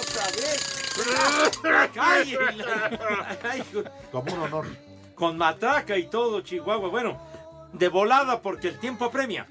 Otra 0.00 0.26
vez. 0.36 0.84
Como 4.10 4.32
un 4.32 4.40
honor. 4.40 4.66
Con 5.14 5.36
matraca 5.36 5.96
y 5.96 6.06
todo, 6.06 6.40
Chihuahua. 6.40 6.88
Bueno, 6.88 7.20
de 7.72 7.88
volada 7.88 8.40
porque 8.40 8.68
el 8.68 8.78
tiempo 8.78 9.04
apremia. 9.04 9.46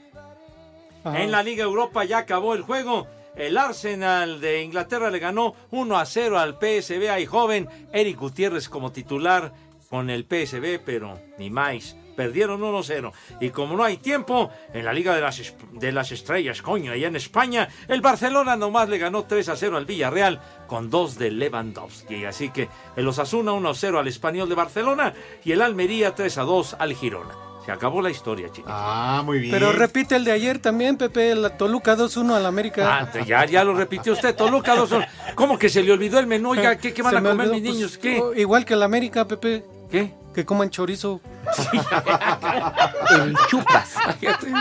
Ajá. 1.04 1.22
En 1.22 1.32
la 1.32 1.44
Liga 1.44 1.64
Europa 1.64 2.04
ya 2.06 2.20
acabó 2.20 2.54
el 2.54 2.62
juego. 2.62 3.08
El 3.36 3.58
Arsenal 3.58 4.40
de 4.40 4.62
Inglaterra 4.62 5.10
le 5.10 5.20
ganó 5.20 5.56
1 5.72 5.98
a 5.98 6.06
0 6.06 6.40
al 6.40 6.60
PSV. 6.60 7.10
Hay 7.10 7.26
joven 7.26 7.68
Eric 7.92 8.20
Gutiérrez 8.20 8.70
como 8.70 8.92
titular 8.92 9.54
con 9.90 10.10
el 10.10 10.24
PSV, 10.24 10.80
pero 10.86 11.20
ni 11.38 11.50
más. 11.50 11.96
Perdieron 12.16 12.62
1-0. 12.62 13.12
Y 13.40 13.50
como 13.50 13.76
no 13.76 13.84
hay 13.84 13.98
tiempo, 13.98 14.50
en 14.74 14.86
la 14.86 14.94
Liga 14.94 15.16
de 15.16 15.22
las, 15.22 15.54
de 15.72 15.92
las 15.92 16.12
Estrellas, 16.12 16.62
coño, 16.62 16.92
allá 16.92 17.08
en 17.08 17.16
España, 17.16 17.68
el 17.88 18.02
Barcelona 18.02 18.56
nomás 18.56 18.90
le 18.90 18.98
ganó 18.98 19.24
3 19.26 19.50
a 19.50 19.56
0 19.56 19.78
al 19.78 19.86
Villarreal 19.86 20.42
con 20.68 20.90
dos 20.90 21.18
de 21.18 21.32
Lewandowski. 21.32 22.26
Así 22.26 22.50
que 22.50 22.70
el 22.96 23.08
Osasuna 23.08 23.54
1 23.54 23.70
a 23.70 23.74
0 23.76 24.00
al 24.00 24.08
Español 24.08 24.50
de 24.50 24.56
Barcelona 24.56 25.14
y 25.44 25.52
el 25.52 25.62
Almería 25.62 26.14
3 26.16 26.38
a 26.38 26.42
2 26.44 26.76
al 26.80 26.94
Girona. 26.94 27.34
Se 27.66 27.72
acabó 27.72 28.02
la 28.02 28.10
historia, 28.10 28.50
chicos. 28.52 28.70
Ah, 28.74 29.22
muy 29.26 29.40
bien. 29.40 29.52
Pero 29.54 29.72
repite 29.72 30.18
el 30.18 30.26
de 30.26 30.34
ayer 30.34 30.60
también, 30.60 30.98
Pepe, 30.98 31.34
la 31.34 31.56
Toluca 31.58 31.96
2-1 31.96 32.36
al 32.36 32.46
América. 32.46 33.08
Ah, 33.14 33.20
ya, 33.26 33.46
ya 33.46 33.64
lo 33.64 33.74
repitió 33.74 34.12
usted, 34.12 34.36
Toluca 34.36 34.76
2 34.76 34.90
¿Cómo 35.36 35.58
que 35.58 35.70
se 35.70 35.82
le 35.82 35.94
olvidó 35.94 36.20
el 36.20 36.28
menú? 36.28 36.52
Oiga, 36.52 36.78
¿qué, 36.78 36.94
qué 36.94 37.02
van 37.02 37.12
Se 37.12 37.18
a 37.18 37.22
me 37.22 37.30
comer 37.30 37.48
olvidó, 37.48 37.62
mis 37.62 37.64
pues, 37.70 37.76
niños? 37.78 37.98
¿Qué? 37.98 38.20
o- 38.20 38.34
Igual 38.34 38.66
que 38.66 38.74
el 38.74 38.84
América, 38.84 39.26
Pepe. 39.26 39.64
¿Qué? 39.94 40.12
Que 40.34 40.44
coman 40.44 40.72
chorizo. 40.72 41.22
El 43.12 43.36
chupas. 43.48 43.94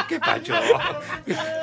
¿Qué 0.06 0.20
pacho? 0.20 0.52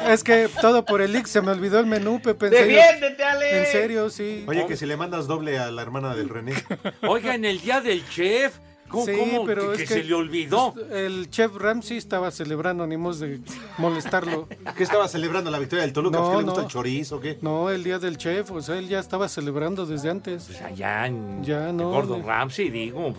Es 0.08 0.24
que 0.24 0.50
todo 0.60 0.84
por 0.84 1.04
el 1.04 1.16
Ix 1.16 1.30
se 1.30 1.42
me 1.42 1.52
olvidó 1.52 1.80
el 1.80 1.86
menú, 1.86 2.20
Pepe. 2.20 2.48
En 2.48 2.54
serio. 2.54 2.78
¡Defiéndete, 2.82 3.24
Ale! 3.24 3.60
En 3.60 3.72
serio, 3.72 4.10
sí. 4.10 4.44
Oye, 4.48 4.66
que 4.66 4.76
si 4.76 4.88
le 4.88 4.98
mandas 4.98 5.28
doble 5.28 5.60
a 5.60 5.70
la 5.70 5.84
hermana 5.84 6.16
del 6.16 6.30
René. 6.30 6.54
Oiga, 7.08 7.36
en 7.36 7.46
el 7.46 7.62
día 7.62 7.80
del 7.82 8.04
chef, 8.10 8.58
¿cómo, 8.88 9.06
Sí, 9.06 9.12
cómo 9.16 9.46
pero 9.46 9.74
que, 9.74 9.84
es 9.84 9.88
que 9.90 9.94
se 10.00 10.04
le 10.04 10.16
olvidó? 10.16 10.74
pues, 10.74 10.90
El 10.92 11.30
chef 11.30 11.56
Ramsey 11.56 11.98
estaba 11.98 12.32
celebrando, 12.32 12.88
ni 12.88 12.98
modo 12.98 13.14
de 13.20 13.40
molestarlo. 13.78 14.48
¿Qué 14.76 14.82
estaba 14.84 15.08
celebrando 15.08 15.52
la 15.52 15.60
victoria 15.60 15.84
del 15.84 15.94
Toluca? 15.94 16.18
No, 16.18 16.24
¿Por 16.24 16.32
qué 16.32 16.38
le 16.40 16.44
gusta 16.46 16.62
no. 16.62 16.66
el 16.66 16.72
chorizo 16.74 17.18
o 17.18 17.20
qué? 17.20 17.38
No, 17.44 17.70
el 17.70 17.84
día 17.84 18.00
del 18.00 18.18
chef, 18.18 18.50
o 18.50 18.62
sea, 18.64 18.80
él 18.80 18.88
ya 18.88 18.98
estaba 18.98 19.30
celebrando 19.30 19.86
desde 19.86 20.10
antes. 20.10 20.50
Allá 20.62 21.06
en 21.06 21.44
Ya, 21.44 21.72
no, 21.72 21.92
Gordon 21.92 22.26
Ramsay, 22.26 22.70
digo. 22.72 23.14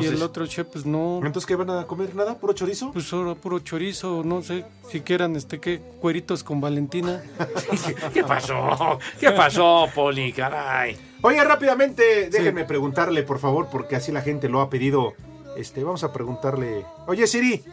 Y 0.00 0.06
el 0.06 0.22
otro 0.22 0.46
chef, 0.46 0.66
pues 0.72 0.84
no. 0.84 1.20
¿Entonces 1.24 1.46
qué 1.46 1.54
van 1.54 1.70
a 1.70 1.86
comer? 1.86 2.14
¿Nada? 2.14 2.38
¿Puro 2.38 2.52
chorizo? 2.52 2.92
Pues 2.92 3.12
ahora 3.12 3.34
puro 3.34 3.60
chorizo, 3.60 4.22
no 4.24 4.42
sé 4.42 4.64
si 4.90 5.00
quieran, 5.00 5.36
este, 5.36 5.60
qué, 5.60 5.80
cueritos 6.00 6.42
con 6.42 6.60
Valentina. 6.60 7.22
¿qué 8.12 8.24
pasó? 8.24 8.98
¿Qué 9.20 9.30
pasó, 9.30 9.86
Poli? 9.94 10.32
Caray. 10.32 10.96
Oye, 11.22 11.42
rápidamente, 11.42 12.28
déjenme 12.30 12.64
preguntarle, 12.64 13.22
por 13.22 13.38
favor, 13.38 13.68
porque 13.70 13.96
así 13.96 14.12
la 14.12 14.22
gente 14.22 14.48
lo 14.48 14.60
ha 14.60 14.70
pedido. 14.70 15.14
Este, 15.56 15.82
vamos 15.84 16.04
a 16.04 16.12
preguntarle. 16.12 16.84
Oye, 17.06 17.26
Siri. 17.26 17.64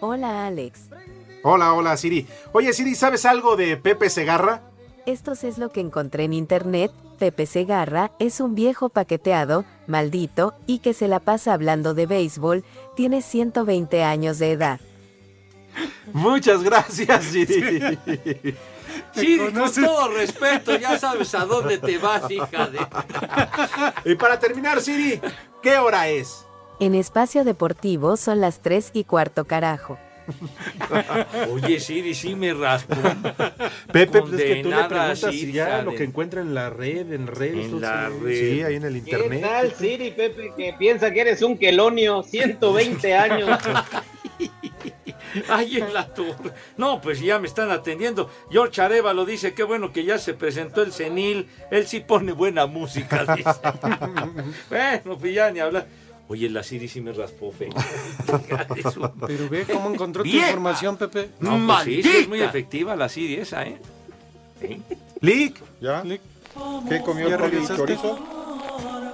Hola 0.00 0.46
Alex, 0.46 0.90
Hola, 1.42 1.72
hola, 1.72 1.96
Siri. 1.96 2.26
Oye, 2.52 2.72
Siri, 2.72 2.94
¿sabes 2.94 3.24
algo 3.24 3.56
de 3.56 3.76
Pepe 3.76 4.10
Segarra? 4.10 4.62
esto 5.06 5.32
es 5.32 5.56
lo 5.58 5.70
que 5.70 5.80
encontré 5.80 6.24
en 6.24 6.32
internet. 6.32 6.90
Pepe 7.16 7.46
Segarra 7.46 8.12
es 8.18 8.40
un 8.40 8.54
viejo 8.54 8.88
paqueteado, 8.88 9.64
maldito, 9.86 10.54
y 10.66 10.78
que 10.78 10.94
se 10.94 11.08
la 11.08 11.20
pasa 11.20 11.52
hablando 11.52 11.94
de 11.94 12.06
béisbol, 12.06 12.64
tiene 12.94 13.22
120 13.22 14.04
años 14.04 14.38
de 14.38 14.52
edad. 14.52 14.80
Muchas 16.12 16.62
gracias, 16.62 17.24
Siri. 17.24 17.98
Sí, 19.14 19.38
con 19.54 19.72
todo 19.72 20.08
respeto, 20.08 20.76
ya 20.76 20.98
sabes 20.98 21.34
a 21.34 21.44
dónde 21.44 21.78
te 21.78 21.98
vas, 21.98 22.30
hija 22.30 22.68
de... 22.68 22.78
Y 24.04 24.14
para 24.14 24.38
terminar, 24.38 24.80
Siri, 24.80 25.20
¿qué 25.62 25.78
hora 25.78 26.08
es? 26.08 26.44
En 26.78 26.94
espacio 26.94 27.44
deportivo 27.44 28.16
son 28.16 28.40
las 28.40 28.60
3 28.60 28.90
y 28.92 29.04
cuarto 29.04 29.46
carajo. 29.46 29.98
Oye, 31.50 31.80
Siri, 31.80 32.14
sí 32.14 32.34
me 32.34 32.52
raspo. 32.54 32.94
Pepe, 33.92 34.22
pues 34.22 34.32
es 34.34 34.42
que 34.42 34.62
tú 34.62 34.70
le 34.70 34.76
preguntas 34.76 35.20
Siri, 35.20 35.38
si 35.38 35.52
ya 35.52 35.82
lo 35.82 35.94
que 35.94 36.04
encuentra 36.04 36.40
en 36.40 36.54
la 36.54 36.70
red, 36.70 37.12
en 37.12 37.26
redes. 37.26 37.66
En 37.66 37.80
la 37.80 38.08
sí, 38.10 38.24
red. 38.24 38.40
Sí, 38.40 38.62
ahí 38.62 38.76
en 38.76 38.84
el 38.84 38.92
¿Qué 38.92 38.98
internet. 39.10 39.40
tal, 39.42 39.72
Siri, 39.72 40.10
Pepe, 40.10 40.52
que 40.56 40.74
piensa 40.78 41.10
que 41.10 41.20
eres 41.20 41.42
un 41.42 41.56
quelonio, 41.58 42.22
120 42.22 43.14
años? 43.14 43.58
Ay, 45.48 45.78
en 45.78 45.92
la 45.92 46.06
torre. 46.06 46.52
No, 46.76 47.00
pues 47.00 47.20
ya 47.20 47.38
me 47.38 47.46
están 47.46 47.70
atendiendo. 47.70 48.30
George 48.50 48.80
Arevalo 48.80 49.24
dice, 49.24 49.54
qué 49.54 49.62
bueno 49.62 49.92
que 49.92 50.04
ya 50.04 50.18
se 50.18 50.34
presentó 50.34 50.82
el 50.82 50.92
senil. 50.92 51.48
Él 51.70 51.86
sí 51.86 52.00
pone 52.00 52.32
buena 52.32 52.66
música, 52.66 53.24
dice. 53.34 53.50
bueno, 54.70 55.18
pues 55.18 55.34
ya 55.34 55.50
ni 55.50 55.60
hablar. 55.60 55.86
Oye, 56.28 56.48
la 56.50 56.62
Siri 56.62 56.88
sí 56.88 57.00
me 57.00 57.12
raspó, 57.12 57.52
fe. 57.52 57.68
Pero 59.26 59.48
ve 59.48 59.64
cómo 59.64 59.92
encontró 59.92 60.24
tu 60.24 60.28
información, 60.28 60.96
Pepe. 60.96 61.30
No, 61.38 61.64
pues 61.66 61.84
sí, 61.84 62.02
sí, 62.02 62.16
es 62.18 62.28
muy 62.28 62.40
efectiva 62.40 62.96
la 62.96 63.08
Siri 63.08 63.36
esa, 63.36 63.64
¿eh? 63.64 63.78
Sí. 64.60 64.82
Lick. 65.20 65.62
¿Ya? 65.80 66.02
Lick. 66.02 66.20
¿Qué 66.88 67.00
comió 67.02 67.28
¿Ya 67.28 67.38
Poli? 67.38 67.64
¿Chorizo? 67.64 68.18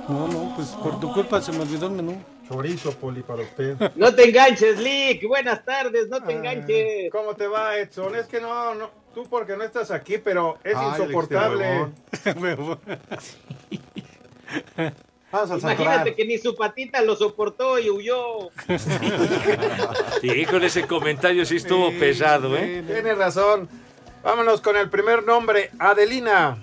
No, 0.08 0.26
no, 0.28 0.52
pues 0.56 0.68
por 0.68 0.98
tu 1.00 1.12
culpa 1.12 1.40
se 1.42 1.52
me 1.52 1.60
olvidó 1.60 1.86
el 1.86 1.92
menú. 1.92 2.22
Chorizo, 2.48 2.92
Poli, 2.92 3.22
para 3.22 3.42
usted. 3.42 3.76
No 3.94 4.14
te 4.14 4.28
enganches, 4.28 4.78
Lick. 4.78 5.26
Buenas 5.26 5.64
tardes, 5.64 6.08
no 6.08 6.22
te 6.22 6.32
enganches. 6.32 7.10
¿Cómo 7.10 7.34
te 7.34 7.46
va, 7.46 7.76
Edson? 7.76 8.14
Es 8.16 8.26
que 8.26 8.40
no, 8.40 8.74
no, 8.74 8.90
tú 9.14 9.24
porque 9.28 9.56
no 9.56 9.64
estás 9.64 9.90
aquí, 9.90 10.18
pero 10.18 10.58
es 10.64 10.74
Ay, 10.76 10.88
insoportable. 10.88 11.88
Vamos 15.32 15.50
al 15.50 15.58
Imagínate 15.60 16.14
que 16.14 16.26
ni 16.26 16.36
su 16.38 16.54
patita 16.54 17.00
lo 17.02 17.16
soportó 17.16 17.78
y 17.78 17.88
huyó. 17.88 18.50
Sí, 20.20 20.44
con 20.44 20.62
ese 20.62 20.86
comentario 20.86 21.44
sí 21.46 21.56
estuvo 21.56 21.90
pesado, 21.98 22.56
¿eh? 22.56 22.84
Tienes 22.86 23.16
razón. 23.16 23.68
Vámonos 24.22 24.60
con 24.60 24.76
el 24.76 24.88
primer 24.90 25.24
nombre, 25.24 25.70
Adelina. 25.78 26.62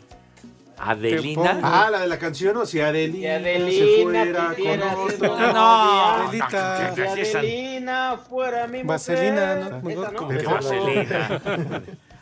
Adelina. 0.78 1.60
Ah, 1.62 1.90
la 1.92 2.00
de 2.00 2.08
la 2.08 2.18
canción, 2.18 2.56
o 2.56 2.66
si 2.66 2.80
Adelina, 2.80 3.40
Si 3.40 3.46
Adelina 3.46 3.70
se 3.70 4.04
fuera 4.04 4.56
con 4.56 5.00
otro. 5.00 5.28
novia. 5.28 5.54
No, 5.54 6.06
Adelita. 6.06 6.96
Si 6.96 7.02
Adelina 7.02 8.18
fuera 8.30 8.68
mi 8.68 8.84
mujer. 8.84 8.86
Vaselina, 8.86 9.56
¿no? 9.56 9.90
Esa 9.90 10.12
no. 10.12 10.28
vaselina. 10.54 11.42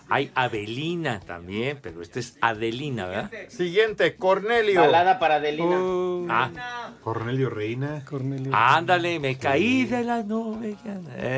Hay 0.09 0.31
Avelina 0.35 1.19
también, 1.19 1.79
pero 1.81 2.01
este 2.01 2.21
es 2.21 2.37
Adelina, 2.39 3.05
¿verdad? 3.07 3.31
Siguiente, 3.49 4.15
Cornelio. 4.15 4.79
Balada 4.81 5.19
para 5.19 5.35
Adelina. 5.35 5.77
Oh, 5.79 6.25
Ah, 6.29 6.91
Cornelio 7.03 7.49
Reina. 7.49 8.03
Cornelio. 8.05 8.51
ándale, 8.55 9.19
me 9.19 9.37
caí 9.37 9.85
de 9.85 10.03
la 10.03 10.23
nube. 10.23 10.75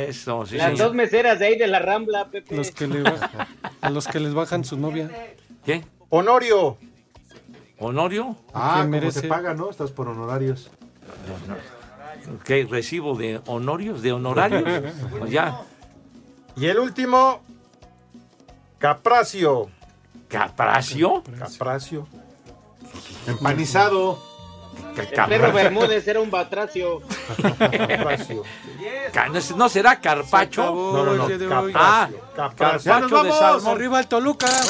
Eso, 0.08 0.46
sí, 0.46 0.56
Las 0.58 0.68
señor. 0.72 0.88
dos 0.88 0.94
meseras 0.96 1.40
de 1.40 1.48
ahí 1.48 1.58
de 1.58 1.68
la 1.68 1.80
Rambla, 1.80 2.30
Pepe. 2.30 2.56
Los 2.56 2.72
que 2.72 2.88
le 2.88 3.02
bajan, 3.02 3.48
a 3.82 3.90
los 3.90 4.08
que 4.08 4.20
les 4.20 4.34
bajan 4.36 4.64
su 4.64 4.78
novia. 4.78 5.10
¿Qué? 5.66 5.84
Honorio. 6.10 6.78
¿Honorio? 7.80 8.36
Ah, 8.54 8.74
¿Quién 8.76 8.88
como 8.88 8.92
merece? 8.92 9.22
se 9.22 9.28
paga, 9.28 9.54
¿no? 9.56 9.70
Estás 9.70 9.92
por 9.92 10.08
honorarios. 10.10 10.70
¿Qué? 12.46 12.68
¿Recibo 12.70 13.16
de 13.18 13.42
honorios? 13.48 14.02
¿De 14.02 14.12
honorarios? 14.12 14.64
Pues 15.20 15.32
ya. 15.32 15.62
Y 16.56 16.66
el 16.66 16.78
último, 16.80 17.42
Capracio. 18.80 19.70
¿Capracio? 20.30 21.24
Capracio. 21.38 22.08
Empanizado. 23.28 24.28
Perro 24.96 25.52
Bermúdez 25.54 26.08
era 26.08 26.20
un 26.20 26.32
batracio. 26.32 27.02
Capracio. 27.60 28.44
Ca- 29.14 29.28
¿no- 29.30 29.40
¿No 29.56 29.70
será 29.70 30.00
Carpacho? 30.00 30.62
acabó 30.64 30.94
No, 30.94 31.04
no, 31.06 31.14
no. 31.16 31.60
hoy. 31.62 31.74
Ah, 31.76 32.10
Capracio. 32.36 32.92
Carpacho 32.92 33.24
de 33.24 33.30
vamos! 33.30 33.66
Arriba 33.66 34.00
el 34.00 34.08
Toluca. 34.08 34.48
Ah, 34.48 34.62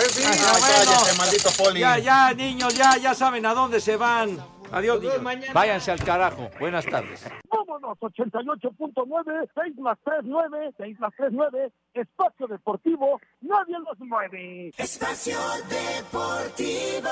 bueno. 0.59 0.91
cállate, 0.91 1.17
maldito 1.17 1.49
Poli. 1.57 1.79
Ya, 1.79 1.97
ya, 1.99 2.33
niños, 2.33 2.73
ya, 2.73 2.97
ya 2.97 3.13
saben 3.13 3.45
a 3.45 3.53
dónde 3.53 3.79
se 3.79 3.95
van. 3.97 4.39
Adiós, 4.71 5.01
niños. 5.01 5.21
mañana. 5.21 5.53
Váyanse 5.53 5.91
al 5.91 6.03
carajo. 6.03 6.49
Buenas 6.59 6.85
tardes. 6.85 7.27
Vámonos, 7.49 7.97
88.9, 7.99 9.49
6 9.55 9.77
más 9.77 9.97
3, 10.03 10.19
9, 10.23 10.73
6 10.77 10.99
más 10.99 11.13
3, 11.17 11.29
9, 11.31 11.71
espacio 11.93 12.47
deportivo, 12.47 13.19
nadie 13.41 13.77
los 13.79 13.99
mueve. 13.99 14.71
Espacio 14.77 15.37
Deportivo. 15.69 17.09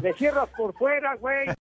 Le 0.00 0.14
cierras 0.14 0.48
por 0.56 0.72
fuera, 0.74 1.14
güey. 1.16 1.46